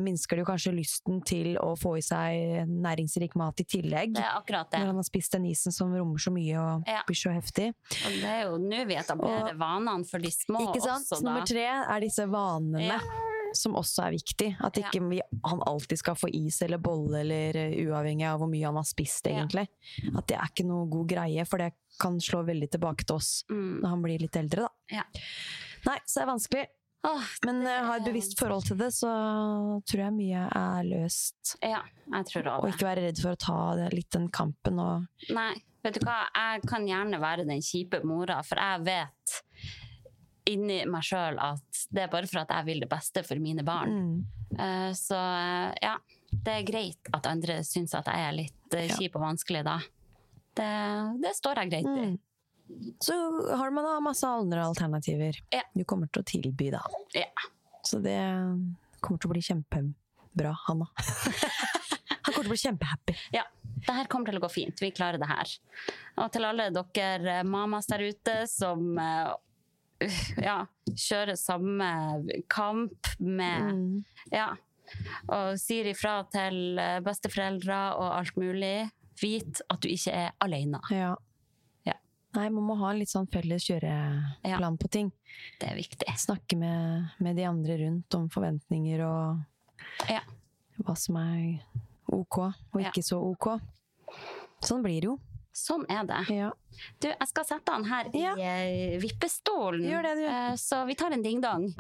minsker 0.02 0.36
det 0.36 0.44
jo 0.44 0.48
kanskje 0.50 0.72
lysten 0.76 1.20
til 1.24 1.56
å 1.62 1.70
få 1.80 1.94
i 1.98 2.02
seg 2.04 2.68
næringsrik 2.68 3.36
mat 3.40 3.60
i 3.60 3.64
tillegg. 3.64 4.14
Det 4.14 4.22
er 4.24 4.36
akkurat 4.36 4.70
det. 4.70 4.80
Når 4.82 4.86
han 4.92 4.96
har 5.00 5.06
spist 5.08 5.32
den 5.32 5.46
isen 5.50 5.72
som 5.72 5.94
rommer 5.96 6.18
så 6.22 6.32
mye 6.34 6.56
og 6.60 6.84
Ja. 6.86 7.02
blir 7.08 7.16
så 7.16 7.32
heftig. 7.32 7.70
Og 8.06 8.12
det 8.20 8.24
er 8.24 8.42
jo 8.44 8.58
nå 8.58 8.84
vi 8.86 8.94
etablerer 9.00 9.56
vanene 9.56 10.04
for 10.08 10.18
de 10.18 10.28
små 10.30 10.60
Ikke 10.74 10.82
sant? 10.82 11.06
også, 11.08 11.22
da. 11.22 11.30
nummer 11.30 11.46
tre 11.46 11.64
er 11.64 12.00
disse 12.00 12.26
vanene. 12.28 12.82
Ja. 12.86 13.00
Som 13.54 13.72
også 13.78 14.04
er 14.04 14.10
viktig. 14.12 14.56
At 14.60 14.76
Ja. 14.76 14.82
ikke 14.90 15.08
vi, 15.08 15.20
han 15.44 15.60
alltid 15.64 15.98
skal 15.98 16.14
få 16.14 16.28
is 16.34 16.60
eller 16.62 16.76
bolle, 16.78 17.20
eller 17.20 17.56
eh, 17.56 17.86
uavhengig 17.86 18.26
av 18.28 18.40
hvor 18.40 18.50
mye 18.50 18.66
han 18.66 18.74
har 18.76 18.84
spist, 18.84 19.24
Ja. 19.26 19.38
egentlig. 19.46 19.68
At 20.16 20.26
det 20.26 20.36
er 20.36 20.48
ikke 20.52 20.66
noe 20.66 20.86
god 20.90 21.06
greie, 21.08 21.46
for 21.46 21.56
det 21.58 21.72
kan 21.98 22.18
slå 22.18 22.44
veldig 22.44 22.68
tilbake 22.70 23.06
til 23.06 23.16
oss 23.16 23.44
Mm. 23.48 23.80
når 23.80 23.88
han 23.88 24.02
blir 24.02 24.18
litt 24.20 24.36
eldre, 24.36 24.66
da. 24.66 24.68
Ja. 24.90 25.02
Nei, 25.86 25.98
så 26.04 26.20
det 26.20 26.22
er 26.28 26.32
vanskelig. 26.34 26.66
Åh, 27.06 27.22
Men 27.46 27.60
det 27.62 27.70
har 27.70 27.84
ha 27.86 27.96
et 28.00 28.04
bevisst 28.08 28.34
forhold 28.38 28.64
til 28.66 28.78
det, 28.80 28.88
så 28.96 29.10
tror 29.86 30.00
jeg 30.02 30.14
mye 30.16 30.42
er 30.58 30.86
løst. 30.88 31.54
Ja, 31.62 31.82
jeg 32.12 32.26
tror 32.32 32.48
Og 32.48 32.52
også 32.56 32.66
det. 32.66 32.74
ikke 32.74 32.88
være 32.88 33.04
redd 33.06 33.20
for 33.22 33.30
å 33.36 33.40
ta 33.46 33.58
det, 33.78 33.88
litt 33.94 34.10
den 34.16 34.28
kampen 34.34 34.80
og 34.82 35.06
Nei, 35.30 35.52
vet 35.86 36.00
du 36.00 36.06
hva, 36.06 36.18
jeg 36.34 36.64
kan 36.66 36.86
gjerne 36.88 37.20
være 37.22 37.46
den 37.46 37.62
kjipe 37.62 38.02
mora, 38.04 38.40
for 38.42 38.58
jeg 38.58 38.82
vet 38.88 39.36
inni 40.50 40.80
meg 40.86 41.02
sjøl 41.06 41.38
at 41.42 41.84
det 41.90 42.04
er 42.04 42.10
bare 42.12 42.28
for 42.30 42.42
at 42.44 42.52
jeg 42.54 42.66
vil 42.68 42.82
det 42.84 42.90
beste 42.90 43.22
for 43.26 43.38
mine 43.42 43.64
barn. 43.66 43.94
mm. 43.94 44.24
Uh, 44.56 44.92
Så 44.94 45.16
uh, 45.18 45.72
ja, 45.82 45.96
det 46.30 46.52
er 46.60 46.66
greit 46.68 47.08
at 47.14 47.26
andre 47.26 47.60
syns 47.66 47.94
at 47.98 48.06
jeg 48.06 48.28
er 48.28 48.32
litt 48.42 48.76
Ja. 48.76 48.94
kjip 48.98 49.14
og 49.18 49.22
vanskelig 49.22 49.62
da. 49.66 49.78
Det, 50.56 50.68
det 51.22 51.32
står 51.36 51.60
jeg 51.62 51.70
greit 51.70 51.86
i. 51.90 52.06
Mm. 52.10 52.18
Så 53.00 53.14
har 53.56 53.70
man 53.70 53.84
da 53.86 54.00
masse 54.02 54.26
andre 54.26 54.64
alternativer 54.66 55.38
Ja. 55.54 55.62
du 55.74 55.84
kommer 55.84 56.08
til 56.10 56.22
å 56.22 56.26
tilby, 56.26 56.70
da. 56.74 56.82
Ja. 57.14 57.28
Så 57.86 58.00
det 58.02 58.18
kommer 59.00 59.20
til 59.22 59.30
å 59.30 59.32
bli 59.34 59.42
kjempebra, 59.46 60.52
han 60.66 60.82
òg. 60.82 60.90
han 62.26 62.34
kommer 62.34 62.42
til 62.42 62.50
å 62.50 62.54
bli 62.54 62.62
kjempehappy. 62.64 63.16
Ja, 63.36 63.44
det 63.86 63.94
her 64.00 64.10
kommer 64.10 64.26
til 64.32 64.40
å 64.40 64.44
gå 64.46 64.50
fint. 64.50 64.82
Vi 64.82 64.90
klarer 64.90 65.20
det 65.22 65.28
her. 65.30 65.52
Og 66.18 66.30
til 66.34 66.46
alle 66.48 66.70
dere 66.74 67.38
eh, 67.40 67.46
mamas 67.46 67.86
der 67.86 68.02
ute 68.08 68.34
som 68.50 68.98
eh, 68.98 70.08
ja, 70.42 70.58
kjører 70.90 71.38
samme 71.40 71.90
kamp 72.52 73.12
med 73.18 73.70
Mm. 73.76 74.04
Ja. 74.34 74.50
Og 75.34 75.56
sier 75.58 75.86
ifra 75.90 76.20
til 76.30 76.78
eh, 76.78 76.98
besteforeldre 77.02 77.78
og 77.98 78.10
alt 78.20 78.36
mulig. 78.38 78.88
Vit 79.22 79.62
at 79.72 79.80
du 79.82 79.88
ikke 79.88 80.12
er 80.12 80.34
alene. 80.44 80.78
Ja. 80.92 81.14
Ja. 82.36 82.40
Nei, 82.42 82.48
man 82.52 82.64
må 82.68 82.76
ha 82.78 82.90
en 82.92 82.98
litt 83.00 83.08
sånn 83.12 83.28
felles 83.32 83.64
kjøreplan 83.64 84.76
på 84.78 84.90
ting. 84.92 85.12
Det 85.60 85.70
er 85.70 85.76
viktig. 85.78 86.06
Snakke 86.20 86.56
med, 86.60 87.08
med 87.24 87.36
de 87.36 87.44
andre 87.48 87.78
rundt 87.84 88.14
om 88.18 88.28
forventninger 88.28 89.00
og 89.06 90.10
Ja. 90.10 90.20
hva 90.84 90.96
som 90.96 91.16
er 91.16 91.62
ok 92.12 92.38
og 92.38 92.80
Ja. 92.80 92.90
ikke 92.90 93.02
så 93.02 93.20
ok. 93.22 93.60
Sånn 94.62 94.82
blir 94.84 95.00
det 95.00 95.08
jo. 95.10 95.18
Sånn 95.56 95.86
er 95.88 96.04
det. 96.04 96.20
Ja. 96.36 96.50
Du, 97.00 97.08
jeg 97.08 97.28
skal 97.28 97.44
sette 97.48 97.72
han 97.72 97.84
her 97.88 98.10
Ja. 98.12 98.34
i 98.36 98.42
eh, 98.94 98.98
vippestolen. 99.00 99.86
Gjør 99.88 100.02
det, 100.02 100.16
du. 100.20 100.26
Eh, 100.26 100.54
Så 100.56 100.84
vi 100.86 100.94
tar 100.94 101.12
en 101.12 101.22
ding-dong. 101.22 101.72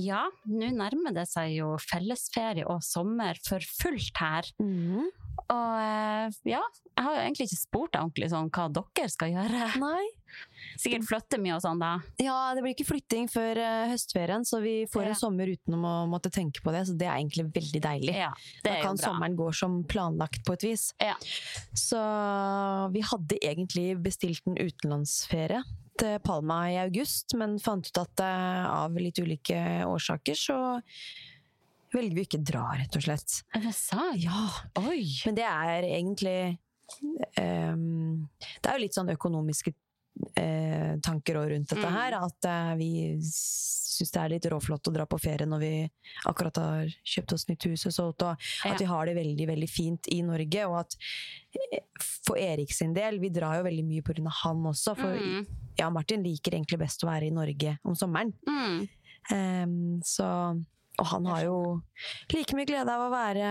Ja, 0.00 0.22
nå 0.48 0.70
nærmer 0.72 1.12
det 1.14 1.26
seg 1.28 1.52
jo 1.58 1.74
fellesferie 1.82 2.64
og 2.66 2.80
sommer 2.82 3.36
for 3.46 3.60
fullt 3.60 4.16
her. 4.22 4.42
Mhm. 4.58 5.08
Og 5.50 5.76
eh, 5.82 6.38
ja, 6.52 6.60
jeg 6.94 7.04
har 7.06 7.16
jo 7.16 7.22
egentlig 7.24 7.46
ikke 7.48 7.58
spurt 7.58 7.92
deg 7.94 8.04
ordentlig 8.04 8.28
sånn 8.30 8.50
hva 8.54 8.66
dere 8.70 9.10
skal 9.10 9.32
gjøre. 9.34 9.68
Nei. 9.82 10.06
Sikkert 10.78 11.08
flytte 11.08 11.40
mye 11.42 11.56
og 11.56 11.62
sånn, 11.64 11.80
da. 11.82 11.96
Ja, 12.22 12.52
det 12.54 12.62
blir 12.62 12.76
ikke 12.76 12.86
flytting 12.86 13.26
før 13.32 13.58
uh, 13.58 13.88
høstferien, 13.90 14.44
så 14.46 14.60
vi 14.62 14.74
får 14.92 15.08
Ja. 15.08 15.10
en 15.10 15.18
sommer 15.18 15.50
uten 15.50 15.74
å 15.74 15.94
måtte 16.10 16.30
tenke 16.30 16.62
på 16.62 16.70
det. 16.74 16.84
Så 16.86 16.94
det 17.00 17.08
er 17.08 17.16
egentlig 17.18 17.48
veldig 17.56 17.82
deilig. 17.82 18.14
Ja, 18.14 18.30
det 18.62 18.76
da 18.76 18.78
kan 18.84 19.00
sommeren 19.00 19.34
gå 19.38 19.48
som 19.56 19.80
planlagt 19.90 20.44
på 20.46 20.54
et 20.54 20.68
vis. 20.68 20.90
Ja. 21.02 21.16
Så 21.74 21.98
vi 22.94 23.02
hadde 23.10 23.40
egentlig 23.42 23.88
bestilt 24.04 24.46
en 24.46 24.60
utenlandsferie 24.60 25.64
til 26.00 26.22
Palma 26.24 26.62
i 26.70 26.78
august, 26.80 27.34
men 27.36 27.58
fant 27.60 27.90
ut 27.90 27.98
at 28.04 28.22
uh, 28.22 28.84
av 28.86 28.94
litt 29.02 29.18
ulike 29.18 29.58
årsaker 29.88 30.38
så 30.38 30.60
velger 31.92 32.14
vi 32.14 32.24
ikke 32.26 32.42
dra, 32.44 32.64
rett 32.78 32.96
og 32.96 33.02
slett. 33.02 33.42
Er 33.54 33.60
det 33.66 33.74
sant? 33.74 34.18
Ja, 34.22 34.46
Oi! 34.84 35.04
men 35.26 35.34
det 35.38 35.44
er 35.46 35.82
egentlig 35.88 36.58
um, 37.38 38.28
Det 38.40 38.66
er 38.70 38.76
jo 38.78 38.82
litt 38.84 38.96
sånn 38.98 39.12
økonomiske 39.14 39.72
uh, 39.74 40.94
tanker 41.04 41.38
òg 41.40 41.52
rundt 41.54 41.70
dette 41.72 41.86
Mm. 41.86 41.94
her. 41.96 42.16
At 42.26 42.48
uh, 42.50 42.74
vi 42.78 42.90
syns 43.20 44.10
det 44.14 44.20
er 44.22 44.32
litt 44.32 44.46
råflott 44.48 44.88
å 44.88 44.92
dra 44.94 45.04
på 45.06 45.18
ferie 45.20 45.46
når 45.46 45.60
vi 45.60 45.72
akkurat 46.30 46.56
har 46.56 46.92
kjøpt 47.04 47.34
oss 47.36 47.46
nytt 47.50 47.66
hus 47.68 47.86
og 47.86 47.92
solgt, 47.92 48.22
og 48.24 48.46
Ja. 48.64 48.72
at 48.72 48.80
vi 48.80 48.86
har 48.88 49.06
det 49.06 49.14
veldig 49.18 49.46
veldig 49.50 49.68
fint 49.70 50.08
i 50.14 50.22
Norge. 50.24 50.64
Og 50.70 50.78
at 50.80 50.96
eh, 51.52 51.82
for 52.24 52.36
Erik 52.40 52.72
sin 52.72 52.94
del, 52.96 53.18
vi 53.20 53.28
drar 53.34 53.58
jo 53.60 53.66
veldig 53.68 53.84
mye 53.84 54.02
pga. 54.02 54.30
han 54.44 54.62
også. 54.72 54.96
For 54.96 55.14
Mm. 55.20 55.46
ja, 55.78 55.90
Martin 55.90 56.22
liker 56.24 56.52
egentlig 56.56 56.78
best 56.78 57.04
å 57.04 57.08
være 57.10 57.26
i 57.28 57.30
Norge 57.30 57.78
om 57.84 57.94
sommeren. 57.94 58.32
Mm. 58.48 58.88
Um, 59.30 60.00
så 60.02 60.26
og 61.00 61.06
han 61.14 61.28
har 61.30 61.44
jo 61.46 61.58
like 62.34 62.56
mye 62.58 62.68
glede 62.68 62.92
av 62.92 63.06
å 63.06 63.12
være, 63.12 63.50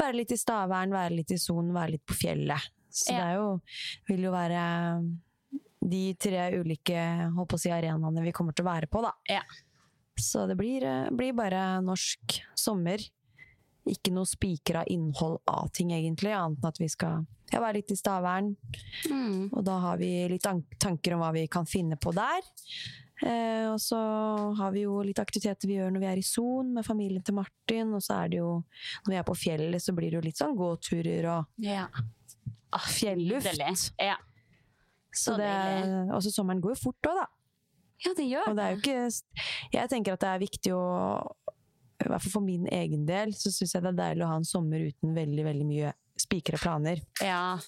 være 0.00 0.18
litt 0.18 0.34
i 0.34 0.40
Stavern, 0.40 0.94
være 0.94 1.16
litt 1.20 1.34
i 1.34 1.38
sonen, 1.40 1.72
være 1.76 1.96
litt 1.96 2.06
på 2.08 2.18
fjellet. 2.18 2.70
Så 2.92 3.14
Ja. 3.14 3.24
det 3.24 3.36
jo, 3.38 3.60
vil 4.10 4.26
jo 4.26 4.32
være 4.34 4.64
de 5.82 6.02
tre 6.14 6.50
ulike 6.58 7.06
holdt 7.34 7.50
på 7.50 7.58
å 7.58 7.62
si, 7.62 7.70
arenaene 7.72 8.22
vi 8.22 8.34
kommer 8.34 8.52
til 8.54 8.66
å 8.66 8.70
være 8.72 8.90
på, 8.90 9.02
da. 9.02 9.14
Ja. 9.30 9.42
Så 10.18 10.46
det 10.46 10.58
blir, 10.58 10.84
blir 11.16 11.32
bare 11.32 11.80
norsk 11.82 12.42
sommer 12.58 13.00
ikke 13.88 14.12
noe 14.14 14.28
spikra 14.28 14.84
innhold 14.86 15.40
av 15.50 15.70
ting, 15.74 15.90
egentlig, 15.94 16.30
annet 16.36 16.60
enn 16.62 16.68
at 16.70 16.78
vi 16.78 16.88
skal 16.92 17.24
ja, 17.50 17.58
være 17.60 17.80
litt 17.80 17.90
i 17.90 17.98
Stavern. 17.98 18.52
Mm. 19.10 19.48
Og 19.50 19.64
da 19.66 19.78
har 19.88 19.98
vi 20.00 20.10
litt 20.30 20.46
tanker 20.78 21.16
om 21.16 21.24
hva 21.24 21.32
vi 21.34 21.46
kan 21.50 21.66
finne 21.68 21.98
på 22.00 22.12
der. 22.14 22.46
Eh, 23.22 23.66
og 23.70 23.78
så 23.80 23.98
har 24.58 24.72
vi 24.74 24.82
jo 24.84 24.96
litt 25.06 25.20
aktiviteter 25.22 25.68
vi 25.70 25.76
gjør 25.78 25.92
når 25.94 26.02
vi 26.02 26.08
er 26.10 26.20
i 26.20 26.24
Son 26.26 26.72
med 26.74 26.86
familien 26.86 27.22
til 27.24 27.36
Martin. 27.38 27.92
Og 27.94 28.02
så 28.02 28.18
er 28.24 28.32
det 28.32 28.40
jo, 28.40 28.50
når 29.04 29.14
vi 29.14 29.20
er 29.20 29.26
på 29.28 29.36
fjellet, 29.38 29.82
så 29.84 29.94
blir 29.96 30.10
det 30.10 30.18
jo 30.18 30.24
litt 30.26 30.40
sånn 30.40 30.56
gåturer 30.58 31.28
og 31.36 31.62
Ja. 31.62 31.86
Ah, 32.72 32.86
fjelluft. 32.88 33.52
Ja. 34.00 34.16
Så 35.12 35.34
Så 35.34 35.36
det, 35.36 35.52
og 36.10 36.22
så 36.24 36.30
sommeren 36.32 36.62
går 36.64 36.72
jo 36.72 36.82
fort 36.86 37.08
òg, 37.10 37.18
da. 37.20 37.26
ja, 38.06 38.12
det 38.16 38.24
gjør 38.30 38.46
Og 38.48 38.54
det 38.56 38.64
er 38.64 38.70
jo 38.72 38.78
ikke 38.80 39.74
Jeg 39.76 39.90
tenker 39.92 40.14
at 40.14 40.22
det 40.24 40.30
er 40.30 40.40
viktig 40.40 40.72
å 40.72 40.84
I 42.00 42.06
hvert 42.08 42.22
fall 42.24 42.32
for 42.32 42.46
min 42.46 42.64
egen 42.72 43.04
del, 43.06 43.34
så 43.36 43.52
syns 43.52 43.74
jeg 43.76 43.84
det 43.84 43.90
er 43.92 43.98
deilig 44.00 44.24
å 44.24 44.30
ha 44.30 44.38
en 44.40 44.48
sommer 44.48 44.86
uten 44.88 45.12
veldig, 45.14 45.44
veldig 45.44 45.66
mye 45.68 45.92
spikre 46.18 46.56
planer. 46.58 47.02
Ja. 47.20 47.58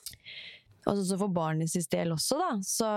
Og 0.88 1.04
så 1.04 1.18
for 1.20 1.28
barnets 1.32 1.76
del 1.92 2.12
også, 2.16 2.38
da, 2.40 2.48
så 2.64 2.88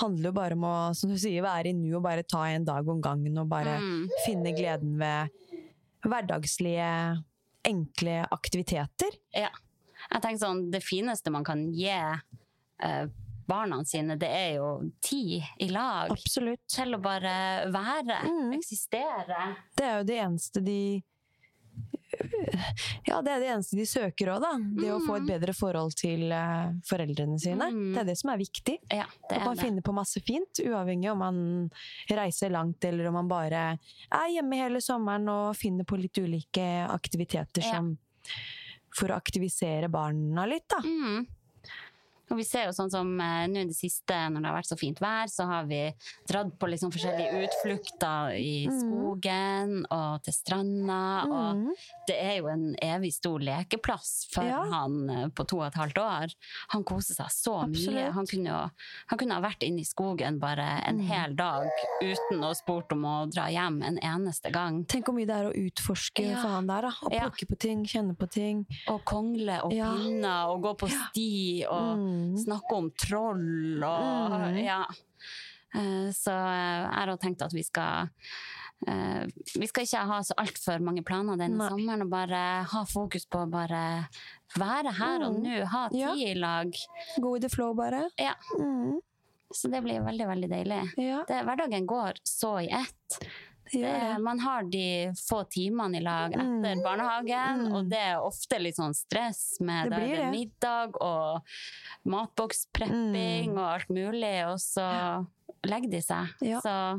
handler 0.00 0.30
jo 0.30 0.32
bare 0.36 0.56
om 0.58 0.64
å, 0.68 0.74
som 0.96 1.10
du 1.10 1.16
sier, 1.18 1.42
være 1.44 1.70
i 1.70 1.76
nu 1.76 1.96
og 1.96 2.02
bare 2.04 2.22
ta 2.28 2.44
en 2.52 2.64
dag 2.64 2.88
om 2.88 3.00
gangen 3.02 3.38
og 3.42 3.48
bare 3.48 3.78
Mm. 3.80 4.08
finne 4.26 4.52
gleden 4.56 4.96
ved 4.98 5.28
hverdagslige, 6.06 7.22
enkle 7.66 8.20
aktiviteter. 8.30 9.16
Ja. 9.34 9.50
Jeg 10.12 10.22
tenker 10.22 10.38
sånn, 10.44 10.66
det 10.70 10.82
fineste 10.86 11.32
man 11.34 11.44
kan 11.44 11.64
gi 11.74 11.88
eh, 11.90 13.06
barna 13.48 13.80
sine, 13.86 14.16
det 14.18 14.28
er 14.28 14.54
jo 14.58 14.68
tid 15.02 15.42
i 15.62 15.68
lag. 15.72 16.10
Absolutt. 16.14 16.60
Til 16.70 16.94
å 16.94 17.00
bare 17.02 17.66
være, 17.72 18.20
Mm. 18.26 18.52
eksistere. 18.58 19.56
Det 19.76 19.84
er 19.86 19.98
jo 19.98 20.04
det 20.04 20.18
eneste 20.20 20.62
de 20.64 21.02
Ja, 23.06 23.20
det 23.22 23.32
er 23.32 23.40
det 23.42 23.48
eneste 23.52 23.76
de 23.78 23.86
søker 23.88 24.30
òg, 24.34 24.40
da. 24.44 24.52
Det 24.80 24.90
å 24.94 24.98
få 25.04 25.18
et 25.20 25.26
bedre 25.28 25.54
forhold 25.56 25.94
til 25.98 26.26
uh, 26.32 26.72
foreldrene 26.88 27.38
sine. 27.42 27.68
Mm. 27.72 27.92
Det 27.94 28.02
er 28.02 28.08
det 28.10 28.16
som 28.20 28.32
er 28.32 28.40
viktig. 28.40 28.76
Ja, 28.92 29.06
det 29.28 29.38
At 29.40 29.44
man 29.46 29.56
det. 29.56 29.64
finner 29.66 29.86
på 29.86 29.94
masse 29.96 30.22
fint, 30.24 30.62
uavhengig 30.64 31.10
om 31.12 31.22
man 31.22 31.40
reiser 32.10 32.50
langt 32.54 32.84
eller 32.88 33.08
om 33.10 33.18
man 33.20 33.28
bare 33.30 33.64
er 33.76 34.28
hjemme 34.34 34.58
hele 34.60 34.80
sommeren 34.84 35.28
og 35.32 35.56
finner 35.58 35.86
på 35.88 35.98
litt 36.00 36.18
ulike 36.18 36.66
aktiviteter 36.90 37.62
Ja. 37.66 37.76
som 37.76 37.96
For 38.96 39.12
å 39.12 39.16
aktivisere 39.20 39.90
barna 39.92 40.46
litt, 40.48 40.64
da. 40.72 40.78
Mm. 40.80 41.26
Og 42.30 42.36
vi 42.40 42.42
ser 42.44 42.64
jo 42.66 42.72
sånn 42.74 42.90
som 42.90 43.20
eh, 43.20 43.46
nå 43.46 43.60
i 43.62 43.68
det 43.70 43.76
siste, 43.76 44.14
når 44.30 44.40
det 44.42 44.48
har 44.50 44.56
vært 44.58 44.70
så 44.72 44.78
fint 44.78 44.98
vær, 44.98 45.28
så 45.30 45.46
har 45.46 45.64
vi 45.70 45.82
dratt 46.26 46.58
på 46.58 46.66
liksom 46.72 46.90
forskjellige 46.90 47.44
utflukter 47.46 48.34
i 48.40 48.66
Mm. 48.66 48.80
skogen 48.82 49.86
og 49.94 50.22
til 50.24 50.32
stranda. 50.34 51.24
Og 51.26 51.56
Mm. 51.56 51.70
det 52.08 52.16
er 52.18 52.36
jo 52.40 52.48
en 52.48 52.74
evig 52.82 53.12
stor 53.14 53.38
lekeplass 53.38 54.26
for 54.32 54.42
Ja. 54.44 54.64
han 54.70 55.08
eh, 55.10 55.28
på 55.28 55.46
to 55.46 55.58
og 55.60 55.66
et 55.68 55.74
halvt 55.74 55.98
år. 55.98 56.34
Han 56.70 56.82
koser 56.84 57.14
seg 57.14 57.26
så 57.30 57.54
mye. 57.68 58.10
Han 58.12 58.26
kunne, 58.26 58.46
jo, 58.50 58.70
han 59.08 59.18
kunne 59.18 59.34
ha 59.34 59.40
vært 59.40 59.62
inne 59.62 59.80
i 59.80 59.84
skogen 59.84 60.38
bare 60.40 60.82
en 60.86 60.98
Mm. 60.98 61.06
hel 61.06 61.34
dag 61.34 61.68
uten 62.02 62.40
å 62.42 62.54
spurt 62.56 62.90
om 62.92 63.02
å 63.04 63.30
dra 63.32 63.46
hjem 63.48 63.82
en 63.84 63.98
eneste 64.02 64.50
gang. 64.52 64.84
Tenk 64.84 65.04
hvor 65.06 65.14
mye 65.14 65.26
det 65.26 65.36
er 65.36 65.50
å 65.52 65.54
utforske 65.70 66.24
Ja. 66.30 66.42
for 66.42 66.48
han 66.48 66.66
der. 66.66 66.82
da. 66.82 66.90
Å 66.90 67.12
Ja. 67.12 67.20
plukke 67.28 67.46
på 67.46 67.58
ting, 67.58 67.84
kjenne 67.84 68.16
på 68.16 68.28
ting. 68.30 68.66
Og 68.88 69.04
kongle 69.04 69.62
og 69.64 69.72
Ja. 69.72 69.92
pinne 69.94 70.46
og 70.48 70.62
gå 70.62 70.76
på 70.78 70.88
sti 70.90 71.64
og 71.70 71.96
Mm. 71.98 72.15
Snakke 72.42 72.76
om 72.76 72.90
troll 72.98 73.82
og 73.84 74.36
Mm. 74.40 74.60
ja. 74.64 74.84
Eh, 75.74 76.10
Så 76.14 76.32
eh, 76.32 76.82
jeg 76.86 77.08
har 77.08 77.16
tenkt 77.18 77.42
at 77.42 77.52
vi 77.52 77.62
skal 77.66 78.08
eh, 78.86 79.24
Vi 79.56 79.66
skal 79.66 79.84
ikke 79.84 80.04
ha 80.06 80.20
så 80.22 80.34
altfor 80.38 80.80
mange 80.84 81.02
planer 81.04 81.36
denne 81.40 81.56
Nei. 81.58 81.68
sommeren, 81.72 82.02
og 82.02 82.10
bare 82.10 82.64
ha 82.64 82.84
fokus 82.84 83.26
på 83.26 83.44
å 83.46 83.50
bare 83.50 84.08
være 84.56 84.92
her 84.98 85.22
og 85.26 85.34
Mm. 85.36 85.42
nå, 85.44 85.66
ha 85.66 85.88
tid 85.88 86.00
Ja. 86.00 86.12
i 86.14 86.34
lag. 86.34 86.72
Gå 87.18 87.36
i 87.36 87.40
the 87.40 87.48
flow, 87.48 87.74
bare. 87.74 88.08
Ja. 88.18 88.34
Mm. 88.58 89.00
Så 89.52 89.70
det 89.70 89.82
blir 89.82 90.02
veldig, 90.04 90.26
veldig 90.26 90.48
deilig. 90.50 90.92
Ja, 90.98 91.24
Det, 91.24 91.44
hverdagen 91.46 91.86
går 91.86 92.14
så 92.26 92.56
i 92.62 92.68
ett. 92.70 93.18
Det. 93.72 94.18
man 94.22 94.38
har 94.40 94.62
de 94.62 95.12
få 95.16 95.44
timene 95.50 95.96
i 95.98 96.00
lag 96.00 96.32
etter 96.32 96.74
Mm. 96.76 96.82
barnehagen, 96.82 97.66
Mm. 97.66 97.74
og 97.74 97.88
det 97.90 97.98
er 97.98 98.16
ofte 98.20 98.58
litt 98.60 98.76
sånn 98.76 98.94
stress 98.94 99.60
med 99.60 99.90
Det 99.90 99.98
det 100.00 100.30
middag 100.30 100.96
og 101.00 101.42
matboksprepping 102.04 103.50
Mm. 103.52 103.58
og 103.58 103.72
alt 103.74 103.88
mulig, 103.88 104.46
og 104.46 104.58
så 104.58 105.26
legger 105.64 105.90
de 105.90 106.00
seg. 106.02 106.28
Ja. 106.40 106.60
Så 106.60 106.96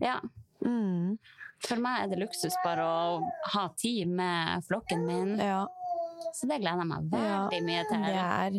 ja, 0.00 0.20
Mm. 0.64 1.18
for 1.60 1.76
meg 1.76 2.04
er 2.04 2.08
det 2.08 2.18
luksus 2.18 2.54
bare 2.64 2.80
å 2.82 3.22
ha 3.52 3.68
tid 3.68 4.08
med 4.08 4.62
flokken 4.64 5.06
min, 5.06 5.38
Ja. 5.38 5.66
så 6.34 6.48
det 6.48 6.60
gleder 6.60 6.78
jeg 6.78 6.86
meg 6.86 7.10
Ja, 7.12 7.48
veldig 7.48 7.62
mye 7.64 7.84
til. 7.88 8.02
Det 8.02 8.14
er, 8.14 8.52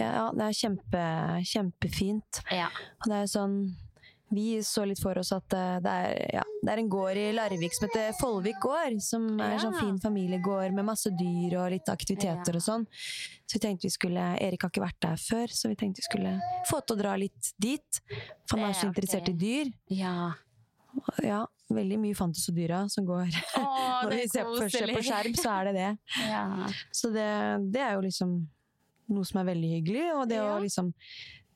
ja, 0.00 0.30
det 0.32 0.40
er 0.40 0.52
kjempe, 0.52 1.42
kjempefint. 1.44 2.42
Ja. 2.50 2.66
Og 3.00 3.04
det 3.04 3.12
er 3.12 3.26
sånn 3.38 3.74
Vi 4.34 4.58
så 4.66 4.82
litt 4.84 4.98
for 4.98 5.16
oss 5.20 5.30
at 5.36 5.52
eh, 5.54 5.76
det 5.84 5.90
er, 5.92 6.14
ja, 6.40 6.42
det 6.62 6.72
er 6.72 6.80
en 6.82 6.88
gård 6.90 7.18
i 7.20 7.28
Larvik 7.36 7.74
som 7.76 7.86
heter 7.86 8.16
Follvik 8.18 8.58
gård. 8.62 8.96
Som 9.04 9.28
er 9.38 9.54
en 9.54 9.62
sånn 9.62 9.76
fin 9.78 10.00
familiegård 10.02 10.74
med 10.74 10.88
masse 10.88 11.12
dyr 11.14 11.54
og 11.60 11.70
litt 11.76 11.88
aktiviteter 11.92 12.56
Ja. 12.56 12.58
og 12.58 12.64
sånn. 12.64 12.86
Så 13.46 13.54
vi 13.58 13.62
tenkte 13.62 13.86
vi 13.86 13.94
skulle 13.94 14.24
Erik 14.42 14.66
har 14.66 14.72
ikke 14.74 14.82
vært 14.82 14.98
der 15.06 15.20
før, 15.22 15.46
så 15.54 15.70
vi 15.70 15.76
tenkte 15.78 16.02
vi 16.02 16.08
skulle 16.08 16.32
få 16.66 16.80
til 16.82 16.96
å 16.96 17.00
dra 17.04 17.14
litt 17.22 17.52
dit. 17.62 18.00
For 18.50 18.58
han 18.58 18.72
er 18.72 18.74
så 18.80 18.88
er 18.88 18.92
interessert 18.94 19.30
i 19.30 19.38
dyr. 19.46 19.72
ja. 19.94 20.32
Ja, 21.20 21.42
veldig 21.68 21.98
mye 22.00 22.16
fantes 22.16 22.46
og 22.48 22.54
dyra 22.56 22.78
som 22.88 23.04
går 23.04 23.26
Når 23.58 24.12
vi 24.14 24.20
er 24.22 24.30
ser, 24.32 24.46
først 24.48 24.78
ser 24.78 24.92
på 24.96 25.02
skjerm, 25.04 25.34
så 25.36 25.50
er 25.58 25.68
det 25.68 25.74
det. 25.76 25.90
Ja. 26.32 26.44
Så 26.90 27.10
det, 27.12 27.26
det 27.74 27.82
er 27.84 27.92
jo 27.98 28.04
liksom 28.06 28.30
noe 29.12 29.28
som 29.28 29.42
er 29.42 29.50
veldig 29.50 29.72
hyggelig. 29.74 30.06
Og 30.16 30.22
det 30.30 30.40
å 30.40 30.54
liksom 30.62 30.88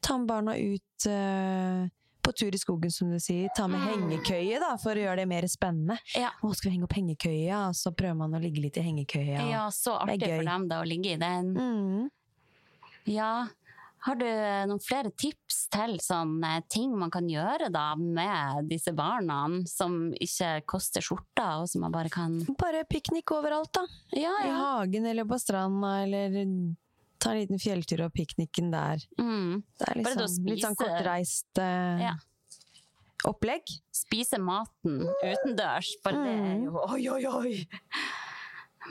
ta 0.05 0.19
med 0.21 0.29
barna 0.29 0.59
ut 0.61 1.07
eh, 1.09 1.89
på 2.23 2.33
tur 2.37 2.55
i 2.55 2.59
skogen, 2.61 2.91
som 2.93 3.11
du 3.11 3.19
sier. 3.19 3.49
Ta 3.57 3.67
med 3.69 3.81
Mm. 3.81 4.11
hengekøye, 4.11 4.61
da, 4.61 4.77
for 4.77 4.93
å 4.95 5.03
gjøre 5.05 5.17
det 5.23 5.29
mer 5.29 5.43
spennende. 5.49 5.99
Ja. 6.15 6.31
Å, 6.43 6.55
skal 6.55 6.71
vi 6.71 6.77
henge 6.77 6.85
opp 6.89 6.97
hengekøya? 6.99 7.69
Og 7.69 7.75
så 7.75 7.93
prøver 7.95 8.17
man 8.17 8.33
å 8.33 8.41
ligge 8.43 8.61
litt 8.61 8.77
i 8.77 8.81
hengekøya. 8.83 9.49
ja, 9.51 9.69
så 9.71 9.99
artig 10.01 10.27
for 10.37 10.45
dem 10.45 10.69
da 10.69 10.81
å 10.83 10.87
ligge 10.87 11.15
i 11.15 11.17
den. 11.17 11.55
Mm. 11.55 12.11
Ja. 13.07 13.49
Har 14.03 14.15
du 14.17 14.25
noen 14.25 14.81
flere 14.81 15.11
tips 15.13 15.67
til 15.69 15.99
sånne 16.01 16.63
ting 16.73 16.95
man 16.97 17.11
kan 17.13 17.27
gjøre 17.29 17.71
da 17.71 17.95
med 18.01 18.67
disse 18.71 18.95
barna, 18.97 19.43
som 19.69 20.11
ikke 20.17 20.63
koster 20.65 21.03
skjorta, 21.05 21.61
og 21.61 21.69
som 21.69 21.83
man 21.83 21.93
bare 21.93 22.09
kan 22.09 22.39
Bare 22.57 22.85
piknik 22.89 23.29
overalt, 23.37 23.69
da. 23.77 23.85
Ja, 24.17 24.33
I 24.41 24.49
hagen 24.57 25.05
eller 25.05 25.25
på 25.29 25.37
stranda, 25.39 26.03
eller 26.07 26.33
ta 27.21 27.33
en 27.35 27.43
liten 27.43 27.61
fjelltur 27.63 28.03
og 28.07 28.13
pikniken 28.17 28.71
der. 28.73 29.03
Mm. 29.21 29.63
Det 29.79 29.89
er 29.89 30.01
liksom, 30.01 30.17
det 30.17 30.27
liksom, 30.27 30.49
litt 30.51 30.65
sånn 30.65 30.79
kortreist 30.81 31.61
uh, 31.63 32.01
Ja. 32.03 32.15
opplegg. 33.29 33.63
Spise 33.95 34.39
maten 34.41 35.03
utendørs, 35.21 35.93
bare 36.05 36.23
det 36.25 36.33
er 36.33 36.55
Mm. 36.57 36.65
jo 36.65 36.85
Oi, 36.89 37.03
oi, 37.09 37.25
oi! 37.27 37.69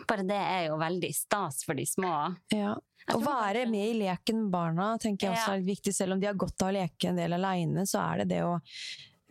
Bare 0.07 0.23
det 0.23 0.37
er 0.37 0.67
jo 0.69 0.77
veldig 0.79 1.09
stas 1.15 1.63
for 1.65 1.73
de 1.75 1.83
små. 1.89 2.13
Ja. 2.53 2.75
Å 3.09 3.17
være 3.25 3.63
med 3.67 3.87
i 3.89 3.97
leken 4.03 4.43
med 4.43 4.51
barna 4.53 4.91
tenker 5.01 5.27
jeg 5.27 5.33
også 5.37 5.53
er 5.55 5.57
litt 5.63 5.71
viktig. 5.71 5.93
Selv 5.97 6.13
om 6.13 6.19
de 6.21 6.27
har 6.29 6.37
godt 6.37 6.61
av 6.61 6.69
å 6.69 6.75
leke 6.77 7.09
en 7.09 7.17
del 7.17 7.33
aleine, 7.33 7.87
så 7.89 8.03
er 8.03 8.21
det 8.21 8.27
det 8.35 8.43
å 8.45 8.59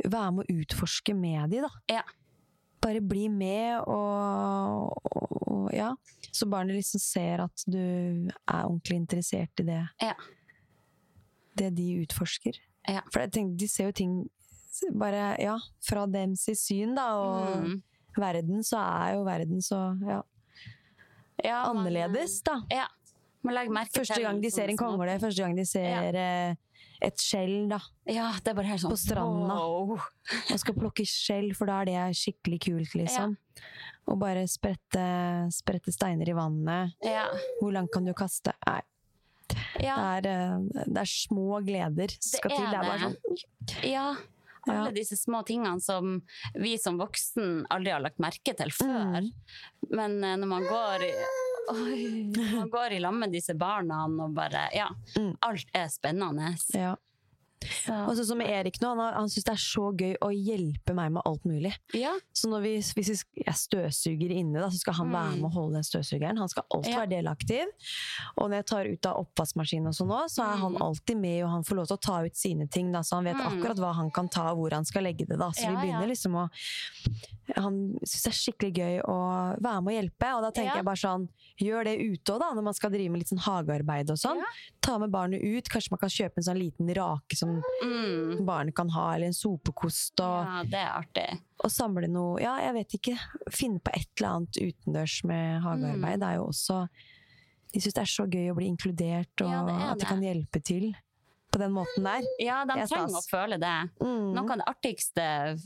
være 0.05 0.33
med 0.35 0.45
å 0.51 0.57
utforske 0.63 1.15
med 1.15 1.51
de, 1.55 1.63
da. 1.63 1.71
Ja. 1.89 2.03
Bare 2.81 3.01
bli 3.03 3.29
med 3.29 3.81
og, 3.87 4.99
og, 5.05 5.33
og 5.49 5.72
Ja. 5.74 5.93
Så 6.33 6.47
barnet 6.47 6.76
liksom 6.76 7.01
ser 7.01 7.41
at 7.43 7.62
du 7.66 7.79
er 7.79 8.64
ordentlig 8.64 8.97
interessert 9.01 9.61
i 9.61 9.64
det. 9.66 9.81
Ja. 10.03 10.12
Det 11.59 11.72
de 11.74 11.87
utforsker. 12.05 12.59
Ja. 12.89 13.01
For 13.12 13.20
jeg 13.24 13.33
tenker, 13.35 13.57
de 13.59 13.68
ser 13.68 13.89
jo 13.89 13.93
ting 13.93 14.12
bare, 14.95 15.33
ja, 15.43 15.57
fra 15.83 16.05
dems 16.07 16.45
syn, 16.61 16.95
da, 16.95 17.09
og 17.18 17.64
Mm. 17.64 17.83
verden, 18.16 18.62
så 18.62 18.79
er 18.79 19.14
jo 19.16 19.24
verden 19.26 19.59
så 19.62 19.81
ja, 20.07 20.20
Ja, 21.45 21.64
annerledes, 21.70 22.41
da. 22.43 22.61
Ja. 22.70 22.87
Første 23.43 24.20
gang 24.22 24.41
de 24.43 24.51
ser 24.51 24.68
en 24.68 24.76
sånne 24.76 24.99
kongle, 24.99 25.18
første 25.22 25.43
gang 25.43 25.57
de 25.57 25.64
ser 25.66 26.14
eh, 26.14 26.55
et 27.03 27.19
skjell, 27.23 27.69
da, 27.71 27.79
Ja, 28.07 28.33
det 28.43 28.51
er 28.53 28.55
bare 28.59 28.67
helt 28.73 28.83
sånn 28.83 28.91
På 28.95 28.99
stranda. 28.99 29.55
wow. 29.55 29.93
og 30.53 30.59
skal 30.61 30.75
plukke 30.75 31.05
skjell, 31.07 31.53
for 31.55 31.67
da 31.71 31.81
er 31.83 31.91
det 31.91 32.17
skikkelig 32.19 32.61
kult, 32.65 32.95
liksom. 32.99 33.37
Og 34.09 34.19
bare 34.19 34.47
sprette, 34.49 35.03
sprette 35.53 35.93
steiner 35.93 36.29
i 36.31 36.37
vannet. 36.37 36.95
Ja. 37.05 37.27
Hvor 37.61 37.73
langt 37.77 37.93
kan 37.93 38.05
du 38.09 38.15
kaste? 38.15 38.55
Nei, 38.67 38.81
Ja. 39.81 39.97
det 40.21 40.27
er, 40.27 40.51
eh, 40.59 40.85
det 40.87 40.99
er 41.05 41.09
små 41.09 41.61
gleder 41.65 42.13
skal 42.21 42.51
det 42.51 42.59
til. 42.59 42.67
Det 42.67 42.79
er 42.79 42.89
bare 42.89 42.99
sånn 43.07 43.87
Ja. 43.91 44.09
Alle 44.69 44.91
disse 44.93 45.17
små 45.17 45.39
tingene 45.49 45.81
som 45.81 46.19
vi 46.55 46.75
som 46.77 46.99
voksen 46.99 47.63
aldri 47.73 47.91
har 47.95 48.03
lagt 48.05 48.19
merke 48.21 48.53
til 48.55 48.69
før. 48.69 49.23
Mm. 49.25 49.31
Men 49.97 50.19
eh, 50.25 50.37
når 50.37 50.47
man 50.51 50.63
går 50.69 51.05
i 51.07 51.13
Oi, 51.71 52.33
man 52.37 52.71
går 52.73 52.93
i 52.97 52.99
lag 53.01 53.14
med 53.14 53.33
disse 53.33 53.55
barna 53.55 54.05
og 54.07 54.35
bare 54.35 54.69
Ja, 54.75 54.89
Mm. 55.16 55.35
alt 55.43 55.69
er 55.75 55.89
spennende. 55.89 56.55
Ja. 56.75 56.95
Og 57.89 58.15
sånn 58.17 58.25
som 58.29 58.41
Erik 58.41 58.79
nå, 58.81 58.89
han, 58.95 58.99
har- 58.99 59.15
han 59.15 59.29
syns 59.29 59.45
det 59.45 59.53
er 59.53 59.63
så 59.63 59.91
gøy 59.99 60.15
å 60.23 60.29
hjelpe 60.31 60.95
meg 60.95 61.13
med 61.13 61.23
alt 61.27 61.45
mulig. 61.45 61.73
ja. 61.95 62.15
Så 62.33 62.47
når 62.49 62.63
vi, 62.63 62.73
hvis 62.79 63.25
jeg 63.35 63.55
støvsuger 63.55 64.31
inne, 64.31 64.61
da, 64.61 64.69
så 64.71 64.79
skal 64.79 64.95
han 64.95 65.11
være 65.11 65.37
med 65.41 65.51
å 65.51 65.53
holde 65.53 65.75
den 65.75 65.83
støvsugeren. 65.83 66.39
Han 66.39 66.49
skal 66.49 66.63
alltid 66.71 66.93
Mm. 66.93 66.95
Ja. 66.95 67.01
være 67.01 67.11
delaktiv. 67.11 67.67
Og 68.39 68.51
når 68.51 68.57
jeg 68.63 68.67
tar 68.67 68.85
ut 68.87 69.07
av 69.07 69.17
oppvaskmaskinen 69.27 69.89
og 69.89 69.95
sånn 69.95 70.29
så 70.31 70.43
er 70.45 70.57
han 70.59 70.73
Mm. 70.75 70.83
alltid 70.83 71.17
med, 71.17 71.43
og 71.45 71.51
han 71.51 71.65
får 71.65 71.75
lov 71.77 71.87
til 71.89 71.97
å 71.97 72.01
ta 72.01 72.21
ut 72.25 72.37
sine 72.37 72.67
ting, 72.71 72.93
da, 72.93 73.01
så 73.01 73.17
han 73.17 73.25
vet 73.25 73.37
Mm. 73.37 73.47
akkurat 73.63 73.77
hva 73.79 73.95
han 73.95 74.11
kan 74.11 74.29
ta, 74.29 74.53
og 74.53 74.59
hvor 74.59 74.71
han 74.73 74.85
skal 74.85 75.03
legge 75.03 75.27
det, 75.27 75.39
da. 75.39 75.51
Så 75.51 75.67
vi 75.69 75.75
begynner 75.77 76.07
liksom 76.07 76.33
å 76.35 76.51
Han 77.57 77.95
syns 78.05 78.23
det 78.25 78.33
er 78.33 78.37
skikkelig 78.53 78.75
gøy 78.77 79.03
å 79.09 79.15
være 79.61 79.83
med 79.83 79.89
å 79.89 79.97
hjelpe, 80.03 80.29
og 80.37 80.43
da 80.43 80.51
tenker 80.51 80.77
jeg 80.77 80.85
bare 80.85 80.97
sånn 81.01 81.29
Gjør 81.59 81.85
det 81.85 81.99
ute 81.99 82.33
òg, 82.35 82.39
da, 82.39 82.53
når 82.55 82.63
man 82.63 82.75
skal 82.75 82.91
drive 82.91 83.11
med 83.11 83.19
litt 83.19 83.29
sånn 83.33 83.41
hagearbeid 83.41 84.11
og 84.11 84.17
sånn. 84.21 84.37
Ta 84.89 84.95
med 85.03 85.11
barnet 85.12 85.43
ut. 85.45 85.68
Kanskje 85.68 85.93
man 85.93 86.01
kan 86.01 86.09
kjøpe 86.14 86.41
en 86.41 86.47
sånn 86.47 86.59
liten 86.62 86.89
rake 86.97 87.36
som 87.36 87.59
Mm. 87.84 88.45
barnet 88.49 88.74
kan 88.74 88.89
ha, 88.95 89.11
eller 89.14 89.26
en 89.28 89.36
sopekost. 89.36 90.18
og 90.24 90.47
ja, 90.47 90.62
det 90.64 90.80
er 90.80 90.93
artig. 91.03 91.41
å 91.62 91.68
samle 91.70 92.09
noe 92.09 92.41
Ja, 92.41 92.57
jeg 92.62 92.72
vet 92.78 92.95
ikke. 92.99 93.18
Finne 93.51 93.80
på 93.84 93.91
et 93.95 94.09
eller 94.16 94.28
annet 94.39 94.57
utendørs 94.57 95.24
med 95.24 95.61
hagearbeid. 95.62 96.16
Mm. 96.16 96.20
Det 96.20 96.28
er 96.28 96.36
jo 96.36 96.47
også 96.49 96.89
De 97.70 97.80
syns 97.80 97.93
det 97.95 98.01
er 98.01 98.09
så 98.14 98.24
gøy 98.26 98.47
å 98.51 98.55
bli 98.57 98.66
inkludert, 98.72 99.43
og 99.45 99.51
Ja, 99.51 99.91
at 99.93 99.99
de 99.99 100.07
kan 100.07 100.22
hjelpe 100.22 100.62
til 100.64 100.95
på 101.53 101.59
den 101.59 101.72
måten 101.72 102.03
der. 102.03 102.22
Ja, 102.41 102.64
de 102.64 102.72
er 102.80 102.86
trenger 102.86 103.18
å 103.20 103.28
føle 103.28 103.59
det. 103.61 103.91
Mm. 104.01 104.32
Noe 104.34 104.51
av 104.53 104.57
det 104.57 104.68
artigste 104.72 105.61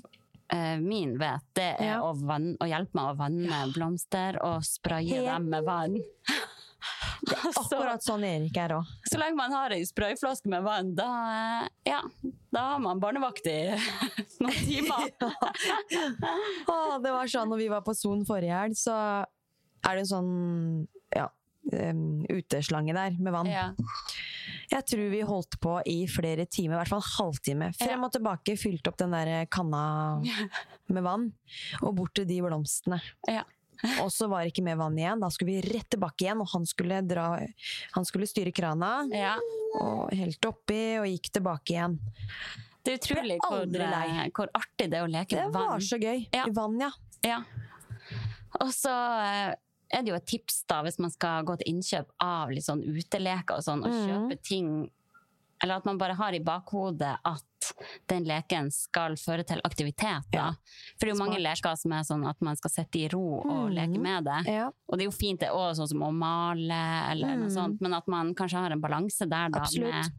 eh, 0.50 0.78
min 0.80 1.16
vet, 1.16 1.42
det 1.54 1.76
er 1.80 1.84
Ja. 1.94 2.00
å, 2.02 2.12
vann, 2.18 2.56
å 2.60 2.66
hjelpe 2.68 2.92
meg 2.94 3.04
å 3.14 3.16
vanne 3.16 3.72
blomster 3.72 4.36
og 4.42 4.62
spraye 4.62 5.08
Helt- 5.14 5.26
dem 5.26 5.48
med 5.50 5.64
vann. 5.64 5.96
så, 7.54 7.60
Akkurat 7.60 8.02
sånn 8.02 8.24
Erik 8.26 8.56
er 8.58 8.74
òg. 8.78 8.88
så 9.06 9.18
lenge 9.20 9.38
man 9.38 9.52
har 9.54 9.74
ei 9.76 9.84
sprayflaske 9.86 10.50
med 10.50 10.64
vann, 10.66 10.94
da, 10.98 11.08
ja, 11.86 12.00
da 12.52 12.64
har 12.72 12.82
man 12.82 13.02
barnevakt 13.02 13.46
i 13.50 13.58
noen 14.42 14.58
timer. 14.66 15.06
Å, 16.72 16.98
det 17.02 17.14
var 17.14 17.30
sånn 17.30 17.52
når 17.52 17.62
vi 17.62 17.70
var 17.72 17.84
på 17.86 17.94
Son 17.96 18.26
forrige 18.28 18.58
helg, 18.58 18.78
så 18.78 18.96
er 19.22 19.94
det 19.94 20.02
en 20.04 20.10
sånn 20.10 20.32
ja, 21.14 21.28
uteslange 22.32 22.94
der 22.96 23.16
med 23.22 23.34
vann. 23.34 23.50
Ja. 23.50 23.68
Jeg 24.72 24.86
tror 24.88 25.08
vi 25.12 25.22
holdt 25.26 25.58
på 25.62 25.76
i 25.86 25.98
flere 26.10 26.46
timer, 26.48 26.74
i 26.74 26.80
hvert 26.80 26.90
fall 26.90 27.02
en 27.02 27.10
halvtime. 27.18 27.72
Frem 27.76 28.06
og 28.06 28.14
tilbake, 28.14 28.56
fylte 28.58 28.90
opp 28.90 28.98
den 29.02 29.14
der 29.14 29.46
kanna 29.52 29.82
med 30.92 31.04
vann, 31.06 31.30
og 31.82 31.98
bort 31.98 32.14
til 32.18 32.26
de 32.30 32.40
blomstene. 32.44 33.02
Ja. 33.30 33.44
Og 34.02 34.10
så 34.14 34.28
var 34.30 34.42
det 34.44 34.52
ikke 34.52 34.64
mer 34.66 34.76
vann 34.80 34.98
igjen. 34.98 35.20
Da 35.22 35.28
skulle 35.34 35.54
vi 35.56 35.72
rett 35.72 35.88
tilbake 35.90 36.26
igjen, 36.26 36.40
og 36.44 36.48
han 36.52 36.66
skulle, 36.68 37.00
dra, 37.06 37.24
han 37.96 38.04
skulle 38.08 38.28
styre 38.30 38.52
krana. 38.54 38.92
Ja. 39.12 39.36
Og 39.80 40.12
helt 40.14 40.44
oppi, 40.46 40.98
og 41.00 41.08
gikk 41.10 41.32
tilbake 41.38 41.74
igjen. 41.74 41.98
Det 42.82 42.94
er 42.94 42.98
utrolig 43.00 43.38
hvor, 43.42 43.62
eh, 43.62 44.22
hvor 44.34 44.48
artig 44.58 44.88
det 44.90 44.98
er 44.98 45.04
å 45.06 45.10
leke 45.10 45.36
Det 45.36 45.44
med 45.44 45.52
vann. 45.54 45.66
Det 45.66 45.74
var 45.74 45.84
så 45.86 45.98
gøy. 46.02 46.24
Ja. 46.34 46.46
I 46.46 46.54
vann, 46.56 46.80
ja. 46.82 46.90
Ja. 47.22 47.42
Og 48.60 48.72
så 48.74 48.90
eh, 49.22 49.54
er 49.92 50.02
det 50.02 50.10
jo 50.10 50.16
et 50.18 50.26
tips 50.26 50.64
da, 50.70 50.80
hvis 50.82 50.98
man 50.98 51.12
skal 51.14 51.44
gå 51.46 51.56
til 51.60 51.74
innkjøp 51.76 52.10
av 52.22 52.50
litt 52.50 52.66
sånn 52.66 52.82
uteleker 52.82 53.58
og 53.60 53.64
sånn, 53.66 53.84
og 53.86 53.90
Mhm. 53.92 54.08
kjøpe 54.08 54.42
ting 54.42 54.90
Eller 55.62 55.76
at 55.78 55.84
man 55.86 55.96
bare 55.96 56.14
har 56.18 56.32
i 56.34 56.40
bakhodet 56.42 57.18
at 57.24 57.44
den 58.08 58.24
leken 58.24 58.70
skal 58.70 59.16
føre 59.16 59.44
til 59.44 59.60
aktivitet. 59.64 60.24
Da. 60.32 60.52
For 60.98 61.06
det 61.06 61.08
er 61.10 61.14
jo 61.16 61.24
mange 61.24 61.40
leker 61.42 61.76
som 61.76 61.92
er 61.92 62.02
sånn 62.02 62.26
at 62.28 62.40
man 62.40 62.56
skal 62.56 62.70
sitte 62.70 62.98
i 63.00 63.08
ro 63.08 63.40
og 63.40 63.70
mm. 63.70 63.74
leke 63.74 63.98
med 64.00 64.24
det. 64.24 64.40
ja. 64.52 64.70
Og 64.88 64.98
det 64.98 65.04
er 65.06 65.10
jo 65.10 65.16
fint 65.16 65.40
det 65.40 65.48
òg, 65.50 65.74
sånn 65.76 65.88
som 65.88 66.02
å 66.02 66.12
male 66.12 66.80
eller 67.10 67.36
noe 67.36 67.48
Mhm. 67.48 67.54
sånt, 67.54 67.80
men 67.80 67.94
at 67.94 68.06
man 68.08 68.34
kanskje 68.34 68.58
har 68.60 68.70
en 68.72 68.80
balanse 68.80 69.28
der 69.28 69.48
da 69.50 69.60
Absolutt. 69.60 69.90
med 69.90 70.10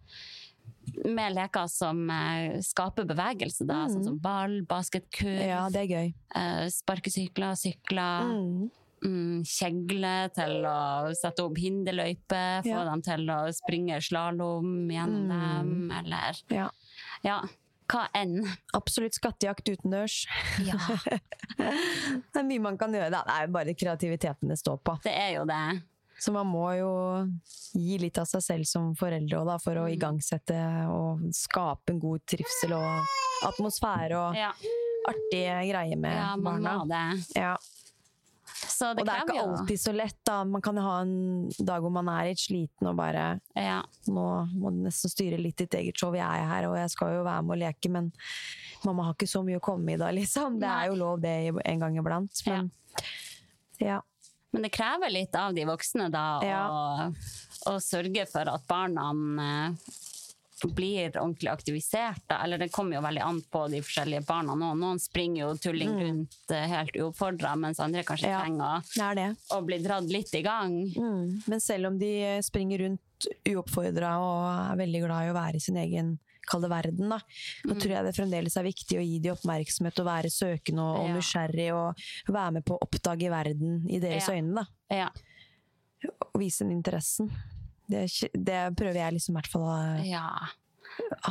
med 1.05 1.33
leker 1.35 1.67
som 1.71 2.09
eh, 2.09 2.59
skaper 2.61 3.05
bevegelse, 3.07 3.65
da, 3.65 3.85
sånn 3.87 4.03
som 4.03 4.17
ball, 4.19 4.61
basketkurv, 4.67 5.39
ja, 5.47 5.69
det 5.69 5.81
er 5.83 5.87
gøy. 5.95 6.13
eh, 6.35 6.65
sparkesykler, 6.69 7.55
sykler, 7.55 8.23
Mm. 8.33 8.69
mm, 9.03 9.43
kjegle 9.43 10.33
til 10.33 10.63
å 10.67 11.13
sette 11.15 11.39
opp 11.43 11.55
hinderløyper, 11.57 12.63
få 12.63 12.67
Ja. 12.67 12.83
dem 12.85 13.01
til 13.01 13.25
å 13.27 13.39
springe 13.53 13.97
slalåm 14.01 14.87
gjennom 14.91 15.27
Mm. 15.27 15.89
dem, 15.89 15.91
eller 15.91 16.33
Ja. 16.49 16.69
Ja, 17.23 17.41
hva 17.91 18.05
enn. 18.15 18.37
Absolutt 18.73 19.13
skattejakt 19.17 19.67
utendørs. 19.69 20.25
det 21.57 22.39
er 22.39 22.45
mye 22.47 22.61
man 22.63 22.77
kan 22.79 22.93
gjøre. 22.95 23.09
da. 23.13 23.23
Det 23.27 23.33
er 23.37 23.47
jo 23.47 23.53
bare 23.55 23.75
kreativiteten 23.77 24.49
det 24.53 24.57
står 24.61 24.79
på. 24.85 24.95
Det 25.03 25.13
er 25.13 25.33
jo 25.37 25.45
det. 25.49 25.63
Så 26.23 26.31
man 26.31 26.47
må 26.47 26.67
jo 26.77 26.89
gi 27.75 27.97
litt 27.99 28.17
av 28.21 28.27
seg 28.29 28.43
selv 28.45 28.67
som 28.69 28.93
foreldre 28.95 29.41
da, 29.47 29.57
for 29.59 29.75
Mm. 29.75 29.83
å 29.83 29.91
igangsette 29.91 30.59
og 30.93 31.23
skape 31.35 31.91
en 31.91 31.99
god 31.99 32.21
trivsel 32.29 32.75
og 32.77 33.15
atmosfære 33.49 34.15
og 34.15 34.37
Ja, 34.37 34.51
artige 35.09 35.57
greier 35.71 35.97
med 35.99 36.15
ja 36.15 36.35
man 36.37 36.63
barna. 36.63 36.77
må 36.79 36.87
det. 36.87 37.25
Ja. 37.35 37.57
Så 38.73 38.89
det, 38.95 39.03
Og 39.03 39.07
det 39.07 39.13
er 39.13 39.23
ikke 39.27 39.41
alltid 39.43 39.79
så 39.81 39.91
lett. 39.93 40.17
da. 40.25 40.39
Man 40.49 40.61
kan 40.65 40.77
jo 40.79 40.83
ha 40.85 40.95
en 41.03 41.49
dag 41.59 41.83
hvor 41.85 41.91
man 41.93 42.09
er 42.09 42.31
litt 42.31 42.41
sliten 42.41 42.89
og 42.89 42.95
bare 42.97 43.25
ja. 43.55 43.81
Nå 44.09 44.23
må 44.57 44.71
du 44.73 44.79
nesten 44.87 45.11
styre 45.13 45.37
litt 45.41 45.57
ditt 45.61 45.75
eget 45.77 45.99
show. 45.99 46.13
Jeg 46.17 46.25
er 46.25 46.47
her, 46.49 46.67
og 46.71 46.77
jeg 46.79 46.89
skal 46.95 47.13
jo 47.19 47.25
være 47.27 47.43
med 47.45 47.55
og 47.57 47.61
leke, 47.63 47.91
men 47.93 48.09
mamma 48.83 49.05
har 49.09 49.13
ikke 49.17 49.29
så 49.29 49.43
mye 49.45 49.59
å 49.61 49.63
komme 49.63 49.93
i 49.93 49.99
da, 50.01 50.09
liksom. 50.15 50.57
Det 50.63 50.69
er 50.71 50.89
jo 50.91 50.97
lov 50.99 51.21
det 51.23 51.35
en 51.65 51.79
gang 51.85 51.99
iblant. 52.01 52.41
Men 52.49 52.71
ja. 53.79 54.01
Men 54.53 54.67
det 54.67 54.73
krever 54.75 55.09
litt 55.09 55.33
av 55.35 55.53
de 55.57 55.63
voksne 55.65 56.11
da, 56.13 56.25
Ja. 56.45 56.63
å, 56.69 57.13
å 57.73 57.77
sørge 57.81 58.27
for 58.29 58.49
at 58.51 58.67
barna 58.69 59.07
eh, 59.41 59.93
blir 60.67 61.17
ordentlig 61.17 61.49
aktivisert. 61.51 62.21
Da. 62.27 62.43
Eller 62.43 62.57
det 62.57 62.71
kommer 62.71 62.95
jo 62.95 63.01
veldig 63.01 63.21
an 63.21 63.41
på 63.51 63.67
de 63.71 63.81
forskjellige 63.81 64.25
barna. 64.25 64.55
Noen, 64.55 64.79
noen 64.79 64.99
springer 64.99 65.41
jo 65.47 65.53
tulling 65.57 65.89
rundt 65.99 66.37
mm. 66.49 66.69
helt 66.69 66.95
uoppfordra, 66.95 67.55
mens 67.59 67.79
andre 67.79 68.03
kanskje 68.03 68.27
Mm. 68.33 68.57
Ja. 68.59 68.81
trenger 68.95 69.35
å, 69.51 69.61
bli 69.65 69.77
dratt 69.83 70.09
litt 70.09 70.33
i 70.35 70.41
gang. 70.41 70.75
Mm. 70.95 71.41
Men 71.47 71.59
selv 71.61 71.87
om 71.87 71.97
de 71.99 72.41
springer 72.43 72.79
rundt 72.79 73.27
uoppfordra 73.47 74.17
og 74.19 74.71
er 74.73 74.77
veldig 74.85 75.01
glad 75.05 75.25
i 75.27 75.31
å 75.31 75.35
være 75.37 75.55
i 75.55 75.59
sin 75.59 75.77
egen 75.77 76.19
kall 76.45 76.61
verden, 76.67 77.07
da, 77.09 77.19
Mm. 77.65 77.79
tror 77.79 77.91
jeg 77.93 78.03
det 78.05 78.15
fremdeles 78.15 78.57
er 78.57 78.63
viktig 78.63 78.97
å 78.99 79.03
gi 79.05 79.19
dem 79.19 79.35
oppmerksomhet 79.35 79.99
og 79.99 80.05
være 80.05 80.29
søkende 80.29 80.81
og 80.81 81.07
Ja. 81.07 81.13
nysgjerrig 81.15 81.69
og 81.73 81.95
være 82.27 82.51
med 82.53 82.65
på 82.65 82.77
å 82.77 82.81
oppdage 82.83 83.29
verden 83.29 83.85
i 83.89 83.99
deres 83.99 84.27
Ja. 84.27 84.33
øyne. 84.35 84.55
da. 84.55 84.65
Ja. 84.89 85.09
Og 86.33 86.41
vise 86.41 86.59
den 86.65 86.71
interessen. 86.81 87.31
Det, 87.89 88.07
det 88.33 88.61
prøver 88.79 88.99
jeg 89.01 89.17
liksom 89.17 89.35
i 89.35 89.39
hvert 89.41 89.51
fall 89.51 89.65
å 89.67 89.77
ja. 90.07 90.25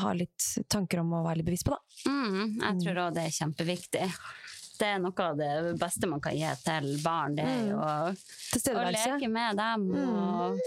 ha 0.03 0.15
litt 0.17 0.49
tanker 0.71 1.01
om 1.03 1.15
å 1.17 1.25
være 1.25 1.41
litt 1.41 1.49
bevisst 1.49 1.67
på, 1.69 1.77
da. 1.77 2.13
Mm, 2.13 2.59
jeg 2.61 2.81
tror 2.85 3.05
òg 3.07 3.17
det 3.17 3.27
er 3.27 3.37
kjempeviktig. 3.39 4.09
Det 4.79 4.89
er 4.89 5.03
noe 5.03 5.25
av 5.25 5.37
det 5.39 5.77
beste 5.79 6.09
man 6.11 6.21
kan 6.23 6.35
gi 6.35 6.49
til 6.65 6.89
barn. 7.05 7.37
Det 7.39 7.45
er 7.47 7.67
jo 7.71 7.79
å, 7.79 8.13
å 8.13 8.87
leke 8.91 9.29
med 9.31 9.61
dem 9.61 9.85
og, 9.95 10.63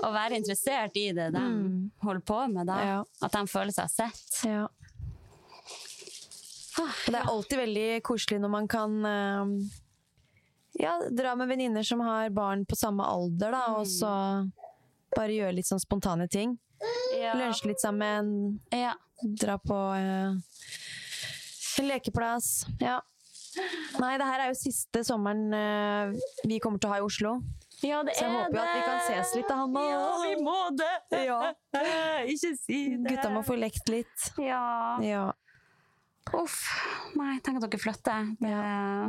å 0.00 0.10
være 0.14 0.40
interessert 0.40 0.96
i 0.98 1.10
det 1.14 1.28
de 1.36 1.44
holder 2.02 2.24
på 2.26 2.40
med. 2.50 2.66
Da. 2.66 2.78
Ja. 2.88 3.00
At 3.22 3.36
de 3.36 3.44
føler 3.50 3.74
seg 3.76 3.92
sett. 3.92 4.40
Ja. 4.48 4.64
Og 6.80 7.12
det 7.12 7.18
er 7.18 7.28
alltid 7.28 7.60
veldig 7.60 7.88
koselig 8.06 8.40
når 8.40 8.52
man 8.52 8.68
kan 8.70 8.96
uh, 9.04 9.54
ja, 10.80 10.96
dra 11.10 11.34
med 11.36 11.50
venninner 11.50 11.86
som 11.86 12.00
har 12.04 12.30
barn 12.34 12.64
på 12.66 12.78
samme 12.78 13.04
alder, 13.04 13.52
da, 13.52 13.64
og 13.76 13.88
så 13.90 14.12
bare 15.16 15.34
gjøre 15.36 15.54
litt 15.56 15.68
sånn 15.68 15.82
spontane 15.82 16.28
ting. 16.30 16.58
Ja. 17.18 17.34
Lunsje 17.36 17.68
litt 17.70 17.80
sammen, 17.82 18.60
Ja. 18.72 18.94
dra 19.20 19.58
på 19.58 19.76
eh, 19.96 20.36
en 21.80 21.88
lekeplass. 21.88 22.66
Ja. 22.80 23.00
Nei, 23.98 24.14
det 24.20 24.26
her 24.28 24.44
er 24.44 24.52
jo 24.52 24.58
siste 24.60 25.02
sommeren 25.04 25.50
eh, 25.52 26.12
vi 26.46 26.60
kommer 26.62 26.78
til 26.78 26.88
å 26.88 26.92
ha 26.94 27.00
i 27.00 27.04
Oslo. 27.04 27.40
Ja, 27.82 28.02
det 28.04 28.14
Så 28.14 28.26
jeg 28.26 28.32
håper 28.36 28.56
jo 28.56 28.62
at 28.62 28.76
vi 28.76 28.82
kan 28.84 28.98
ses 29.08 29.34
litt, 29.38 29.50
Hanna. 29.50 29.82
Ja, 29.88 30.08
vi 30.22 30.34
må 30.44 30.56
det! 30.76 31.22
Ja. 31.26 31.38
Ikke 32.32 32.54
si 32.60 32.80
det. 32.96 33.08
Gutta 33.08 33.30
må 33.32 33.42
få 33.46 33.56
lekt 33.58 33.88
litt. 33.88 34.30
Ja. 34.38 34.98
Ja, 35.04 35.30
Uff. 36.36 36.60
Nei, 37.18 37.38
tenk 37.42 37.58
at 37.58 37.64
dere 37.64 37.80
flytter. 37.80 38.28
Det, 38.38 38.50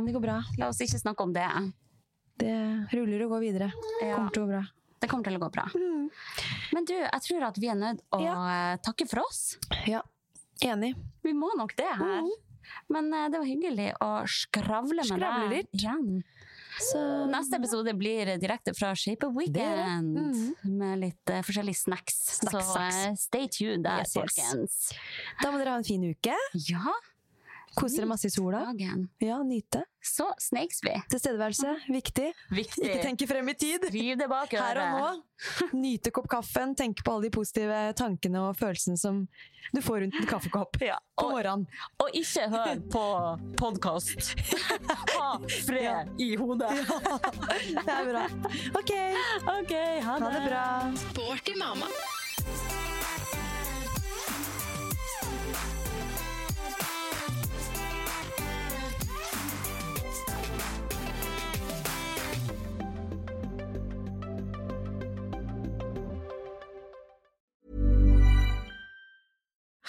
det 0.06 0.14
går 0.16 0.24
bra. 0.24 0.38
La 0.58 0.70
oss 0.72 0.80
ikke 0.82 0.98
snakke 0.98 1.22
om 1.22 1.34
det. 1.36 1.46
Det 2.40 2.54
ruller 2.96 3.26
og 3.26 3.36
går 3.36 3.44
videre. 3.44 3.68
Ja. 4.02 4.16
Kommer 4.16 4.32
til 4.34 4.42
å 4.42 4.46
gå 4.48 4.54
bra. 4.56 4.62
Det 5.02 5.10
kommer 5.10 5.26
til 5.26 5.36
å 5.36 5.42
gå 5.42 5.50
bra. 5.54 5.66
Men 6.72 6.86
du, 6.88 6.94
jeg 6.94 7.26
tror 7.26 7.48
at 7.50 7.58
vi 7.58 7.68
er 7.72 7.78
nødt 7.78 8.02
å 8.14 8.22
ja. 8.22 8.38
takke 8.86 9.08
for 9.10 9.24
oss. 9.26 9.58
Ja, 9.90 10.04
enig. 10.62 10.94
Vi 11.26 11.34
må 11.36 11.50
nok 11.58 11.74
det 11.78 11.90
her. 11.98 12.30
Men 12.92 13.12
eh, 13.14 13.28
det 13.32 13.40
var 13.40 13.48
hyggelig 13.48 13.90
å 14.02 14.10
skravle 14.30 15.02
med 15.02 15.10
Skravle 15.10 15.48
deg 15.48 15.58
litt. 15.58 15.74
igjen. 15.80 16.22
Neste 17.28 17.58
episode 17.58 17.92
blir 17.94 18.30
direkte 18.40 18.72
fra 18.74 18.94
Shape 18.96 19.28
of 19.28 19.36
Weekend, 19.36 20.16
med 20.64 21.02
litt 21.02 21.30
uh, 21.30 21.42
forskjellige 21.44 21.82
snacks. 21.82 22.16
Snacks, 22.38 22.70
Så 22.72 22.80
eh, 22.80 23.16
stay 23.20 23.50
tuned 23.52 23.84
der, 23.84 24.06
yes. 24.06 24.14
folkens. 24.16 24.78
Da 25.42 25.52
må 25.52 25.60
dere 25.60 25.74
ha 25.74 25.82
en 25.82 25.86
fin 25.86 26.02
uke. 26.08 26.38
Ja, 26.70 26.94
Kose 27.74 27.96
dere 27.96 28.08
masse 28.10 28.28
i 28.28 28.30
sola. 28.30 28.64
Dagen. 28.68 29.08
Ja, 29.22 29.38
nyte. 29.42 29.84
Så 30.04 30.26
snakes 30.38 30.82
vi. 30.84 30.92
Tilstedeværelse, 31.10 31.76
viktig. 31.88 32.32
Viktig. 32.50 32.84
Ikke 32.84 33.02
tenke 33.02 33.26
frem 33.30 33.48
i 33.48 33.54
tid. 33.54 33.86
Skriv 33.88 34.18
det 34.18 34.28
bak 34.28 34.52
Her 34.52 34.80
og 34.82 34.98
nå. 34.98 35.10
Nyte 35.84 36.12
kopp 36.14 36.28
kaffen, 36.30 36.74
tenke 36.78 37.04
på 37.06 37.14
alle 37.14 37.28
de 37.28 37.32
positive 37.34 37.78
tankene 37.98 38.42
og 38.48 38.58
følelsene 38.58 38.98
som 39.00 39.22
du 39.72 39.80
får 39.82 40.04
rundt 40.04 40.18
en 40.20 40.28
kaffekopp 40.28 40.78
på 40.78 41.28
morgenen. 41.30 41.66
Og 42.02 42.18
ikke 42.18 42.48
hør 42.52 42.84
på 42.92 43.06
podkast. 43.60 44.34
Ha 45.12 45.36
fred 45.66 46.20
i 46.20 46.32
hodet. 46.36 46.72
Det 46.82 47.94
er 47.94 48.08
bra. 48.08 48.24
OK, 48.80 48.92
okay 49.58 50.00
ha 50.02 50.18
ha 50.18 50.32
det 50.34 50.44
bra. 50.48 50.64
Sporty 51.06 51.56
mamma. 51.60 51.92